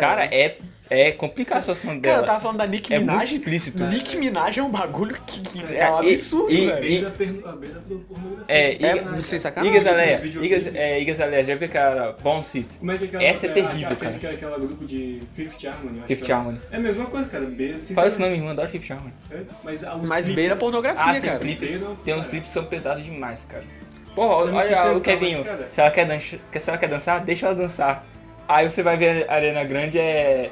cara, 0.00 0.24
é, 0.26 0.56
é 1.00 1.12
complicada 1.12 1.58
a 1.58 1.62
situação 1.62 1.94
dela. 1.94 2.02
Cara, 2.16 2.18
eu 2.22 2.26
tava 2.26 2.40
falando 2.40 2.58
da 2.58 2.66
Nicki 2.66 2.92
É 2.94 2.98
Minaj. 2.98 3.16
muito 3.18 3.32
explícito. 3.32 3.84
Nicki 3.84 4.16
Minaj 4.16 4.58
é 4.58 4.62
um 4.62 4.70
bagulho 4.70 5.16
que, 5.26 5.40
que 5.40 5.64
é 5.74 5.78
Cara, 5.78 5.94
um 5.96 5.98
absurdo, 5.98 6.52
e- 6.52 6.66
velho. 6.66 6.80
Beira 6.80 7.10
per- 7.10 7.40
a 7.46 7.52
beira 7.52 7.80
do 7.80 7.96
pornografia. 8.00 8.44
É, 8.48 8.74
e- 8.74 8.78
né, 8.82 8.92
sem 9.20 9.38
cara? 9.38 9.38
sacanagem. 9.40 9.76
Igas 9.76 9.86
Aleia, 9.92 10.14
Os 10.16 10.20
videoclipes. 10.22 10.66
Igas, 10.66 10.74
é, 10.80 11.00
Igas 11.00 11.20
Aleia, 11.20 11.44
já 11.44 11.54
viu 11.56 11.66
aquela 11.68 12.12
Bone 12.22 12.44
City? 12.44 12.78
Como 12.78 12.92
é 12.92 12.98
que 12.98 13.04
é 13.04 13.06
aquela, 13.08 13.22
Essa 13.24 13.46
é 13.46 13.50
aquela- 13.50 13.68
terrível, 13.68 13.92
aquela, 13.92 14.18
cara. 14.18 14.34
Aquela, 14.34 14.58
grupo 14.58 14.84
de 14.84 15.20
Fifth 15.34 15.64
Harmony. 15.66 15.96
eu 15.98 16.04
acho 16.04 16.06
Fifth 16.08 16.24
que 16.24 16.32
é. 16.32 16.34
Harmony. 16.34 16.60
É 16.70 16.76
a 16.76 16.80
mesma 16.80 17.06
coisa, 17.06 17.28
cara. 17.28 17.44
Beira, 17.46 17.78
Fala 17.94 18.08
esse 18.08 18.20
nome, 18.20 18.34
irmã, 18.34 18.50
adoro 18.50 18.68
Fifth 18.68 18.90
Harmony. 18.90 19.12
É, 19.30 19.36
Mas, 19.64 19.82
Mas 20.08 20.28
beira 20.28 20.56
pornografia, 20.56 21.02
Ah, 21.02 21.20
cara. 21.20 21.40
Tem 22.04 22.14
uns 22.14 22.26
clipes 22.28 22.48
que 22.48 22.54
são 22.54 22.64
pesados 22.64 23.04
demais, 23.04 23.44
cara. 23.44 23.64
Porra, 24.14 24.50
não 24.50 24.60
sei 24.60 24.74
olha 24.74 24.94
o 24.94 25.02
Kevinho. 25.02 25.44
se 25.70 25.80
ela 25.80 26.78
quer 26.78 26.88
dançar, 26.88 27.20
deixa 27.24 27.46
ela 27.46 27.54
dançar. 27.54 28.04
Aí 28.46 28.70
você 28.70 28.82
vai 28.82 28.96
ver 28.98 29.24
a 29.30 29.34
Arena 29.34 29.64
Grande 29.64 29.98
é. 29.98 30.50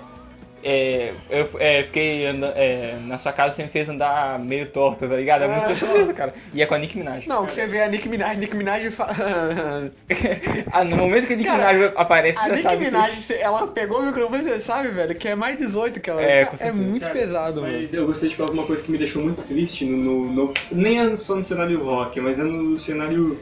É, 0.62 1.14
eu 1.30 1.48
é, 1.58 1.82
fiquei 1.84 2.26
andando, 2.26 2.52
é, 2.54 2.98
na 3.06 3.16
sua 3.16 3.32
casa, 3.32 3.54
você 3.56 3.62
me 3.62 3.68
fez 3.70 3.88
andar 3.88 4.38
meio 4.38 4.68
torta, 4.68 5.08
tá 5.08 5.16
ligado? 5.16 5.42
É 5.42 5.46
uma 5.46 5.54
música 5.54 5.74
surpresa, 5.74 6.12
cara. 6.12 6.34
E 6.52 6.61
é 6.62 6.66
com 6.66 6.74
a 6.74 6.78
Nick 6.78 6.98
Minaj. 6.98 7.26
Não, 7.26 7.46
que 7.46 7.54
você 7.54 7.66
vê 7.66 7.80
a 7.80 7.88
Nicki 7.88 8.08
Minaj, 8.11 8.36
Nicki 8.38 8.56
Minaj 8.56 8.90
fa... 8.90 9.06
ah, 10.72 10.84
no 10.84 10.96
momento 10.96 11.26
que 11.26 11.32
a 11.32 11.36
Nick 11.36 11.48
Cara, 11.48 11.72
Minaj 11.72 11.92
aparece, 11.96 12.38
A 12.38 12.42
você 12.42 12.48
já 12.48 12.54
Nicki 12.56 12.62
sabe. 12.68 12.76
que- 12.84 12.90
Minaj, 12.90 13.14
cê- 13.14 13.38
ela 13.40 13.66
pegou 13.68 14.00
o 14.00 14.06
microfone, 14.06 14.42
você 14.42 14.61
sabe, 14.61 14.88
velho, 14.88 15.14
que 15.14 15.28
é 15.28 15.34
mais 15.34 15.56
18 15.56 15.98
que 16.00 16.11
ela 16.11 16.22
É, 16.22 16.44
Cara, 16.44 16.56
é 16.68 16.72
muito 16.72 17.02
Cara, 17.06 17.14
pesado, 17.14 17.62
mano. 17.62 17.72
Mas 17.80 17.94
eu 17.94 18.06
gostaria 18.06 18.30
de 18.30 18.36
falar 18.36 18.50
uma 18.50 18.66
coisa 18.66 18.84
que 18.84 18.92
me 18.92 18.98
deixou 18.98 19.22
muito 19.22 19.42
triste 19.42 19.84
no, 19.86 19.96
no- 20.30 20.32
no- 20.46 20.54
nem 20.70 21.00
é 21.00 21.16
só 21.16 21.34
no 21.34 21.42
cenário 21.42 21.82
rock, 21.82 22.20
mas 22.20 22.38
é 22.38 22.42
no 22.42 22.78
cenário 22.78 23.38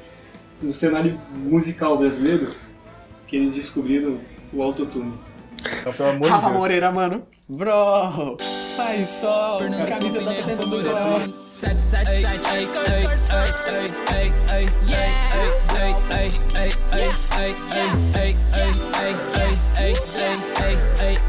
no 0.61 0.73
cenário 0.73 1.21
musical 1.35 1.97
brasileiro 1.97 2.53
que 3.27 3.37
eles 3.37 3.55
descobriram 3.55 4.19
o 4.53 4.63
autotune. 4.63 5.13
Pelo 5.97 6.11
amor 6.11 6.29
Rafa 6.29 6.47
Deus. 6.49 6.59
Moreira, 6.59 6.91
mano. 6.91 7.27
Bro, 7.49 8.37
faz 8.77 9.09
sol, 9.09 9.61
camisa 9.89 10.21
da 10.21 10.35
Teta 10.35 10.67
Noel. 10.67 10.85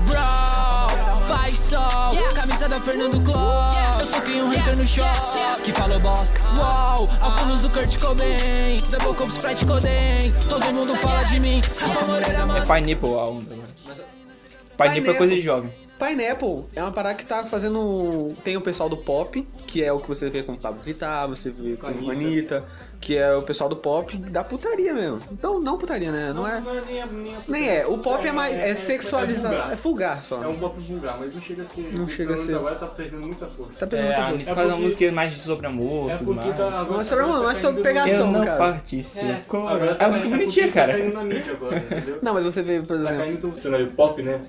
Bro, 0.06 1.28
faz 1.28 1.58
sol, 1.58 2.18
camisa 2.36 2.70
da 2.70 2.80
Fernando 2.80 3.22
Claus. 3.24 3.98
Eu 3.98 4.06
sou 4.06 4.22
quem 4.22 4.42
um 4.42 4.50
hater 4.50 4.78
no 4.78 4.86
show 4.86 5.06
que 5.64 5.72
falou 5.74 6.00
bosta. 6.00 6.40
Uau, 6.58 7.08
óculos 7.22 7.62
do 7.62 7.70
Kurt 7.70 8.00
Cobain. 8.00 8.78
Double 8.92 9.16
Cup 9.16 9.30
Sprite 9.30 9.66
Coden. 9.66 10.34
Todo 10.48 10.74
mundo 10.74 10.96
fala 10.98 11.24
de 11.24 11.40
mim. 11.40 11.62
Rafa 11.62 12.12
Moreira, 12.12 12.46
mano. 12.46 12.60
É 12.60 12.62
Pineapple 12.82 13.10
a 13.10 13.26
onda, 13.26 13.56
mano. 13.56 14.19
Pai 14.80 14.90
Nipple 14.94 15.12
é 15.12 15.14
coisa 15.14 15.36
de 15.36 15.42
jovem. 15.42 15.70
Pineapple 16.00 16.64
é 16.78 16.82
uma 16.82 16.94
parada 16.94 17.14
que 17.16 17.26
tá 17.26 17.46
fazendo. 17.46 18.34
Tem 18.42 18.56
o 18.56 18.62
pessoal 18.62 18.88
do 18.88 18.96
pop, 18.96 19.46
que 19.68 19.84
é 19.84 19.92
o 19.92 20.00
que 20.00 20.08
você 20.08 20.30
vê 20.30 20.42
com 20.44 20.54
o 20.54 20.58
Pablo 20.58 20.82
Vittar, 20.82 21.28
você 21.28 21.50
vê 21.50 21.76
com 21.76 21.88
a 21.88 21.90
Anitta, 21.90 22.64
que 23.02 23.18
é 23.18 23.36
o 23.36 23.42
pessoal 23.42 23.70
do 23.70 23.76
pop 23.76 24.16
da 24.32 24.42
putaria 24.42 24.94
mesmo. 24.94 25.20
Não, 25.44 25.60
não 25.60 25.78
putaria, 25.78 26.10
né? 26.10 26.32
Não 26.34 26.48
é. 26.48 26.62
Não 26.62 26.72
é 26.74 26.82
nem 26.86 27.02
a, 27.02 27.06
nem 27.06 27.36
a 27.36 27.40
Nem 27.50 27.70
é. 27.70 27.86
O 27.86 27.98
pop 27.98 28.26
é 28.26 28.32
mais. 28.32 28.58
É 28.58 28.74
sexualizado. 28.76 29.74
É 29.74 29.76
vulgar 29.76 30.22
só. 30.22 30.42
É 30.42 30.48
um 30.48 30.58
pop 30.58 30.80
vulgar, 30.80 31.18
mas 31.20 31.36
não 31.36 31.42
chega 31.42 31.64
a 31.64 31.66
ser. 31.66 31.92
Não 31.94 32.08
chega 32.08 32.34
a 32.34 32.38
ser. 32.38 32.56
agora 32.56 32.76
tá 32.76 32.88
perdendo 32.88 33.20
muita 33.24 33.48
força. 33.48 33.82
Tá 33.82 33.88
perdendo 33.88 34.12
É, 34.14 34.16
muita 34.16 34.22
a 34.22 34.24
coisa. 34.24 34.36
Anitta 34.38 34.52
É 34.52 34.56
faz 34.56 34.68
uma 34.70 34.78
música 34.78 35.12
mais 35.12 35.34
sobre 35.34 35.68
amor, 35.68 36.12
É 36.12 36.16
tudo 36.16 36.34
porque 36.34 36.48
mais. 36.48 36.58
tá. 36.58 36.84
Não 36.86 37.02
é 37.02 37.04
sobre 37.04 37.24
amor, 37.26 37.36
tá 37.40 37.44
não 37.44 37.52
é 37.52 37.56
sobre 37.56 37.84
pegação. 37.84 38.28
Eu 38.28 38.32
não 38.32 38.46
cara. 38.46 38.58
participo. 38.58 39.26
É, 39.26 39.42
agora 39.50 39.86
É 39.92 39.94
tá- 39.96 40.06
uma 40.06 40.12
música 40.12 40.28
é 40.30 40.32
bonitinha, 40.32 40.68
Tá 40.68 40.74
cara. 40.74 40.94
caindo 40.94 41.14
na 41.14 41.24
mídia 41.26 41.52
agora, 41.52 41.76
entendeu? 41.78 42.20
Não, 42.22 42.34
mas 42.34 42.46
você 42.46 42.62
vê, 42.64 42.80
por 42.80 42.88
Tá 42.88 42.94
exemplo. 42.96 43.18
caindo 43.18 43.48
no 43.50 43.58
cenário 43.58 43.92
pop, 43.92 44.22
né? 44.24 44.40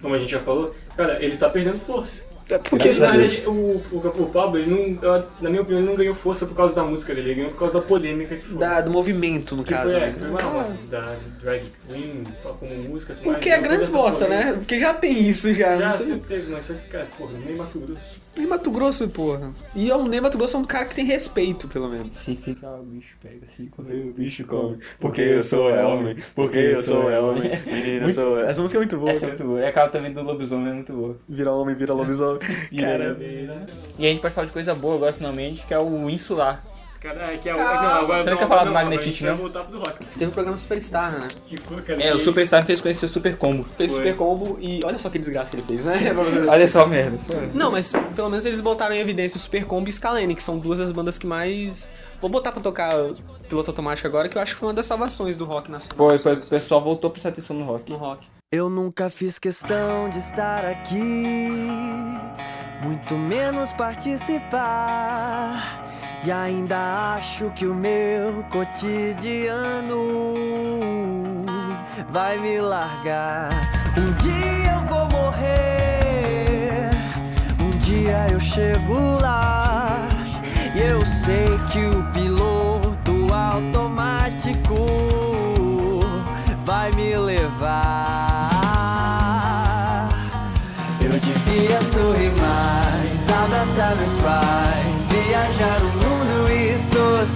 Como 0.00 0.14
a 0.14 0.18
gente 0.18 0.30
já 0.30 0.40
falou, 0.40 0.74
cara, 0.96 1.22
ele 1.22 1.36
tá 1.36 1.48
perdendo 1.48 1.78
força. 1.78 2.30
É 2.50 2.58
porque. 2.58 2.90
Na 2.92 3.10
verdade, 3.12 3.42
o, 3.46 3.50
o, 3.50 4.22
o 4.22 4.30
Pablo, 4.30 4.58
ele 4.58 4.98
não, 5.00 5.24
na 5.40 5.50
minha 5.50 5.62
opinião, 5.62 5.80
ele 5.80 5.88
não 5.88 5.94
ganhou 5.94 6.14
força 6.14 6.46
por 6.46 6.56
causa 6.56 6.74
da 6.74 6.82
música 6.82 7.14
dele, 7.14 7.28
ele 7.28 7.34
ganhou 7.36 7.52
por 7.52 7.58
causa 7.60 7.80
da 7.80 7.86
polêmica 7.86 8.36
que 8.36 8.44
foi. 8.44 8.58
Da, 8.58 8.80
do 8.80 8.90
movimento, 8.90 9.54
no 9.54 9.62
que 9.62 9.72
caso, 9.72 9.90
foi, 9.90 9.98
é, 9.98 10.06
né? 10.06 10.12
que 10.12 10.18
foi 10.18 10.30
uma, 10.30 10.64
da 10.88 11.16
drag 11.40 11.62
queen, 11.86 12.24
como 12.58 12.74
música. 12.88 13.14
mais, 13.14 13.24
Porque 13.24 13.50
é 13.50 13.56
toda 13.56 13.68
grande 13.68 13.90
bosta, 13.90 14.26
né? 14.26 14.52
Porque 14.54 14.78
já 14.78 14.94
tem 14.94 15.28
isso 15.28 15.54
já. 15.54 15.76
Já 15.76 15.92
sempre 15.92 16.28
teve, 16.28 16.50
mas 16.50 16.64
só 16.64 16.74
que, 16.74 16.88
cara, 16.88 17.06
porra, 17.16 17.38
nem 17.38 17.56
Mato 17.56 17.78
Grosso. 17.78 18.00
Nem 18.36 18.46
Mato 18.46 18.70
Grosso, 18.70 19.08
porra. 19.08 19.52
E 19.74 19.90
o 19.90 20.06
Ney 20.08 20.20
Mato 20.20 20.38
Grosso 20.38 20.56
é 20.56 20.60
um 20.60 20.64
cara 20.64 20.84
que 20.86 20.94
tem 20.94 21.04
respeito, 21.04 21.66
pelo 21.68 21.88
menos. 21.90 22.14
Se 22.14 22.36
fica, 22.36 22.68
o 22.70 22.82
bicho 22.84 23.16
pega. 23.20 23.46
Se 23.46 23.66
correr, 23.66 24.04
o 24.08 24.12
bicho 24.12 24.44
come. 24.46 24.78
Porque 24.98 25.20
eu 25.20 25.42
sou 25.42 25.70
homem. 25.72 26.16
Porque 26.34 26.56
eu 26.58 26.82
sou 26.82 27.06
homem. 27.10 27.50
Menina, 27.66 28.00
Muito- 28.02 28.14
sou. 28.14 28.38
Essa 28.40 28.60
música 28.62 28.78
é 28.78 28.80
muito 28.80 28.96
boa. 28.98 29.10
Essa 29.10 29.26
é 29.26 29.28
cara. 29.30 29.38
muito 29.38 29.48
boa. 29.48 29.60
E 29.60 29.66
aquela 29.66 29.88
também 29.88 30.12
do 30.12 30.22
lobisomem 30.22 30.68
é 30.70 30.74
muito 30.74 30.92
boa. 30.92 31.16
Vira 31.28 31.52
homem, 31.52 31.74
vira 31.74 31.92
lobisomem. 31.92 32.40
Cara, 32.78 33.16
E 33.98 34.06
a 34.06 34.08
gente 34.10 34.20
pode 34.20 34.34
falar 34.34 34.46
de 34.46 34.52
coisa 34.52 34.74
boa 34.74 34.94
agora, 34.94 35.12
finalmente, 35.12 35.66
que 35.66 35.74
é 35.74 35.78
o 35.78 36.08
Insular. 36.08 36.64
Cara, 37.00 37.32
é 37.32 37.38
que 37.38 37.48
é 37.48 37.54
o. 37.54 37.56
Calma. 37.56 37.82
Não, 37.82 38.00
agora 38.02 38.22
Você 38.22 38.30
não 38.30 38.36
quer 38.36 38.46
falar 38.46 38.64
do 38.64 38.72
Magnetite, 38.72 39.24
não? 39.24 39.38
voltar 39.38 39.64
pro 39.64 39.78
rock. 39.80 40.04
teve 40.04 40.26
o 40.26 40.30
programa 40.30 40.58
Superstar, 40.58 41.12
né? 41.12 41.28
Que 41.46 41.56
foi, 41.56 41.80
cara, 41.82 42.02
É, 42.02 42.14
o 42.14 42.18
Superstar 42.18 42.62
fez 42.66 42.78
conhecer 42.78 43.06
o 43.06 43.08
Super 43.08 43.38
Combo. 43.38 43.64
Fez 43.64 43.90
Foi. 43.90 44.00
Super 44.00 44.16
Combo 44.16 44.58
e 44.60 44.80
olha 44.84 44.98
só 44.98 45.08
que 45.08 45.18
desgraça 45.18 45.50
que 45.50 45.56
ele 45.56 45.64
fez, 45.66 45.86
né? 45.86 45.96
Ver. 45.96 46.46
Olha 46.46 46.68
só, 46.68 46.86
merda. 46.86 47.16
Não, 47.54 47.70
mas 47.70 47.90
pelo 48.14 48.28
menos 48.28 48.44
eles 48.44 48.60
botaram 48.60 48.94
em 48.94 48.98
evidência 48.98 49.38
o 49.38 49.40
Super 49.40 49.64
Combo 49.64 49.88
e 49.88 49.92
Scalene, 49.92 50.34
que 50.34 50.42
são 50.42 50.58
duas 50.58 50.78
das 50.78 50.92
bandas 50.92 51.16
que 51.16 51.26
mais. 51.26 51.90
Vou 52.18 52.28
botar 52.28 52.52
pra 52.52 52.60
tocar 52.60 52.92
piloto 53.48 53.70
automático 53.70 54.06
agora, 54.06 54.28
que 54.28 54.36
eu 54.36 54.42
acho 54.42 54.52
que 54.52 54.58
foi 54.60 54.68
uma 54.68 54.74
das 54.74 54.84
salvações 54.84 55.38
do 55.38 55.46
rock 55.46 55.70
nacional. 55.70 55.96
Foi, 55.96 56.18
foi. 56.18 56.34
O 56.34 56.46
pessoal 56.48 56.82
voltou 56.82 57.08
a 57.08 57.12
prestar 57.12 57.30
atenção 57.30 57.56
no 57.56 57.64
rock. 57.64 57.90
No 57.90 57.96
rock. 57.96 58.26
Eu 58.52 58.68
nunca 58.68 59.08
fiz 59.08 59.38
questão 59.38 60.10
de 60.10 60.18
estar 60.18 60.66
aqui, 60.66 61.48
muito 62.82 63.16
menos 63.16 63.72
participar. 63.72 65.88
E 66.22 66.30
ainda 66.30 67.14
acho 67.16 67.50
que 67.50 67.66
o 67.66 67.74
meu 67.74 68.44
cotidiano 68.50 69.96
vai 72.10 72.36
me 72.38 72.60
largar. 72.60 73.48
Um 73.96 74.12
dia 74.16 74.74
eu 74.74 74.80
vou 74.82 75.08
morrer, 75.08 76.90
um 77.58 77.70
dia 77.78 78.26
eu 78.30 78.38
chego 78.38 79.18
lá. 79.22 80.06
E 80.74 80.78
eu 80.78 81.04
sei 81.06 81.58
que 81.72 81.78
o 81.78 82.04
piloto 82.12 83.32
automático 83.32 84.74
vai 86.62 86.90
me 86.92 86.99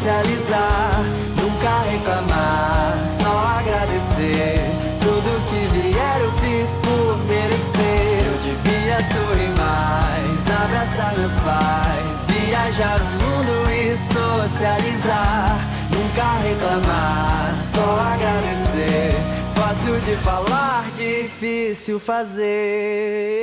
socializar. 0.04 1.02
Nunca 1.40 1.80
reclamar, 1.90 2.92
só 3.08 3.32
agradecer. 3.58 4.60
Tudo 5.00 5.40
que 5.48 5.66
vier 5.72 6.20
eu 6.20 6.32
fiz 6.32 6.76
por 6.76 7.16
merecer. 7.24 8.26
Eu 8.26 8.36
devia 8.44 8.98
sorrir 9.12 9.52
mais, 9.56 10.50
abraçar 10.50 11.16
meus 11.16 11.36
pais, 11.38 12.26
viajar 12.28 13.00
o 13.00 13.04
mundo 13.24 13.70
e 13.70 13.96
socializar. 13.96 15.58
Nunca 15.90 16.26
reclamar, 16.42 17.58
só 17.62 17.98
agradecer. 18.14 19.14
Fácil 19.54 19.98
de 20.00 20.16
falar, 20.16 20.84
difícil 20.94 21.98
fazer. 21.98 23.34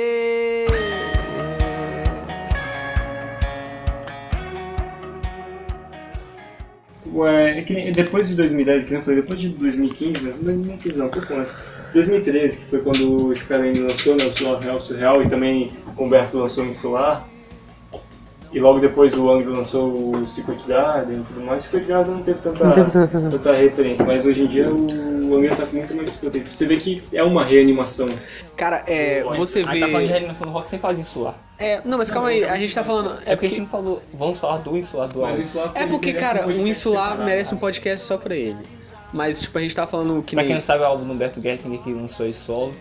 Ué, 7.14 7.58
é 7.58 7.62
que 7.62 7.74
nem- 7.74 7.92
depois 7.92 8.28
de 8.28 8.34
2010, 8.34 8.84
que 8.84 8.90
nem 8.90 9.00
eu 9.00 9.04
falei, 9.04 9.20
depois 9.20 9.38
de 9.40 9.48
2015, 9.50 10.22
né? 10.24 10.32
2015 10.40 10.98
não, 10.98 11.06
um 11.06 11.10
pouco 11.10 11.34
antes. 11.34 11.58
2013, 11.92 12.58
que 12.60 12.64
foi 12.66 12.80
quando 12.80 13.26
o 13.26 13.34
Scalene 13.34 13.80
lançou 13.80 14.14
né, 14.16 14.24
o 14.24 14.30
Solar 14.38 14.60
Real 14.62 14.80
Surreal 14.80 15.22
e 15.22 15.28
também 15.28 15.72
o 15.96 16.02
Humberto 16.02 16.38
lançou 16.38 16.64
o 16.64 16.68
Insular. 16.68 17.28
E 18.50 18.60
logo 18.60 18.78
depois 18.80 19.16
o 19.16 19.30
Ang 19.30 19.44
lançou 19.46 20.10
o 20.14 20.26
Secret 20.26 20.58
Garden 20.66 21.20
e 21.20 21.24
tudo 21.24 21.44
mais. 21.44 21.64
Secret 21.64 21.84
Garden 21.86 22.14
não 22.16 22.22
teve 22.22 22.38
tanta, 22.40 22.64
tanta 23.30 23.52
referência, 23.54 24.04
mas 24.06 24.24
hoje 24.26 24.44
em 24.44 24.46
dia 24.46 24.68
o 24.70 24.86
Ang 25.36 25.48
tá 25.56 25.66
com 25.66 25.76
muito 25.76 25.94
mais 25.94 26.16
potente. 26.16 26.54
Você 26.54 26.66
vê 26.66 26.76
que 26.76 27.02
é 27.12 27.22
uma 27.22 27.44
reanimação. 27.44 28.08
Cara, 28.56 28.82
é. 28.86 29.22
Você 29.36 29.60
A 29.60 29.62
gente 29.64 29.80
tá 29.80 29.86
falando 29.86 30.00
de 30.00 30.06
vê. 30.06 30.12
reanimação 30.12 30.46
no 30.46 30.52
rock 30.52 30.68
sem 30.70 30.78
falar 30.78 30.94
de 30.94 31.00
Insular. 31.00 31.34
É, 31.58 31.80
não, 31.84 31.98
mas 31.98 32.10
calma 32.10 32.28
aí, 32.28 32.44
a 32.44 32.56
gente 32.58 32.74
tá 32.74 32.82
falando. 32.84 33.18
É 33.26 33.32
É 33.32 33.36
porque 33.36 33.46
a 33.46 33.48
gente 33.48 33.60
não 33.60 33.66
falou. 33.68 34.02
Vamos 34.12 34.38
falar 34.38 34.58
do 34.58 34.76
Insular 34.76 35.08
do 35.08 35.20
Mas 35.20 35.24
o 35.24 35.30
álbum. 35.30 35.40
Insular 35.42 35.72
é 35.74 35.86
porque 35.86 36.12
cara, 36.12 36.46
um 36.46 36.66
insular 36.66 37.02
separado. 37.10 37.24
merece 37.24 37.54
um 37.54 37.58
podcast 37.58 38.06
só 38.06 38.16
pra 38.18 38.34
ele. 38.34 38.58
Mas, 39.12 39.42
tipo, 39.42 39.58
a 39.58 39.60
gente 39.60 39.76
tá 39.76 39.86
falando 39.86 40.22
que 40.22 40.34
Pra 40.34 40.42
nem. 40.42 40.48
quem 40.48 40.54
não 40.54 40.62
sabe, 40.62 40.82
é 40.82 40.86
o 40.86 40.90
álbum 40.90 41.04
do 41.04 41.12
Humberto 41.12 41.40
Gessinger 41.40 41.78
que 41.80 41.92
lançou 41.92 42.26
esse 42.26 42.40
solo. 42.40 42.72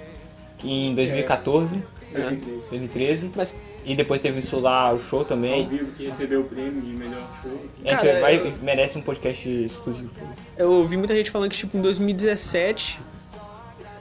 Que 0.58 0.70
em 0.88 0.96
2014, 0.96 1.84
2013. 2.14 2.70
2013. 2.70 3.32
Mas, 3.36 3.56
E 3.84 3.96
depois 3.96 4.22
teve 4.22 4.38
o 4.38 4.40
Insular, 4.40 4.94
o 4.94 5.00
show 5.00 5.20
Ao 5.20 5.26
também. 5.26 5.68
vivo 5.68 5.92
que 5.94 6.06
recebeu 6.06 6.42
o 6.42 6.44
prêmio 6.44 6.82
de 6.82 6.92
melhor 6.96 7.22
show. 7.42 7.52
A 7.86 7.90
gente 7.90 8.02
Cara, 8.02 8.20
vai, 8.22 8.38
eu- 8.38 8.54
merece 8.62 8.98
um 8.98 9.02
podcast 9.02 9.50
exclusivo. 9.50 10.12
eu 10.58 10.72
ouvi 10.74 10.98
muita 10.98 11.16
gente 11.16 11.32
falando 11.32 11.50
que, 11.50 11.58
tipo, 11.58 11.76
em 11.78 11.82
2017 11.82 13.00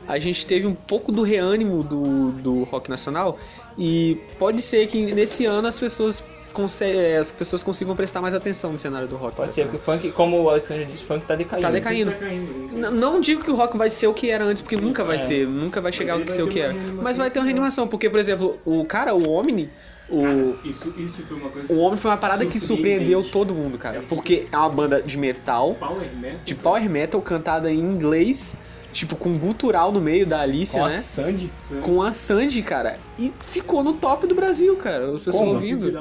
a 0.06 0.18
gente 0.18 0.44
teve 0.46 0.66
um 0.66 0.74
pouco 0.74 1.12
do 1.12 1.22
reânimo 1.22 1.82
do, 1.84 2.32
do 2.32 2.62
rock 2.64 2.90
nacional. 2.90 3.38
E 3.78 4.18
pode 4.38 4.60
ser 4.60 4.86
que 4.88 5.14
nesse 5.14 5.46
ano 5.46 5.68
as 5.68 5.78
pessoas, 5.78 6.22
conse- 6.52 6.84
é, 6.84 7.16
as 7.18 7.30
pessoas 7.32 7.62
consigam 7.62 7.94
prestar 7.96 8.20
mais 8.20 8.34
atenção 8.34 8.72
no 8.72 8.78
cenário 8.78 9.06
do 9.08 9.16
rock. 9.16 9.36
Pode 9.36 9.54
ser, 9.54 9.64
nacional. 9.64 9.80
porque 9.80 9.90
o 9.90 9.94
funk, 10.10 10.12
como 10.16 10.42
o 10.42 10.50
Alexandre 10.50 10.84
disse, 10.84 11.04
o 11.04 11.06
funk 11.06 11.24
tá 11.26 11.34
decaindo. 11.34 11.62
Tá 11.66 11.70
decaindo. 11.70 12.10
Tá 12.12 12.18
caindo. 12.18 12.76
N- 12.76 12.90
Não 12.90 13.20
digo 13.20 13.42
que 13.44 13.50
o 13.50 13.54
rock 13.54 13.76
vai 13.76 13.90
ser 13.90 14.06
o 14.06 14.14
que 14.14 14.30
era 14.30 14.44
antes, 14.44 14.62
porque 14.62 14.76
nunca 14.76 15.04
vai 15.04 15.16
É. 15.16 15.18
ser, 15.18 15.46
nunca 15.46 15.80
vai 15.80 15.92
chegar 15.92 16.14
ao 16.14 16.20
que 16.20 16.32
ser 16.32 16.42
o 16.42 16.48
que 16.48 16.60
era. 16.60 16.74
Mas 17.02 17.16
vai 17.16 17.30
ter 17.30 17.38
uma 17.38 17.44
reanimação, 17.46 17.86
porque, 17.88 18.08
por 18.10 18.18
exemplo, 18.18 18.58
o 18.64 18.84
cara, 18.84 19.14
o 19.14 19.28
Omni, 19.30 19.70
o, 20.08 20.56
Isso, 20.64 20.92
isso 20.98 21.22
foi 21.24 21.36
uma 21.36 21.50
coisa. 21.50 21.72
o 21.72 21.78
Omni 21.78 21.96
foi 21.96 22.10
uma 22.10 22.16
parada 22.16 22.44
que 22.44 22.58
surpreendeu 22.58 23.22
todo 23.22 23.54
mundo, 23.54 23.78
cara. 23.78 24.02
Porque 24.08 24.44
é 24.50 24.56
uma 24.56 24.68
banda 24.68 25.00
de 25.00 25.16
metal, 25.16 25.74
Power 25.74 26.08
Metal. 26.16 26.40
de 26.44 26.54
power 26.56 26.90
metal, 26.90 27.22
cantada 27.22 27.70
em 27.70 27.78
inglês, 27.78 28.56
tipo, 28.92 29.16
com 29.16 29.38
gutural 29.38 29.92
no 29.92 30.00
meio 30.00 30.26
da 30.26 30.40
Alicia, 30.40 30.80
Com 30.80 30.86
a 30.86 30.88
né? 30.88 30.96
Sandy. 30.98 31.48
Com 31.80 32.02
a 32.02 32.12
Sandy, 32.12 32.62
cara. 32.62 32.98
E 33.18 33.32
ficou 33.40 33.82
no 33.82 33.94
top 33.94 34.26
do 34.26 34.34
Brasil, 34.34 34.76
cara. 34.76 35.14
As 35.14 35.22
pessoas 35.22 35.36
Como? 35.36 35.52
ouvindo. 35.54 35.92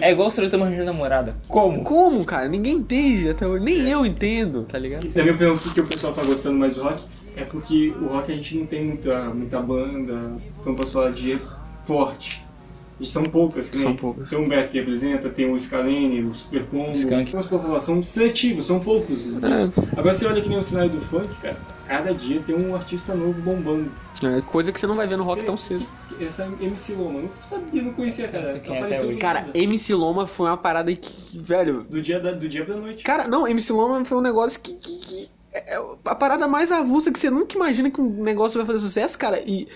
É 0.00 0.10
igual 0.10 0.28
o 0.28 0.30
Sorota 0.30 0.56
Manjando 0.58 0.84
Namorada. 0.84 1.36
Como? 1.46 1.82
Como, 1.82 2.24
cara? 2.24 2.48
Ninguém 2.48 2.74
entende 2.76 3.28
até 3.28 3.46
hoje. 3.46 3.64
Nem 3.64 3.88
eu 3.88 4.04
entendo, 4.04 4.62
tá 4.62 4.78
ligado? 4.78 5.06
Na 5.14 5.22
minha 5.22 5.34
opinião, 5.34 5.56
por 5.56 5.74
que 5.74 5.80
o 5.80 5.86
pessoal 5.86 6.12
tá 6.12 6.22
gostando 6.24 6.58
mais 6.58 6.74
do 6.74 6.82
rock 6.82 7.02
é 7.36 7.44
porque 7.44 7.94
o 8.00 8.06
rock 8.06 8.32
a 8.32 8.34
gente 8.34 8.58
não 8.58 8.66
tem 8.66 8.84
muita, 8.84 9.30
muita 9.30 9.60
banda, 9.60 10.32
como 10.64 10.76
posso 10.76 10.92
falar, 10.92 11.10
de 11.10 11.40
forte. 11.86 12.48
E 13.00 13.06
são 13.06 13.22
poucas, 13.22 13.70
que 13.70 13.76
nem 13.76 13.84
São 13.84 13.94
poucas. 13.94 14.28
Tem 14.28 14.38
o 14.38 14.42
Humberto 14.42 14.72
que 14.72 14.78
representa, 14.78 15.28
tem 15.28 15.48
o 15.48 15.56
Scalene, 15.56 16.22
o 16.24 16.34
Super 16.34 16.64
Combo. 16.64 16.90
Skank. 16.90 17.34
Mas 17.34 17.46
população 17.46 17.94
são 17.94 18.02
seletivos, 18.02 18.64
são 18.64 18.80
poucos. 18.80 19.36
É. 19.36 19.96
Agora 19.96 20.12
você 20.12 20.26
olha 20.26 20.42
que 20.42 20.48
nem 20.48 20.58
o 20.58 20.62
cenário 20.62 20.90
do 20.90 21.00
funk, 21.00 21.32
cara, 21.40 21.56
cada 21.88 22.14
dia 22.14 22.40
tem 22.40 22.54
um 22.54 22.74
artista 22.74 23.14
novo 23.14 23.40
bombando. 23.40 23.90
É 24.22 24.40
coisa 24.42 24.72
que 24.72 24.78
você 24.80 24.86
não 24.86 24.96
vai 24.96 25.06
ver 25.06 25.16
no 25.16 25.24
rock 25.24 25.44
tão 25.44 25.56
cedo. 25.56 25.86
Essa 26.20 26.46
MC 26.60 26.94
Loma, 26.94 27.18
eu 27.20 27.22
não 27.24 27.30
sabia, 27.40 27.82
não 27.82 27.92
conhecia, 27.92 28.26
cara. 28.28 28.50
É 28.50 28.76
Apareceu. 28.78 29.16
Cara. 29.18 29.46
MC 29.54 29.94
Loma 29.94 30.26
foi 30.26 30.46
uma 30.48 30.56
parada 30.56 30.94
que, 30.94 31.38
velho, 31.38 31.82
do 31.84 32.00
dia, 32.02 32.18
da, 32.18 32.32
do 32.32 32.48
dia 32.48 32.64
pra 32.64 32.74
noite. 32.74 33.04
Cara, 33.04 33.28
não, 33.28 33.46
MC 33.46 33.72
Loma 33.72 34.04
foi 34.04 34.18
um 34.18 34.22
negócio 34.22 34.60
que. 34.60 34.74
que- 34.74 34.98
que 34.98 35.28
é 35.50 35.76
a 36.04 36.14
parada 36.14 36.46
mais 36.46 36.70
avulsa 36.70 37.10
que 37.10 37.18
você 37.18 37.30
nunca 37.30 37.56
imagina 37.56 37.90
que 37.90 38.00
um 38.00 38.22
negócio 38.22 38.58
vai 38.58 38.66
fazer 38.66 38.80
sucesso, 38.80 39.18
cara. 39.18 39.40
E 39.44 39.66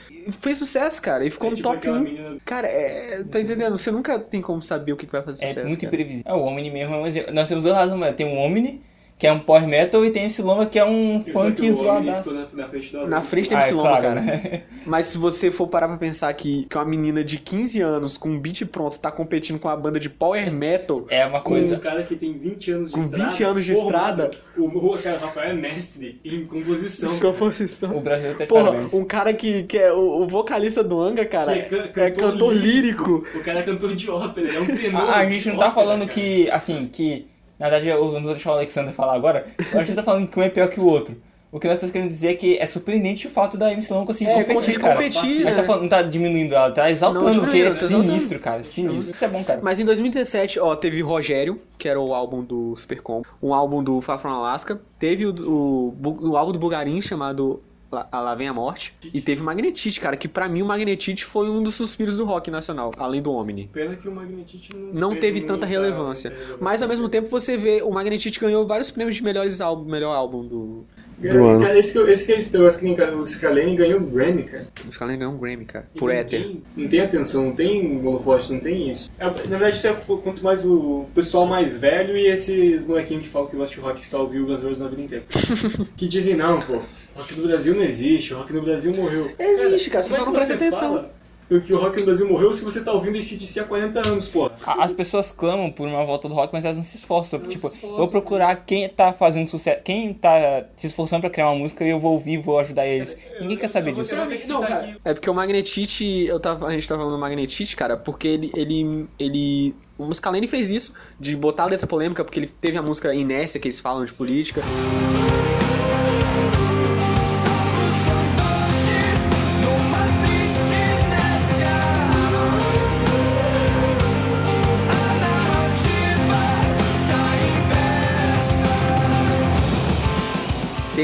fez 0.40 0.58
sucesso, 0.58 1.00
cara. 1.00 1.24
E 1.24 1.30
ficou 1.30 1.46
É 1.48 1.50
no 1.50 1.56
tipo 1.56 1.66
top 1.68 1.78
aquela 1.78 1.98
1. 1.98 2.02
menina- 2.02 2.36
Cara, 2.44 2.66
é. 2.68 3.24
Tá 3.30 3.40
entendendo? 3.40 3.78
Você 3.78 3.90
nunca 3.90 4.18
tem 4.18 4.42
como 4.42 4.60
saber 4.60 4.92
o 4.92 4.96
que 4.96 5.06
que 5.06 5.12
vai 5.12 5.22
fazer 5.22 5.44
É 5.44 5.48
sucesso. 5.48 5.66
muito 5.66 5.80
cara. 5.80 5.94
imprevisível. 5.94 6.30
É, 6.30 6.34
o 6.34 6.42
Omni 6.42 6.70
mesmo 6.70 6.94
é 6.94 6.98
um 6.98 7.06
exemplo. 7.06 7.32
Nós 7.32 7.48
temos 7.48 7.64
duas 7.64 7.74
razões. 7.76 8.14
Tem 8.14 8.26
o 8.26 8.38
Omni, 8.38 8.82
que 9.22 9.26
é 9.28 9.32
um 9.32 9.38
power 9.38 9.68
metal, 9.68 10.04
e 10.04 10.10
tem 10.10 10.24
esse 10.26 10.42
Loma, 10.42 10.66
que 10.66 10.76
é 10.80 10.84
um 10.84 11.22
E 11.24 11.32
só 11.32 11.38
funk 11.44 11.60
homem 11.62 11.72
zoadaço. 11.72 12.32
na, 12.34 12.40
na 12.52 12.68
frente 12.68 12.92
da 12.92 13.06
Na 13.06 13.22
frente 13.22 13.48
tem 13.50 13.56
Ah, 13.56 13.60
esse 13.60 13.70
é 13.70 13.74
Loma, 13.74 13.88
claro, 13.90 14.02
cara. 14.02 14.20
né? 14.20 14.62
Mas 14.84 15.06
se 15.06 15.16
você 15.16 15.52
for 15.52 15.68
parar 15.68 15.86
pra 15.86 15.96
pensar 15.96 16.34
que, 16.34 16.64
que 16.68 16.76
uma 16.76 16.84
menina 16.84 17.22
de 17.22 17.38
15 17.38 17.80
anos 17.80 18.16
com 18.16 18.30
um 18.30 18.40
beat 18.40 18.64
pronto 18.66 18.98
tá 18.98 19.12
competindo 19.12 19.60
com 19.60 19.68
uma 19.68 19.76
banda 19.76 20.00
de 20.00 20.10
power 20.10 20.50
metal, 20.52 21.06
É 21.08 21.24
uma 21.24 21.40
Com 21.40 21.54
os 21.54 21.60
coisa... 21.60 21.78
caras 21.80 22.08
que 22.08 22.16
tem 22.16 22.32
20 22.36 22.70
anos 22.72 22.88
de 22.88 22.94
Com 22.94 23.00
estrada. 23.00 23.30
20 23.30 23.44
anos 23.44 23.64
de 23.64 23.74
formado. 23.76 24.22
estrada. 24.24 24.30
O, 24.56 24.64
o 24.66 24.98
cara, 24.98 25.18
Rafael 25.18 25.50
é 25.50 25.54
mestre 25.54 26.20
em 26.24 26.44
composição. 26.44 27.20
composição. 27.20 27.96
O 27.96 28.00
Brasil 28.00 28.32
tá 28.36 28.42
de 28.42 28.48
Porra, 28.48 28.64
parabéns. 28.72 28.92
um 28.92 29.04
cara 29.04 29.32
que, 29.32 29.62
que 29.62 29.78
é 29.78 29.92
o, 29.92 30.22
o 30.22 30.26
vocalista 30.26 30.82
do 30.82 31.00
Anga, 31.00 31.24
cara, 31.24 31.52
Que 31.52 31.58
é 31.76 31.86
can- 31.88 32.02
é 32.02 32.10
cantor 32.10 32.52
lírico. 32.52 33.24
O 33.36 33.40
cara 33.44 33.60
é 33.60 33.62
cantor 33.62 33.94
de 33.94 34.10
ópera, 34.10 34.48
ele 34.48 34.56
é 34.56 34.60
um 34.60 34.66
tenor. 34.66 35.08
A, 35.08 35.18
a 35.18 35.30
gente 35.30 35.46
não 35.48 35.58
tá 35.58 35.68
ópera, 35.68 35.74
falando 35.86 36.00
cara. 36.00 36.12
que, 36.12 36.50
assim, 36.50 36.90
que. 36.92 37.30
Na 37.62 37.68
verdade, 37.68 37.86
eu 37.86 38.04
não 38.10 38.20
vou 38.20 38.32
deixar 38.32 38.50
o 38.50 38.54
Alexander 38.54 38.92
falar 38.92 39.14
agora. 39.14 39.46
A 39.72 39.78
gente 39.84 39.94
tá 39.94 40.02
falando 40.02 40.26
que 40.26 40.36
um 40.36 40.42
é 40.42 40.48
pior 40.48 40.66
que 40.68 40.80
o 40.80 40.84
outro. 40.84 41.16
O 41.52 41.60
que 41.60 41.68
nós 41.68 41.74
estamos 41.74 41.92
querendo 41.92 42.08
dizer 42.08 42.28
é 42.30 42.34
que 42.34 42.58
é 42.58 42.66
surpreendente 42.66 43.28
o 43.28 43.30
fato 43.30 43.56
da 43.56 43.70
MC 43.70 43.94
Long 43.94 44.04
conseguir 44.04 44.30
É, 44.30 44.34
competir, 44.38 44.54
conseguir 44.56 44.78
cara. 44.80 44.94
competir, 44.96 45.44
Mas 45.44 45.54
né? 45.54 45.54
tá 45.54 45.62
falando, 45.62 45.82
não 45.82 45.88
tá 45.88 46.02
diminuindo, 46.02 46.56
ela 46.56 46.72
tá 46.72 46.90
exaltando, 46.90 47.40
porque 47.40 47.58
é 47.58 47.64
tá 47.66 47.70
sinistro, 47.72 48.40
cara. 48.40 48.64
Sinistro. 48.64 49.12
Isso 49.12 49.24
é 49.24 49.28
bom, 49.28 49.44
cara. 49.44 49.60
Mas 49.62 49.78
em 49.78 49.84
2017, 49.84 50.58
ó, 50.58 50.74
teve 50.74 51.00
Rogério, 51.02 51.60
que 51.78 51.88
era 51.88 52.00
o 52.00 52.12
álbum 52.12 52.42
do 52.42 52.74
Supercom, 52.74 53.22
um 53.40 53.54
álbum 53.54 53.80
do 53.84 54.00
Far 54.00 54.18
From 54.18 54.30
Alaska, 54.30 54.80
teve 54.98 55.24
o, 55.24 55.32
o, 55.32 56.30
o 56.30 56.36
álbum 56.36 56.50
do 56.50 56.58
Bugarin 56.58 57.00
chamado 57.00 57.62
Lá 57.92 58.08
Lá 58.12 58.34
Vem 58.34 58.48
a 58.48 58.54
Morte, 58.54 58.94
e 59.12 59.20
teve 59.20 59.42
Magnetite, 59.42 60.00
cara, 60.00 60.16
que 60.16 60.26
pra 60.26 60.48
mim 60.48 60.62
o 60.62 60.66
Magnetite 60.66 61.24
foi 61.24 61.50
um 61.50 61.62
dos 61.62 61.74
suspiros 61.74 62.16
do 62.16 62.24
rock 62.24 62.50
nacional, 62.50 62.90
além 62.96 63.20
do 63.20 63.30
Omni. 63.30 63.68
Pena 63.72 63.94
que 63.94 64.08
o 64.08 64.12
Magnetite 64.12 64.70
não, 64.74 65.10
Não 65.10 65.16
teve 65.16 65.42
tanta 65.42 65.66
relevância. 65.66 66.30
relevância. 66.30 66.58
Mas 66.60 66.82
ao 66.82 66.88
mesmo 66.88 67.08
tempo 67.08 67.28
você 67.28 67.56
vê, 67.56 67.82
o 67.82 67.90
Magnetite 67.90 68.40
ganhou 68.40 68.66
vários 68.66 68.90
prêmios 68.90 69.16
de 69.16 69.22
melhores 69.22 69.60
álbum, 69.60 69.90
melhor 69.90 70.14
álbum 70.14 70.46
do. 70.46 70.84
Cara, 71.22 71.38
do 71.38 71.60
cara, 71.60 71.78
esse 71.78 71.92
que, 71.92 72.10
esse 72.10 72.26
que 72.26 72.32
é 72.32 72.68
que 72.68 73.14
o 73.14 73.26
Scalene 73.26 73.76
ganhou 73.76 74.00
o 74.00 74.04
Grammy, 74.04 74.42
cara. 74.42 74.66
O 74.88 74.90
Scalene 74.90 75.18
ganhou 75.18 75.34
um 75.34 75.38
Grammy, 75.38 75.64
cara, 75.64 75.88
E 75.94 75.98
por 75.98 76.10
Éter. 76.10 76.56
Não 76.76 76.88
tem 76.88 77.00
atenção, 77.00 77.44
não 77.44 77.54
tem 77.54 78.04
holofote, 78.04 78.52
não 78.52 78.58
tem 78.58 78.90
isso. 78.90 79.08
É, 79.18 79.24
na 79.24 79.30
verdade, 79.32 79.76
isso 79.76 79.86
é 79.86 79.92
quanto 79.92 80.42
mais 80.42 80.64
o 80.64 81.06
pessoal 81.14 81.46
mais 81.46 81.76
velho 81.76 82.16
e 82.16 82.26
esses 82.26 82.84
molequinhos 82.84 83.24
que 83.24 83.30
falam 83.30 83.48
que 83.48 83.56
gostam 83.56 83.82
de 83.82 83.88
rock 83.88 84.06
só 84.06 84.22
ouviu 84.22 84.46
Guns 84.46 84.62
N' 84.62 84.68
Roses 84.68 84.80
na 84.80 84.88
vida 84.88 85.02
inteira. 85.02 85.24
que 85.96 86.08
dizem, 86.08 86.34
não, 86.34 86.60
pô, 86.60 86.80
rock 87.16 87.34
no 87.34 87.46
Brasil 87.46 87.74
não 87.74 87.82
existe, 87.82 88.34
o 88.34 88.38
rock 88.38 88.52
no 88.52 88.62
Brasil 88.62 88.94
morreu. 88.94 89.30
Existe, 89.38 89.90
cara, 89.90 90.02
você 90.02 90.14
como 90.14 90.16
só 90.16 90.22
é 90.22 90.26
não 90.26 90.32
presta 90.32 90.54
atenção. 90.54 90.94
fala 90.94 91.60
Que 91.60 91.74
o 91.74 91.78
rock 91.78 91.98
no 91.98 92.06
Brasil 92.06 92.28
morreu 92.28 92.54
se 92.54 92.64
você 92.64 92.82
tá 92.82 92.92
ouvindo 92.92 93.18
ACDC 93.18 93.60
há 93.60 93.64
40 93.64 94.08
anos, 94.08 94.28
pô. 94.28 94.50
As 94.66 94.92
pessoas 94.92 95.30
clamam 95.30 95.70
por 95.70 95.86
uma 95.86 96.04
volta 96.04 96.28
do 96.28 96.34
rock, 96.34 96.52
mas 96.52 96.64
elas 96.64 96.76
não 96.76 96.84
se 96.84 96.96
esforçam. 96.96 97.38
Não 97.38 97.48
tipo, 97.48 97.68
se 97.68 97.74
esforçam, 97.74 97.98
vou 97.98 98.08
procurar 98.08 98.54
quem 98.56 98.88
tá 98.88 99.12
fazendo 99.12 99.48
sucesso, 99.48 99.82
quem 99.84 100.14
tá 100.14 100.64
se 100.76 100.86
esforçando 100.86 101.20
pra 101.20 101.30
criar 101.30 101.50
uma 101.50 101.58
música 101.58 101.84
e 101.84 101.90
eu 101.90 102.00
vou 102.00 102.14
ouvir, 102.14 102.38
vou 102.38 102.58
ajudar 102.58 102.86
eles. 102.86 103.16
Ninguém 103.40 103.58
quer 103.58 103.68
saber 103.68 103.92
disso. 103.92 104.14
Eu 104.14 104.18
vou 104.18 104.26
ter 104.26 104.38
que 104.38 104.46
citar 104.46 104.72
aqui. 104.72 104.96
É 105.04 105.12
porque 105.12 105.28
o 105.28 105.34
Magnetite, 105.34 106.24
eu 106.26 106.40
tava, 106.40 106.66
a 106.66 106.72
gente 106.72 106.88
tava 106.88 107.00
falando 107.00 107.16
do 107.16 107.20
Magnetite, 107.20 107.76
cara, 107.76 107.96
porque 107.96 108.28
ele, 108.28 108.50
ele, 108.54 109.08
ele, 109.18 109.74
o 109.98 110.06
Muscalene 110.06 110.46
fez 110.46 110.70
isso, 110.70 110.94
de 111.20 111.36
botar 111.36 111.64
a 111.64 111.66
letra 111.66 111.86
polêmica, 111.86 112.24
porque 112.24 112.40
ele 112.40 112.46
teve 112.46 112.78
a 112.78 112.82
música 112.82 113.14
Inércia, 113.14 113.60
que 113.60 113.68
eles 113.68 113.78
falam 113.78 114.04
de 114.04 114.12
política. 114.12 114.62
Somos 114.62 115.21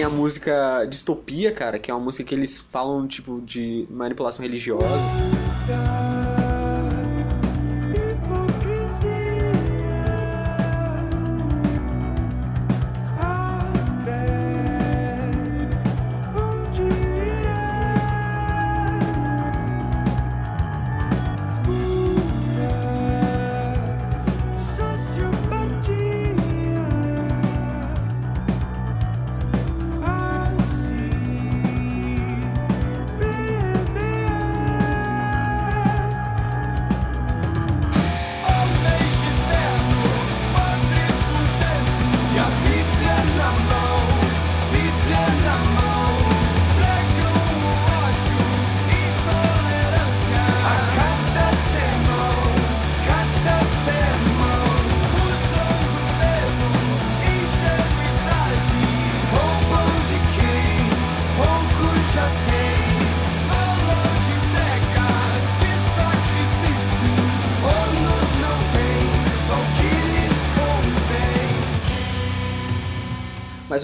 a 0.08 0.10
música 0.10 0.86
Distopia, 0.86 1.52
cara, 1.52 1.78
que 1.78 1.90
é 1.90 1.94
uma 1.94 2.02
música 2.02 2.24
que 2.24 2.34
eles 2.34 2.58
falam, 2.58 3.06
tipo, 3.06 3.40
de 3.42 3.86
manipulação 3.90 4.42
religiosa. 4.42 4.86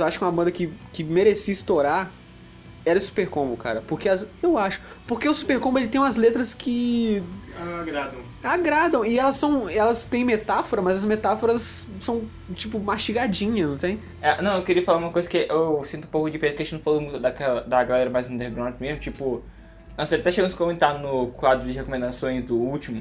Eu 0.05 0.09
acho 0.09 0.19
que 0.19 0.25
uma 0.25 0.33
banda 0.33 0.51
que, 0.51 0.73
que 0.93 1.03
merecia 1.03 1.53
estourar 1.53 2.11
era 2.85 2.99
o 2.99 3.03
Super 3.03 3.29
Combo, 3.29 3.57
cara. 3.57 3.83
Porque 3.87 4.09
as, 4.09 4.29
eu 4.43 4.59
acho. 4.59 4.81
Porque 5.07 5.29
o 5.29 5.35
Super 5.35 5.59
Combo 5.59 5.79
ele 5.79 5.89
tem 5.89 6.01
umas 6.01 6.17
letras 6.17 6.53
que 6.53 7.23
Agradam. 7.81 8.21
agradam. 8.43 9.05
E 9.05 9.19
elas 9.19 9.37
são. 9.37 9.69
Elas 9.69 10.05
têm 10.05 10.25
metáfora, 10.25 10.83
mas 10.83 10.99
as 10.99 11.05
metáforas 11.05 11.89
são, 11.99 12.29
tipo, 12.55 12.79
mastigadinhas, 12.79 13.69
não 13.69 13.77
tem? 13.77 14.03
É, 14.21 14.41
não, 14.43 14.57
eu 14.57 14.63
queria 14.63 14.83
falar 14.83 14.99
uma 14.99 15.11
coisa 15.11 15.29
que 15.29 15.47
eu 15.49 15.85
sinto 15.85 16.07
um 16.07 16.11
pouco 16.11 16.31
de 16.31 16.39
pena, 16.39 16.53
que 16.53 16.63
a 16.63 16.65
gente 16.65 16.75
não 16.75 16.81
falou 16.81 17.01
muito 17.01 17.19
daquela, 17.19 17.63
da 17.63 17.83
galera 17.85 18.11
mais 18.11 18.29
underground 18.29 18.75
mesmo, 18.81 19.01
tipo... 19.01 19.43
Nossa, 19.97 20.17
até 20.17 20.31
chegamos 20.31 20.55
a 20.55 20.59
comentar 20.59 20.99
no 20.99 21.29
quadro 21.29 21.67
de 21.67 21.73
recomendações 21.73 22.43
do 22.43 22.57
último, 22.57 23.01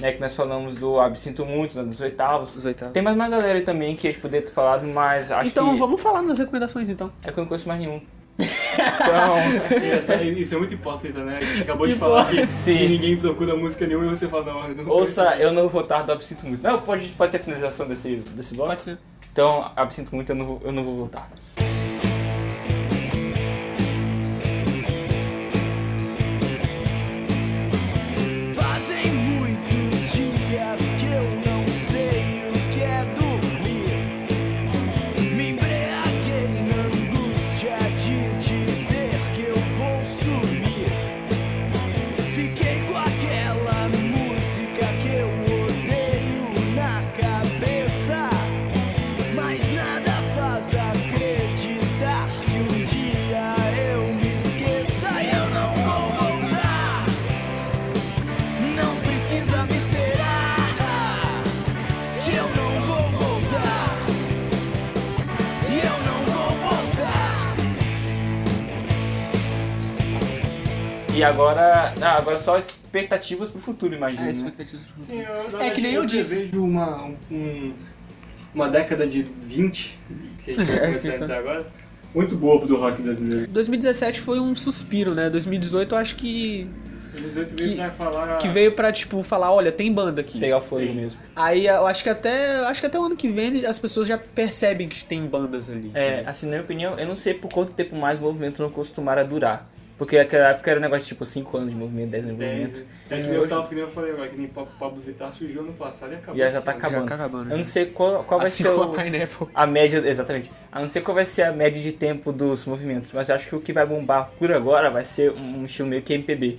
né, 0.00 0.12
que 0.12 0.20
nós 0.20 0.34
falamos 0.34 0.74
do 0.74 1.00
Absinto 1.00 1.44
Muito, 1.44 1.76
né, 1.76 1.84
dos 1.84 2.00
oitavos. 2.00 2.54
Os 2.56 2.64
oitavos. 2.64 2.92
Tem 2.92 3.02
mais 3.02 3.16
uma 3.16 3.28
galera 3.28 3.58
aí 3.58 3.62
também 3.64 3.96
que 3.96 4.06
a 4.06 4.10
gente 4.10 4.20
poderia 4.20 4.46
ter 4.46 4.52
falado, 4.52 4.86
mas 4.86 5.30
acho 5.30 5.48
então 5.48 5.72
que... 5.72 5.78
vamos 5.78 6.00
falar 6.00 6.22
nas 6.22 6.38
recomendações, 6.38 6.88
então. 6.88 7.10
É 7.24 7.32
que 7.32 7.38
eu 7.38 7.42
não 7.42 7.48
conheço 7.48 7.68
mais 7.68 7.80
nenhum. 7.80 8.00
Então... 8.38 9.36
E 9.82 9.90
essa- 9.90 10.22
isso 10.22 10.54
é 10.54 10.58
muito 10.58 10.74
hipócrita, 10.74 11.24
né? 11.24 11.38
A 11.40 11.44
gente 11.44 11.62
acabou 11.62 11.86
de 11.86 11.94
falar 11.94 12.26
que, 12.28 12.46
Sim. 12.48 12.76
que 12.76 12.88
ninguém 12.88 13.16
procura 13.16 13.56
música 13.56 13.86
nenhuma 13.86 14.06
e 14.06 14.08
você 14.10 14.28
fala, 14.28 14.44
não, 14.44 14.60
mas 14.60 14.78
eu 14.78 14.84
não 14.84 14.92
Ouça, 14.92 15.36
eu 15.36 15.52
não 15.52 15.62
vou 15.62 15.70
votar 15.70 16.04
do 16.04 16.12
Absinto 16.12 16.46
Muito. 16.46 16.62
Não, 16.62 16.80
pode, 16.82 17.08
pode 17.10 17.32
ser 17.32 17.38
a 17.38 17.40
finalização 17.40 17.88
desse, 17.88 18.16
desse 18.16 18.54
bloco? 18.54 18.70
Pode 18.70 18.82
ser. 18.82 18.98
Então, 19.32 19.70
Absinto 19.74 20.14
Muito 20.14 20.30
eu 20.30 20.36
não, 20.36 20.60
eu 20.64 20.72
não 20.72 20.84
vou 20.84 20.96
votar. 20.96 21.28
E 71.16 71.24
agora... 71.24 71.94
Ah, 72.02 72.16
agora 72.18 72.36
só 72.36 72.58
expectativas 72.58 73.48
pro 73.48 73.60
futuro, 73.60 73.94
imagino, 73.94 74.24
né? 74.24 74.30
expectativas. 74.30 74.86
Sim, 74.98 75.20
eu, 75.22 75.60
É 75.60 75.70
que 75.70 75.80
nem 75.80 75.92
verdade, 75.92 75.94
eu 75.94 76.04
disse. 76.06 76.34
desejo 76.36 76.62
uma, 76.62 77.10
um, 77.30 77.72
uma 78.54 78.68
década 78.68 79.06
de 79.06 79.22
20, 79.22 79.98
que 80.44 80.50
a 80.50 80.54
gente 80.54 80.66
vai 80.66 80.76
É, 80.76 80.80
começar 80.86 81.08
a 81.08 81.14
então. 81.14 81.24
entrar 81.24 81.38
agora, 81.38 81.66
muito 82.14 82.36
boa 82.36 82.66
do 82.66 82.76
rock 82.76 83.00
brasileiro. 83.00 83.46
2017 83.48 84.20
foi 84.20 84.38
um 84.40 84.54
suspiro, 84.54 85.14
né? 85.14 85.30
2018 85.30 85.94
eu 85.94 85.98
acho 85.98 86.16
que. 86.16 86.68
2018 87.18 87.54
Que- 87.54 87.64
veio 87.64 87.76
pra 87.78 87.90
falar... 87.92 88.36
Que 88.38 88.48
veio 88.48 88.72
pra, 88.72 88.92
tipo, 88.92 89.22
falar, 89.22 89.50
olha, 89.50 89.72
tem 89.72 89.90
banda 89.90 90.20
aqui. 90.20 90.38
Pegar 90.38 90.58
o 90.58 90.60
fôlego 90.60 90.92
mesmo. 90.92 91.18
Aí 91.34 91.66
eu 91.66 91.86
acho 91.86 92.02
que 92.02 92.10
até. 92.10 92.56
Acho 92.66 92.80
que 92.82 92.86
até 92.86 92.98
o 93.00 93.04
ano 93.04 93.16
que 93.16 93.30
vem 93.30 93.64
as 93.64 93.78
pessoas 93.78 94.06
já 94.06 94.18
percebem 94.18 94.86
que 94.86 95.02
tem 95.02 95.24
bandas 95.26 95.70
ali. 95.70 95.90
É, 95.94 96.22
assim, 96.26 96.44
na 96.44 96.50
minha 96.52 96.62
opinião, 96.62 96.98
eu 96.98 97.06
não 97.08 97.16
sei 97.16 97.32
por 97.32 97.50
quanto 97.50 97.72
tempo 97.72 97.96
mais 97.96 98.18
o 98.18 98.22
movimento 98.22 98.60
não 98.62 98.70
costumara 98.70 99.24
durar. 99.24 99.66
Porque 99.98 100.18
naquela 100.18 100.48
época 100.48 100.70
era 100.70 100.78
um 100.78 100.82
negócio 100.82 101.08
tipo 101.08 101.24
5 101.24 101.56
anos 101.56 101.70
de 101.70 101.76
movimento, 101.76 102.10
10 102.10 102.24
anos 102.26 102.38
de 102.38 102.44
movimento. 102.44 102.86
É 103.08 103.16
que 103.16 103.22
nem 103.28 103.32
eu 103.34 103.48
tava, 103.48 103.66
que 103.66 103.74
nem 103.74 103.82
eu 103.84 103.90
falei, 103.90 104.12
vai, 104.12 104.28
que 104.28 104.36
nem 104.36 104.46
Pablo 104.46 104.70
Pablo 104.78 105.00
Vittar 105.00 105.32
surgiu 105.32 105.62
ano 105.62 105.72
passado 105.72 106.12
e 106.12 106.16
acabou. 106.16 106.34
E 106.36 106.38
já 106.38 106.48
esse 106.48 106.62
tá 106.64 106.70
ano. 106.72 106.78
acabando. 106.78 107.06
tá 107.06 107.14
acabando, 107.14 107.50
Eu 107.50 107.56
não 107.56 107.64
já. 107.64 107.70
sei 107.70 107.86
qual, 107.86 108.22
qual 108.24 108.38
vai 108.40 108.46
Assim 108.46 108.62
ser 108.64 108.70
como 108.74 108.90
o- 108.90 108.94
a 108.94 109.02
Pineapple. 109.02 109.46
a 109.54 109.66
média, 109.66 109.96
exatamente. 110.06 110.50
A 110.70 110.80
não 110.80 110.88
ser 110.88 111.00
qual 111.00 111.14
vai 111.14 111.24
ser 111.24 111.42
a 111.44 111.52
média 111.52 111.80
de 111.80 111.92
tempo 111.92 112.30
dos 112.30 112.66
movimentos, 112.66 113.10
mas 113.14 113.30
eu 113.30 113.34
acho 113.34 113.48
que 113.48 113.56
o 113.56 113.60
que 113.60 113.72
vai 113.72 113.86
bombar 113.86 114.30
por 114.38 114.52
agora 114.52 114.90
vai 114.90 115.02
ser 115.02 115.32
um 115.32 115.64
estilo 115.64 115.88
meio 115.88 116.02
que 116.02 116.12
MPB. 116.12 116.58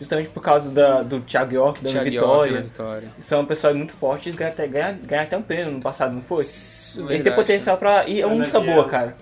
Justamente 0.00 0.28
por 0.30 0.40
causa 0.40 0.72
da, 0.72 1.02
do 1.02 1.20
Thiago 1.20 1.52
York, 1.52 1.82
da 1.82 1.90
Ana 1.90 2.00
Thiago 2.00 2.10
Vitória. 2.10 2.50
York, 2.52 2.68
Vitória. 2.68 3.08
São 3.18 3.44
pessoas 3.44 3.76
muito 3.76 3.92
fortes, 3.92 4.34
ganham 4.34 4.52
até, 4.52 4.66
ganham, 4.66 4.96
ganham 5.04 5.24
até 5.24 5.36
um 5.36 5.42
prêmio 5.42 5.72
no 5.72 5.80
passado, 5.80 6.14
não 6.14 6.22
foi? 6.22 6.42
Isso, 6.44 7.04
Eles 7.10 7.20
têm 7.22 7.34
potencial 7.34 7.76
pra. 7.76 8.08
E 8.08 8.22
é 8.22 8.24
uma 8.26 8.36
música 8.36 8.60
boa, 8.60 8.88
cara. 8.88 9.16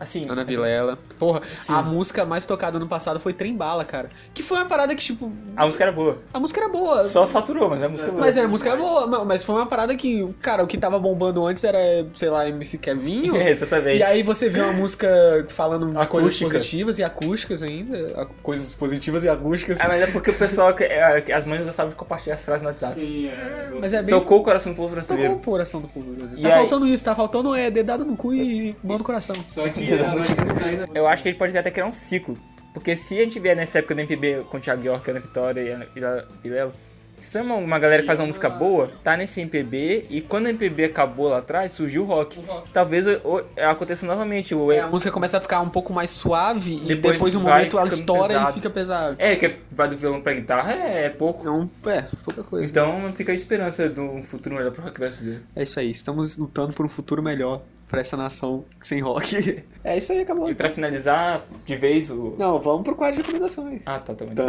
Assim. 0.00 0.26
Ana 0.28 0.40
assim, 0.42 0.50
Vilela. 0.50 0.98
Porra, 1.18 1.42
Sim. 1.54 1.74
a 1.74 1.82
música 1.82 2.24
mais 2.24 2.46
tocada 2.46 2.78
no 2.78 2.88
passado 2.88 3.20
foi 3.20 3.34
Trem 3.34 3.54
Bala, 3.54 3.84
cara. 3.84 4.08
Que 4.32 4.42
foi 4.42 4.56
uma 4.56 4.64
parada 4.66 4.94
que, 4.94 5.02
tipo. 5.02 5.30
A 5.54 5.66
música 5.66 5.84
era 5.84 5.92
boa. 5.92 6.18
A 6.32 6.40
música 6.40 6.60
era 6.60 6.68
boa. 6.70 7.06
Só 7.06 7.26
saturou, 7.26 7.68
mas 7.68 7.82
a 7.82 7.88
música 7.88 8.08
é 8.08 8.10
boa. 8.12 8.20
Mas 8.22 8.36
a 8.38 8.48
música 8.48 8.70
era 8.70 8.78
boa, 8.80 9.06
ma- 9.06 9.24
mas 9.26 9.44
foi 9.44 9.54
uma 9.56 9.66
parada 9.66 9.94
que, 9.94 10.26
cara, 10.40 10.64
o 10.64 10.66
que 10.66 10.78
tava 10.78 10.98
bombando 10.98 11.44
antes 11.46 11.62
era, 11.64 11.78
sei 12.16 12.30
lá, 12.30 12.48
MC 12.48 12.78
Kevinho. 12.78 13.36
É, 13.36 13.50
exatamente. 13.52 13.98
E 13.98 14.02
aí 14.02 14.22
você 14.22 14.48
vê 14.48 14.60
uma 14.62 14.72
música 14.72 15.06
falando 15.50 15.90
de 15.90 16.06
coisas 16.06 16.38
positivas 16.38 16.98
e 16.98 17.04
acústicas 17.04 17.62
ainda. 17.62 18.26
Coisas 18.42 18.70
positivas 18.70 19.24
e 19.24 19.28
acústicas. 19.28 19.78
Ah, 19.80 19.88
mas 19.88 20.00
é 20.02 20.06
porque 20.06 20.30
o 20.30 20.34
pessoal, 20.34 20.72
que- 20.74 20.84
é, 20.84 21.22
as 21.34 21.44
mães 21.44 21.62
gostavam 21.62 21.90
de 21.90 21.96
compartilhar 21.96 22.36
as 22.36 22.44
frases 22.44 22.62
no 22.62 22.68
WhatsApp. 22.68 22.94
Sim, 22.94 23.28
é. 23.28 23.70
Mas 23.78 23.92
é 23.92 24.02
bem. 24.02 24.08
Tocou 24.18 24.40
o 24.40 24.42
coração 24.42 24.72
do 24.72 24.76
povo 24.76 24.88
Tocou 24.88 25.04
brasileiro. 25.06 25.34
o 25.34 25.38
coração 25.38 25.80
do 25.82 25.88
povo. 25.88 26.06
brasileiro. 26.12 26.40
E 26.40 26.42
Tá 26.42 26.54
aí- 26.54 26.60
faltando 26.60 26.86
isso, 26.86 27.04
tá 27.04 27.14
faltando 27.14 27.54
é 27.54 27.70
dedada 27.70 28.02
no 28.04 28.16
cu 28.16 28.32
e 28.32 28.74
mão 28.82 28.96
no 28.96 29.04
coração. 29.04 29.36
Só 29.46 29.68
que 29.68 29.89
a 29.94 30.54
caindo. 30.60 30.88
Eu 30.94 31.06
acho 31.06 31.22
que 31.22 31.28
a 31.28 31.32
gente 31.32 31.38
pode 31.38 31.56
até 31.56 31.70
criar 31.70 31.86
um 31.86 31.92
ciclo. 31.92 32.36
Porque 32.72 32.94
se 32.94 33.18
a 33.18 33.22
gente 33.24 33.40
vier 33.40 33.56
nessa 33.56 33.78
época 33.80 33.94
do 33.94 34.00
MPB 34.00 34.44
com 34.48 34.56
o 34.56 34.60
Thiago 34.60 34.84
York, 34.84 35.10
Ana 35.10 35.18
Vitória 35.20 35.60
e 35.60 35.94
Vila- 35.94 36.28
Vilela, 36.42 36.72
se 37.18 37.36
é 37.36 37.42
uma, 37.42 37.56
uma 37.56 37.78
galera 37.78 38.00
que 38.00 38.06
faz 38.06 38.18
uma 38.20 38.28
música 38.28 38.48
boa, 38.48 38.90
tá 39.04 39.14
nesse 39.16 39.40
MPB, 39.42 40.06
e 40.08 40.20
quando 40.22 40.46
o 40.46 40.48
MPB 40.48 40.84
acabou 40.84 41.28
lá 41.28 41.38
atrás, 41.38 41.72
surgiu 41.72 42.02
o 42.02 42.06
rock. 42.06 42.40
Talvez 42.72 43.06
o, 43.06 43.10
o, 43.24 43.42
aconteça 43.68 44.06
novamente. 44.06 44.54
O, 44.54 44.70
A 44.70 44.86
música 44.86 45.10
começa 45.10 45.36
a 45.36 45.40
ficar 45.40 45.60
um 45.60 45.68
pouco 45.68 45.92
mais 45.92 46.08
suave 46.10 46.76
e 46.76 46.86
Depois 46.86 47.14
depois 47.16 47.34
um 47.34 47.40
momento 47.40 47.76
ela 47.76 47.88
estoura 47.88 48.28
pesado. 48.28 48.50
e 48.50 48.54
fica 48.54 48.70
pesado. 48.70 49.16
É, 49.18 49.34
que 49.36 49.56
vai 49.70 49.88
do 49.88 49.96
violão 49.98 50.20
pra 50.22 50.32
guitarra 50.32 50.72
é, 50.72 51.06
é 51.06 51.08
pouco. 51.10 51.40
Então, 51.42 51.70
é, 51.92 52.02
pouca 52.24 52.42
coisa. 52.44 52.66
Então 52.66 53.12
fica 53.14 53.32
a 53.32 53.34
esperança 53.34 53.88
de 53.88 54.00
um 54.00 54.22
futuro 54.22 54.54
melhor 54.54 54.70
pro 54.72 54.82
rock 54.84 54.98
brasileiro. 54.98 55.42
É 55.54 55.64
isso 55.64 55.78
aí, 55.78 55.90
estamos 55.90 56.36
lutando 56.38 56.72
por 56.72 56.86
um 56.86 56.88
futuro 56.88 57.20
melhor 57.22 57.60
pra 57.90 58.00
essa 58.00 58.16
nação 58.16 58.64
sem 58.80 59.00
rock. 59.00 59.62
É 59.82 59.96
isso 59.96 60.12
aí, 60.12 60.20
acabou. 60.20 60.50
E 60.50 60.54
pra 60.54 60.68
finalizar, 60.68 61.42
de 61.64 61.74
vez 61.74 62.10
o. 62.10 62.34
Não, 62.38 62.60
vamos 62.60 62.82
pro 62.82 62.94
quadro 62.94 63.16
de 63.16 63.22
recomendações. 63.22 63.88
Ah, 63.88 63.98
tá, 63.98 64.14
tá 64.14 64.26
bem. 64.26 64.34
Tá. 64.34 64.44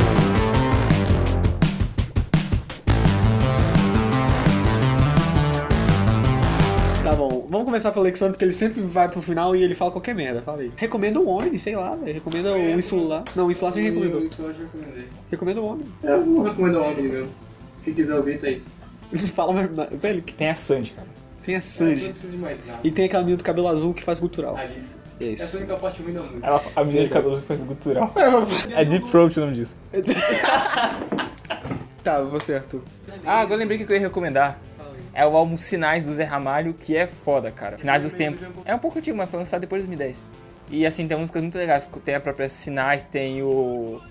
Tá 7.01 7.15
bom, 7.15 7.47
vamos 7.49 7.63
começar 7.63 7.93
pelo 7.93 8.03
Alexandre, 8.03 8.33
porque 8.33 8.43
ele 8.43 8.53
sempre 8.53 8.81
vai 8.81 9.07
pro 9.07 9.21
final 9.21 9.55
e 9.55 9.63
ele 9.63 9.73
fala 9.73 9.89
qualquer 9.91 10.13
merda. 10.13 10.41
Fala 10.41 10.63
aí. 10.63 10.71
Recomenda 10.75 11.21
o 11.21 11.29
Omni, 11.29 11.57
sei 11.57 11.77
lá, 11.77 11.95
velho. 11.95 12.13
Recomenda 12.13 12.53
o 12.53 12.69
Insular. 12.71 13.23
Não, 13.33 13.47
o 13.47 13.51
Insular 13.51 13.71
você 13.71 13.81
já 13.81 13.89
recomendou. 13.89 14.21
Isso 14.25 14.41
eu 14.41 14.53
já 14.53 14.63
recomendei. 14.63 15.07
Recomenda 15.31 15.61
o. 15.61 15.77
É, 16.03 16.11
eu 16.11 16.25
vou 16.25 16.43
recomendar 16.43 16.81
o 16.81 16.89
Omni 16.89 17.03
mesmo. 17.03 17.29
Quem 17.85 17.93
quiser 17.93 18.15
ouvir, 18.15 18.37
tá 18.37 18.47
aí. 18.47 18.61
Fala, 19.33 19.53
mais 19.53 19.69
velho, 19.93 20.21
que 20.21 20.33
Tem 20.33 20.49
a 20.49 20.55
Sandy, 20.55 20.91
cara. 20.91 21.07
Tem 21.43 21.55
a 21.55 21.61
Sandy. 21.61 22.13
E 22.83 22.91
tem 22.91 23.05
aquela 23.05 23.23
menina 23.23 23.37
do 23.37 23.43
cabelo 23.43 23.67
azul 23.67 23.93
que 23.93 24.03
faz 24.03 24.19
cultural. 24.19 24.55
Alice. 24.57 24.95
É 25.19 25.33
Essa 25.33 25.43
é 25.43 25.43
a 25.43 25.45
isso. 25.45 25.57
única 25.57 25.75
parte 25.77 26.01
ruim 26.01 26.13
da 26.13 26.21
música. 26.21 26.47
Ela, 26.47 26.61
a 26.75 26.83
menina 26.83 27.03
de 27.03 27.09
cabelo 27.09 27.39
que 27.39 27.47
faz 27.47 27.61
gutural. 27.63 28.11
É 28.75 28.83
Deep 28.85 29.09
Throat 29.09 29.37
o 29.37 29.41
nome 29.41 29.53
disso. 29.53 29.75
Tá, 32.03 32.19
você, 32.21 32.55
Arthur. 32.55 32.81
Ah, 33.23 33.41
agora 33.41 33.53
eu 33.53 33.59
lembrei 33.59 33.79
o 33.79 33.85
que 33.85 33.91
eu 33.91 33.95
ia 33.95 34.01
recomendar. 34.01 34.59
É 35.13 35.23
o 35.25 35.35
álbum 35.35 35.55
Sinais 35.57 36.03
do 36.03 36.11
Zé 36.13 36.23
Ramalho, 36.23 36.73
que 36.73 36.95
é 36.97 37.05
foda, 37.05 37.51
cara. 37.51 37.77
Sinais 37.77 38.01
dos 38.01 38.13
Tempos. 38.13 38.51
É 38.65 38.73
um 38.73 38.79
pouco 38.79 38.97
antigo, 38.97 39.15
mas 39.15 39.29
foi 39.29 39.39
lançado 39.39 39.61
depois 39.61 39.81
de 39.83 39.87
2010. 39.87 40.25
E 40.71 40.85
assim, 40.85 41.07
tem 41.07 41.17
músicas 41.17 41.41
muito 41.41 41.57
legais. 41.57 41.87
Tem 42.03 42.15
a 42.15 42.19
própria 42.19 42.49
Sinais, 42.49 43.03
tem 43.03 43.43
o. 43.43 44.01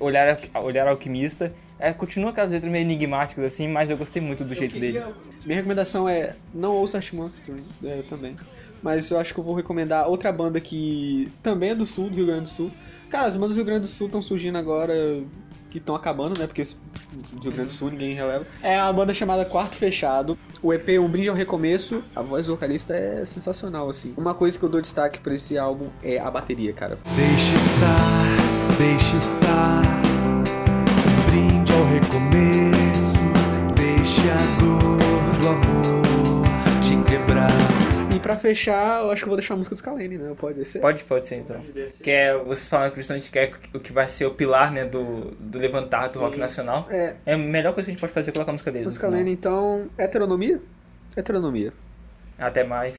Olhar, 0.00 0.38
Olhar 0.54 0.88
Alquimista. 0.88 1.52
É, 1.78 1.92
continua 1.92 2.30
aquelas 2.30 2.50
letras 2.50 2.70
meio 2.70 2.82
enigmáticas 2.82 3.44
assim, 3.44 3.68
mas 3.68 3.88
eu 3.88 3.96
gostei 3.96 4.20
muito 4.20 4.44
do 4.44 4.54
jeito 4.54 4.78
dele. 4.78 5.02
Minha 5.44 5.56
recomendação 5.56 6.08
é 6.08 6.34
não 6.52 6.74
ouça 6.74 7.00
também, 7.00 7.64
é, 7.84 8.02
também. 8.02 8.36
Mas 8.82 9.10
eu 9.10 9.18
acho 9.18 9.32
que 9.32 9.40
eu 9.40 9.44
vou 9.44 9.54
recomendar 9.54 10.08
outra 10.08 10.32
banda 10.32 10.60
que 10.60 11.30
também 11.42 11.70
é 11.70 11.74
do 11.74 11.86
sul, 11.86 12.08
do 12.10 12.16
Rio 12.16 12.26
Grande 12.26 12.42
do 12.42 12.48
Sul. 12.48 12.70
Cara, 13.08 13.26
as 13.26 13.36
bandas 13.36 13.56
do 13.56 13.58
Rio 13.58 13.64
Grande 13.64 13.80
do 13.82 13.86
Sul 13.86 14.06
estão 14.06 14.22
surgindo 14.22 14.58
agora, 14.58 14.94
que 15.70 15.78
estão 15.78 15.94
acabando, 15.94 16.38
né? 16.38 16.46
Porque 16.46 16.62
do 16.62 17.42
Rio 17.42 17.52
Grande 17.52 17.68
do 17.68 17.72
Sul 17.72 17.90
ninguém 17.90 18.14
releva. 18.14 18.46
É 18.62 18.80
uma 18.82 18.92
banda 18.92 19.14
chamada 19.14 19.44
Quarto 19.44 19.76
Fechado. 19.76 20.38
O 20.62 20.72
EP 20.72 20.88
Um 21.00 21.08
Brinde 21.08 21.28
ao 21.28 21.34
Recomeço. 21.34 22.02
A 22.14 22.22
voz 22.22 22.46
do 22.46 22.54
vocalista 22.54 22.94
é 22.94 23.24
sensacional, 23.24 23.88
assim. 23.88 24.14
Uma 24.16 24.34
coisa 24.34 24.58
que 24.58 24.64
eu 24.64 24.68
dou 24.68 24.80
destaque 24.80 25.18
pra 25.18 25.34
esse 25.34 25.58
álbum 25.58 25.88
é 26.02 26.18
a 26.18 26.30
bateria, 26.30 26.72
cara. 26.72 26.98
Deixe 27.16 27.54
estar, 27.54 28.78
deixe 28.78 29.16
estar. 29.16 30.07
Recomeço. 31.98 33.18
Deixe 33.74 34.30
a 34.30 34.60
dor 34.60 35.40
do 35.40 35.48
amor 35.48 36.44
te 36.80 37.10
quebrar. 37.10 37.50
E 38.14 38.20
pra 38.20 38.36
fechar, 38.36 39.02
eu 39.02 39.10
acho 39.10 39.22
que 39.22 39.24
eu 39.24 39.30
vou 39.30 39.36
deixar 39.36 39.54
a 39.54 39.56
música 39.56 39.74
do 39.74 39.78
Scalene, 39.78 40.16
né? 40.16 40.32
Pode 40.38 40.64
ser? 40.64 40.78
Pode, 40.78 41.02
pode 41.02 41.26
ser 41.26 41.36
então. 41.38 41.60
Que 42.00 42.10
é, 42.10 42.38
vocês 42.38 42.68
falaram 42.68 42.92
que 42.92 42.98
justamente 42.98 43.28
que 43.32 43.38
é 43.40 43.50
o 43.74 43.80
que 43.80 43.92
vai 43.92 44.08
ser 44.08 44.26
o 44.26 44.30
pilar, 44.30 44.70
né, 44.70 44.84
do, 44.84 45.32
do 45.40 45.58
levantar 45.58 46.08
do 46.10 46.20
rock 46.20 46.38
nacional. 46.38 46.86
É. 46.88 47.16
É 47.26 47.34
a 47.34 47.38
melhor 47.38 47.74
coisa 47.74 47.86
que 47.86 47.90
a 47.90 47.94
gente 47.94 48.00
pode 48.00 48.12
fazer 48.12 48.30
é 48.30 48.32
colocar 48.32 48.52
a 48.52 48.54
música 48.54 48.70
deles. 48.70 48.84
no 48.84 48.90
Música. 48.90 49.08
Lene, 49.08 49.32
então, 49.32 49.90
heteronomia? 49.98 50.62
Heteronomia. 51.16 51.72
Até 52.38 52.62
mais. 52.62 52.97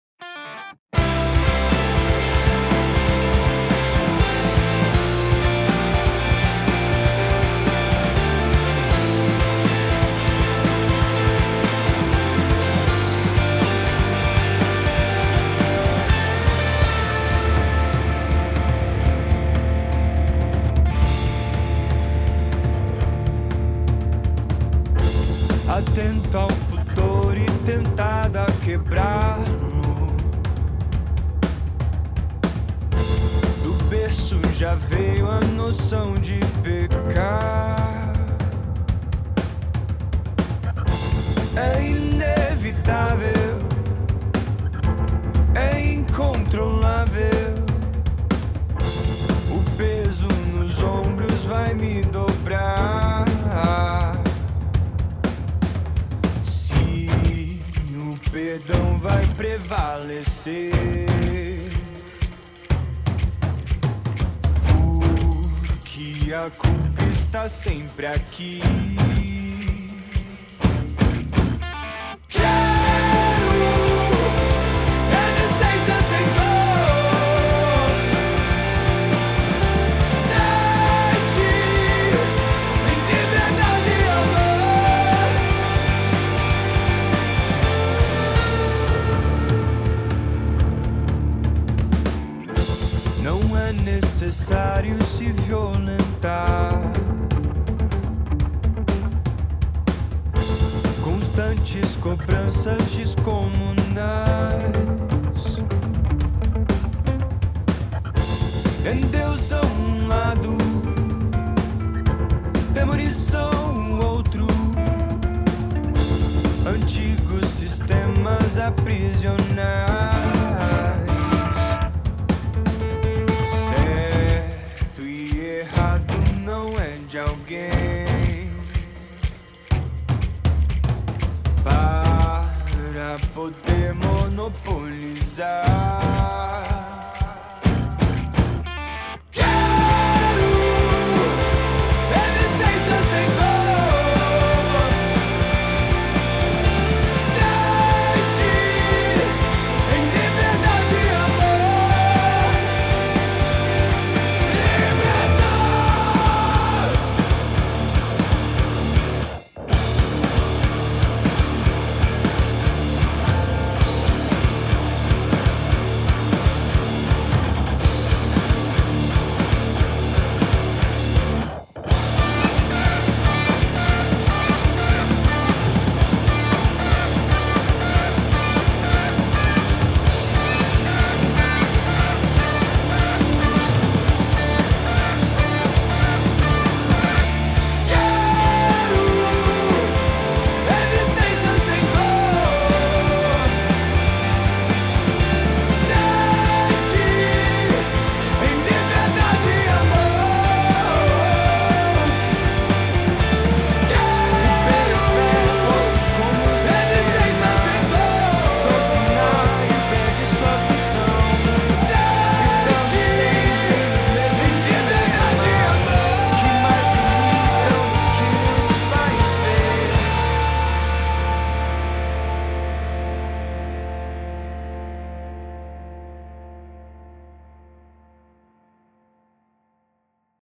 Sempre 67.59 68.07
aqui. 68.07 68.61